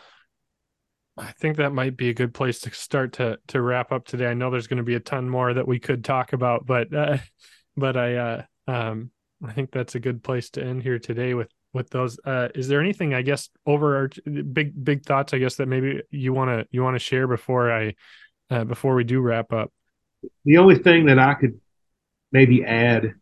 [1.18, 4.28] I think that might be a good place to start to to wrap up today.
[4.28, 6.94] I know there's going to be a ton more that we could talk about, but
[6.94, 7.18] uh,
[7.78, 9.12] but I uh, um,
[9.46, 12.20] I think that's a good place to end here today with with those.
[12.26, 14.10] Uh, is there anything I guess over our
[14.52, 17.72] big big thoughts I guess that maybe you want to you want to share before
[17.72, 17.96] I
[18.50, 19.72] uh, before we do wrap up?
[20.44, 21.60] The only thing that I could
[22.32, 23.14] maybe add,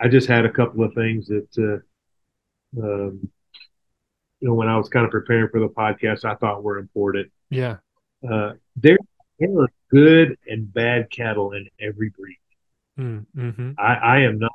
[0.00, 1.82] I just had a couple of things that
[2.76, 3.30] uh, um,
[4.42, 7.30] you know, when I was kind of preparing for the podcast, I thought were important.
[7.48, 7.76] Yeah.
[8.28, 8.98] Uh, there,
[9.38, 12.38] there are good and bad cattle in every breed.
[12.98, 13.70] Mm, mm-hmm.
[13.78, 14.52] I, I am not,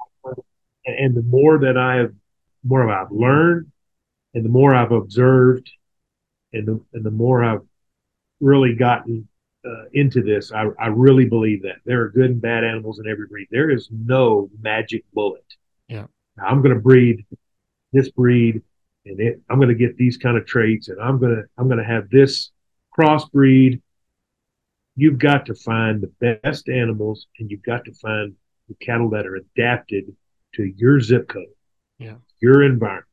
[0.85, 2.13] and the more that I have,
[2.65, 3.71] more I've learned,
[4.33, 5.71] and the more I've observed,
[6.51, 7.61] and the and the more I've
[8.41, 9.27] really gotten
[9.65, 13.07] uh, into this, I, I really believe that there are good and bad animals in
[13.07, 13.47] every breed.
[13.51, 15.45] There is no magic bullet.
[15.87, 16.05] Yeah,
[16.35, 17.25] now, I'm going to breed
[17.93, 18.61] this breed
[19.07, 21.67] and it, I'm going to get these kind of traits, and I'm going to I'm
[21.67, 22.51] going to have this
[22.97, 23.81] crossbreed.
[24.95, 28.33] You've got to find the best animals, and you've got to find
[28.67, 30.15] the cattle that are adapted
[30.55, 31.45] to your zip code,
[31.99, 33.05] yeah, your environment.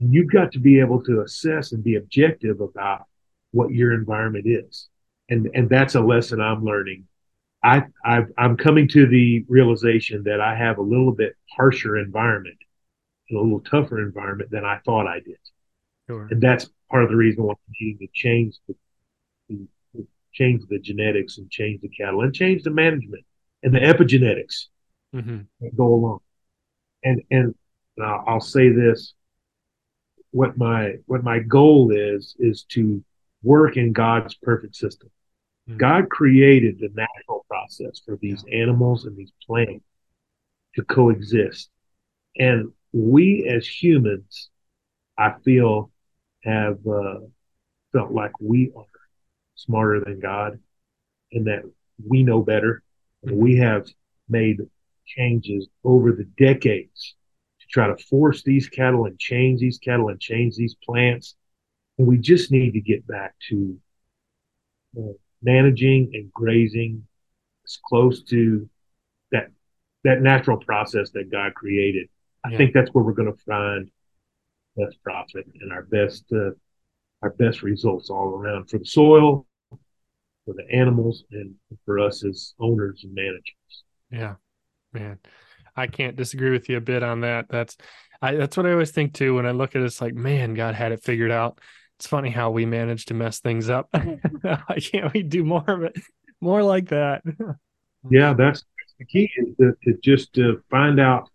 [0.00, 3.04] And you've got to be able to assess and be objective about
[3.52, 4.88] what your environment is,
[5.28, 7.06] and and that's a lesson I'm learning.
[7.62, 12.56] I i am coming to the realization that I have a little bit harsher environment
[13.30, 15.38] in a little tougher environment than I thought I did.
[16.08, 16.28] Sure.
[16.30, 18.74] And that's part of the reason why we needing to change the,
[19.48, 23.24] the, change the genetics and change the cattle and change the management
[23.62, 24.66] and the epigenetics
[25.14, 25.40] mm-hmm.
[25.60, 26.20] that go along.
[27.02, 27.54] And and
[28.02, 29.14] I'll, I'll say this:
[30.32, 33.02] what my what my goal is is to
[33.42, 35.10] work in God's perfect system.
[35.68, 35.78] Mm-hmm.
[35.78, 38.62] God created the natural process for these yeah.
[38.62, 39.84] animals and these plants
[40.74, 41.70] to coexist.
[42.36, 44.50] And we as humans,
[45.16, 45.90] I feel,
[46.44, 47.20] have uh,
[47.92, 48.84] felt like we are
[49.54, 50.58] smarter than God
[51.32, 51.62] and that
[52.04, 52.82] we know better.
[53.22, 53.86] We have
[54.28, 54.60] made
[55.06, 57.14] changes over the decades
[57.60, 61.36] to try to force these cattle and change these cattle and change these plants.
[61.98, 63.78] And we just need to get back to
[64.98, 65.12] uh,
[65.42, 67.06] managing and grazing
[67.64, 68.68] as close to
[69.32, 69.48] that
[70.04, 72.08] that natural process that God created
[72.44, 72.58] I yeah.
[72.58, 73.90] think that's where we're going to find
[74.76, 76.50] best profit and our best uh,
[77.22, 81.54] our best results all around for the soil, for the animals, and
[81.84, 83.84] for us as owners and managers.
[84.10, 84.34] Yeah,
[84.92, 85.18] man,
[85.76, 87.46] I can't disagree with you a bit on that.
[87.48, 87.76] That's
[88.22, 89.86] I, that's what I always think too when I look at it.
[89.86, 91.58] It's like, man, God had it figured out.
[91.98, 93.88] It's funny how we managed to mess things up.
[93.92, 95.96] Why can't we do more of it?
[96.40, 97.22] More like that.
[98.10, 98.64] yeah, that's
[98.98, 101.28] the key is to, to just to find out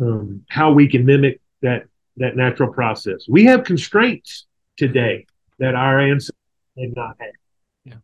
[0.00, 1.84] um, how we can mimic that
[2.16, 3.26] that natural process.
[3.28, 4.46] We have constraints
[4.76, 5.26] today
[5.58, 6.36] that our ancestors
[6.76, 7.30] did not have.
[7.84, 7.94] Yeah.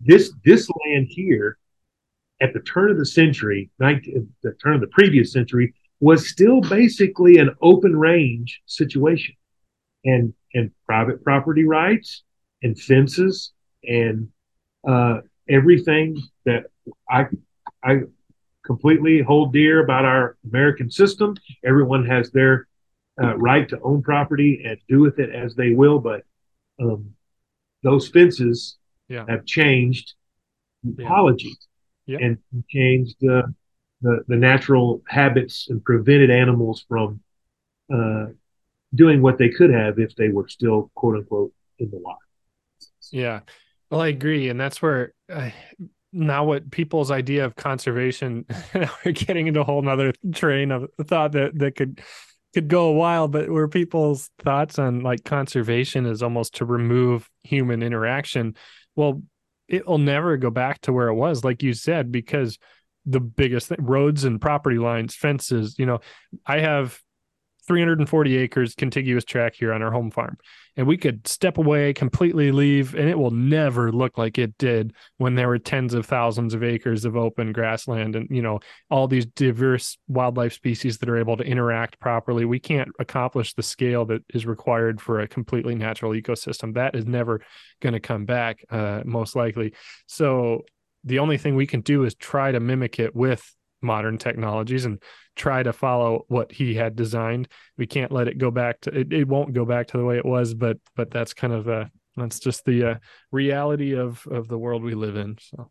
[0.00, 1.58] This this land here,
[2.40, 6.60] at the turn of the century, 19, the turn of the previous century, was still
[6.60, 9.34] basically an open range situation
[10.04, 12.22] and and private property rights
[12.62, 13.52] and fences
[13.84, 14.28] and
[14.86, 16.64] uh, everything that
[17.08, 17.26] I
[17.84, 18.00] I
[18.64, 21.36] completely hold dear about our American system.
[21.64, 22.66] Everyone has their
[23.22, 26.22] uh, right to own property and do with it as they will, but
[26.80, 27.14] um,
[27.82, 28.76] those fences
[29.08, 29.24] yeah.
[29.28, 30.14] have changed
[30.98, 31.54] ecology
[32.06, 32.18] yeah.
[32.20, 33.42] and changed uh,
[34.00, 37.20] the the natural habits and prevented animals from
[37.92, 38.26] uh,
[38.94, 42.18] doing what they could have if they were still quote unquote in the wild.
[43.10, 43.40] Yeah,
[43.90, 45.50] well, I agree, and that's where uh,
[46.12, 48.44] now what people's idea of conservation.
[48.74, 52.00] we're getting into a whole nother train of thought that that could
[52.54, 57.28] could go a while, but where people's thoughts on like conservation is almost to remove
[57.42, 58.54] human interaction.
[58.94, 59.22] Well,
[59.68, 62.58] it will never go back to where it was, like you said, because
[63.06, 65.76] the biggest thing, roads and property lines, fences.
[65.78, 66.00] You know,
[66.46, 67.00] I have
[67.66, 70.36] 340 acres contiguous track here on our home farm.
[70.76, 74.94] And we could step away completely leave and it will never look like it did
[75.18, 78.60] when there were tens of thousands of acres of open grassland and you know
[78.90, 82.44] all these diverse wildlife species that are able to interact properly.
[82.44, 86.74] We can't accomplish the scale that is required for a completely natural ecosystem.
[86.74, 87.42] That is never
[87.80, 89.74] going to come back uh, most likely.
[90.06, 90.64] So
[91.04, 95.02] the only thing we can do is try to mimic it with modern technologies and
[95.36, 97.48] try to follow what he had designed.
[97.76, 100.16] We can't let it go back to it, it won't go back to the way
[100.16, 101.86] it was, but but that's kind of uh
[102.16, 102.94] that's just the uh,
[103.30, 105.38] reality of of the world we live in.
[105.40, 105.70] So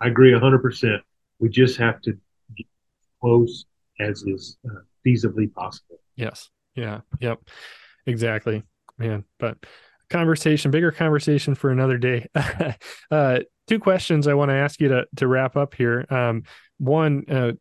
[0.00, 1.00] I agree 100%.
[1.38, 2.12] We just have to
[2.56, 2.66] get
[3.20, 3.66] close
[4.00, 6.00] as is uh, feasibly possible.
[6.16, 6.48] Yes.
[6.74, 7.00] Yeah.
[7.20, 7.40] Yep.
[8.06, 8.62] Exactly.
[8.98, 9.58] Man, but
[10.08, 12.28] conversation, bigger conversation for another day.
[13.10, 16.04] uh, two questions I want to ask you to to wrap up here.
[16.10, 16.42] Um,
[16.80, 17.52] one, uh,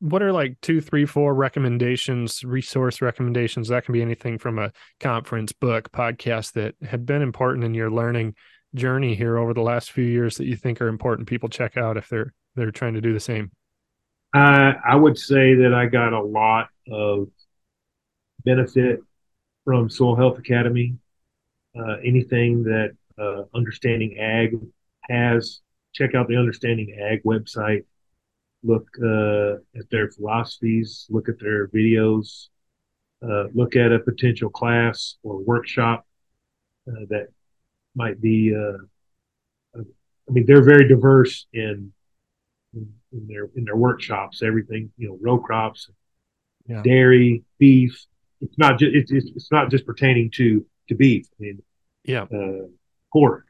[0.00, 3.68] what are like two, three, four recommendations, resource recommendations?
[3.68, 7.90] That can be anything from a conference, book, podcast that have been important in your
[7.90, 8.34] learning
[8.74, 11.96] journey here over the last few years that you think are important people check out
[11.96, 13.50] if they're they're trying to do the same.
[14.34, 17.28] Uh, I would say that I got a lot of
[18.44, 19.00] benefit
[19.64, 20.94] from Soil Health Academy.
[21.78, 24.58] Uh, anything that uh, Understanding Ag
[25.08, 25.60] has,
[25.92, 27.84] check out the Understanding Ag website
[28.62, 32.48] look uh, at their philosophies, look at their videos,
[33.22, 36.06] uh, look at a potential class or workshop
[36.88, 37.28] uh, that
[37.94, 38.54] might be.
[38.54, 38.78] Uh,
[39.76, 41.92] I mean, they're very diverse in,
[42.72, 44.42] in, in their in their workshops.
[44.42, 45.90] Everything you know, row crops,
[46.66, 46.82] yeah.
[46.82, 48.06] dairy, beef.
[48.40, 51.26] It's not just it's, it's, it's not just pertaining to to beef.
[51.32, 51.62] I mean,
[52.04, 52.66] yeah, uh,
[53.12, 53.44] pork,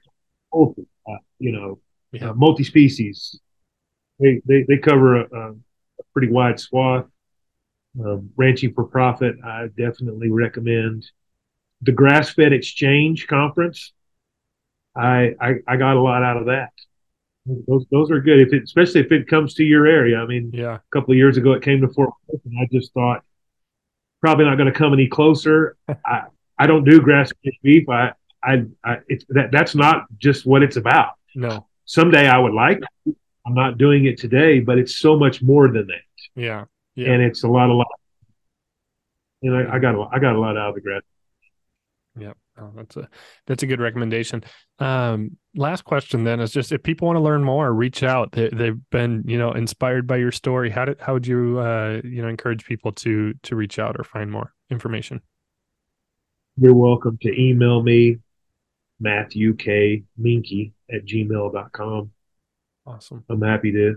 [0.52, 0.86] poultry.
[1.08, 1.80] Uh, you know,
[2.12, 2.32] yeah.
[2.32, 3.40] multi species
[4.20, 5.54] they they, they cover a, a
[6.12, 7.06] pretty wide swath.
[7.98, 11.04] Um, ranching for profit, I definitely recommend
[11.82, 13.92] the grass fed exchange conference.
[14.96, 16.70] I, I, I got a lot out of that.
[17.66, 20.18] Those those are good if it, especially if it comes to your area.
[20.18, 22.68] I mean, yeah, a couple of years ago it came to Fort Worth, and I
[22.70, 23.24] just thought
[24.20, 25.76] probably not going to come any closer.
[26.04, 26.24] I
[26.58, 27.88] I don't do grass fed beef.
[27.88, 31.14] I I, I it's that that's not just what it's about.
[31.34, 31.66] No.
[31.86, 32.80] Someday I would like
[33.46, 36.40] I'm not doing it today, but it's so much more than that.
[36.40, 36.64] Yeah.
[36.94, 37.12] yeah.
[37.12, 37.86] And it's a lot, a lot.
[39.42, 41.02] Know, I, I got a, I got a lot out of the grad.
[42.18, 42.32] Yeah.
[42.60, 43.08] Oh, that's a
[43.46, 44.44] that's a good recommendation.
[44.78, 48.32] Um, last question then is just if people want to learn more, reach out.
[48.32, 50.68] They, they've been you know inspired by your story.
[50.68, 54.04] How did how would you uh, you know encourage people to to reach out or
[54.04, 55.22] find more information?
[56.56, 58.18] You're welcome to email me,
[58.98, 62.10] Matthew K Menke at gmail.com.
[62.86, 63.24] Awesome.
[63.28, 63.96] I'm happy to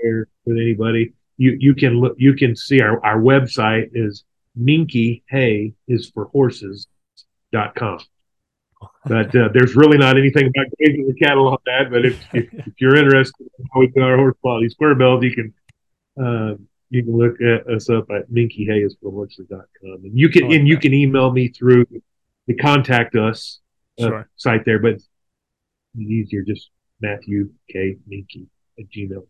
[0.00, 1.12] share with anybody.
[1.36, 4.24] You you can look you can see our, our website is
[4.58, 8.00] Menke Hay is for horses.com.
[9.04, 11.90] But uh, there's really not anything about grazing the cattle on that.
[11.90, 15.22] But if, if, if you're interested in how we do our horse quality square belt,
[15.22, 15.54] you can
[16.22, 16.54] uh,
[16.90, 20.00] you can look at us up at Menke Hay is for horses.com.
[20.04, 21.86] And you can like and you can email me through
[22.46, 23.60] the contact us
[24.00, 24.28] uh, sure.
[24.36, 25.08] site there, but it's
[25.96, 26.70] easier just
[27.00, 27.96] Matthew K.
[28.10, 28.46] Menke
[28.78, 29.26] at Gmail.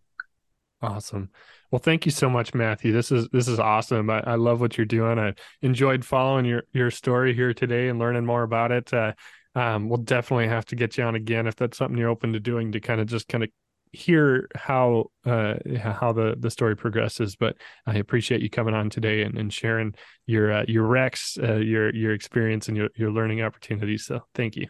[0.82, 1.28] Awesome.
[1.70, 2.92] Well, thank you so much, Matthew.
[2.92, 4.09] This is this is awesome.
[4.09, 5.18] I, I love what you're doing.
[5.18, 8.92] I enjoyed following your your story here today and learning more about it.
[8.92, 9.12] Uh,
[9.55, 12.40] um, we'll definitely have to get you on again if that's something you're open to
[12.40, 13.51] doing to kind of just kind of
[13.92, 17.36] hear how uh, how the the story progresses.
[17.36, 19.94] But I appreciate you coming on today and, and sharing
[20.24, 24.06] your uh, your Rex, uh, your your experience and your your learning opportunities.
[24.06, 24.68] So thank you.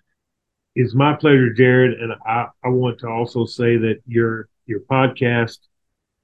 [0.77, 5.59] It's my pleasure, Jared, and I, I want to also say that your your podcast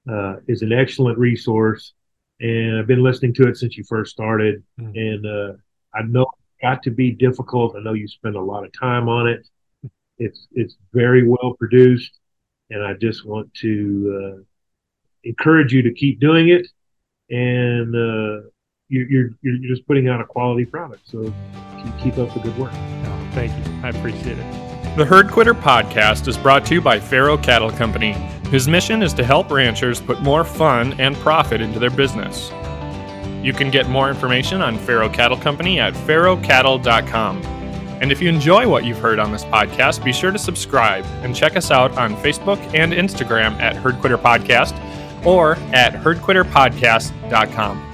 [0.09, 1.93] uh, is an excellent resource.
[2.39, 4.63] and I've been listening to it since you first started.
[4.79, 4.95] Mm.
[4.95, 5.53] And uh,
[5.93, 7.75] I know it's got to be difficult.
[7.75, 9.47] I know you spend a lot of time on it.
[10.17, 12.17] It's it's very well produced,
[12.69, 14.43] and I just want to uh,
[15.23, 16.67] encourage you to keep doing it.
[17.29, 18.47] And uh,
[18.87, 21.23] you, you're you're just putting out a quality product, so
[21.83, 22.96] keep, keep up the good work.
[23.37, 23.73] Thank you.
[23.83, 24.97] I appreciate it.
[24.97, 28.13] The Herd Quitter podcast is brought to you by Pharo Cattle Company,
[28.49, 32.49] whose mission is to help ranchers put more fun and profit into their business.
[33.45, 37.43] You can get more information on Pharo Cattle Company at pharocattle.com.
[38.01, 41.35] And if you enjoy what you've heard on this podcast, be sure to subscribe and
[41.35, 44.75] check us out on Facebook and Instagram at Herd Quitter Podcast
[45.23, 47.86] or at herdquitterpodcast.com.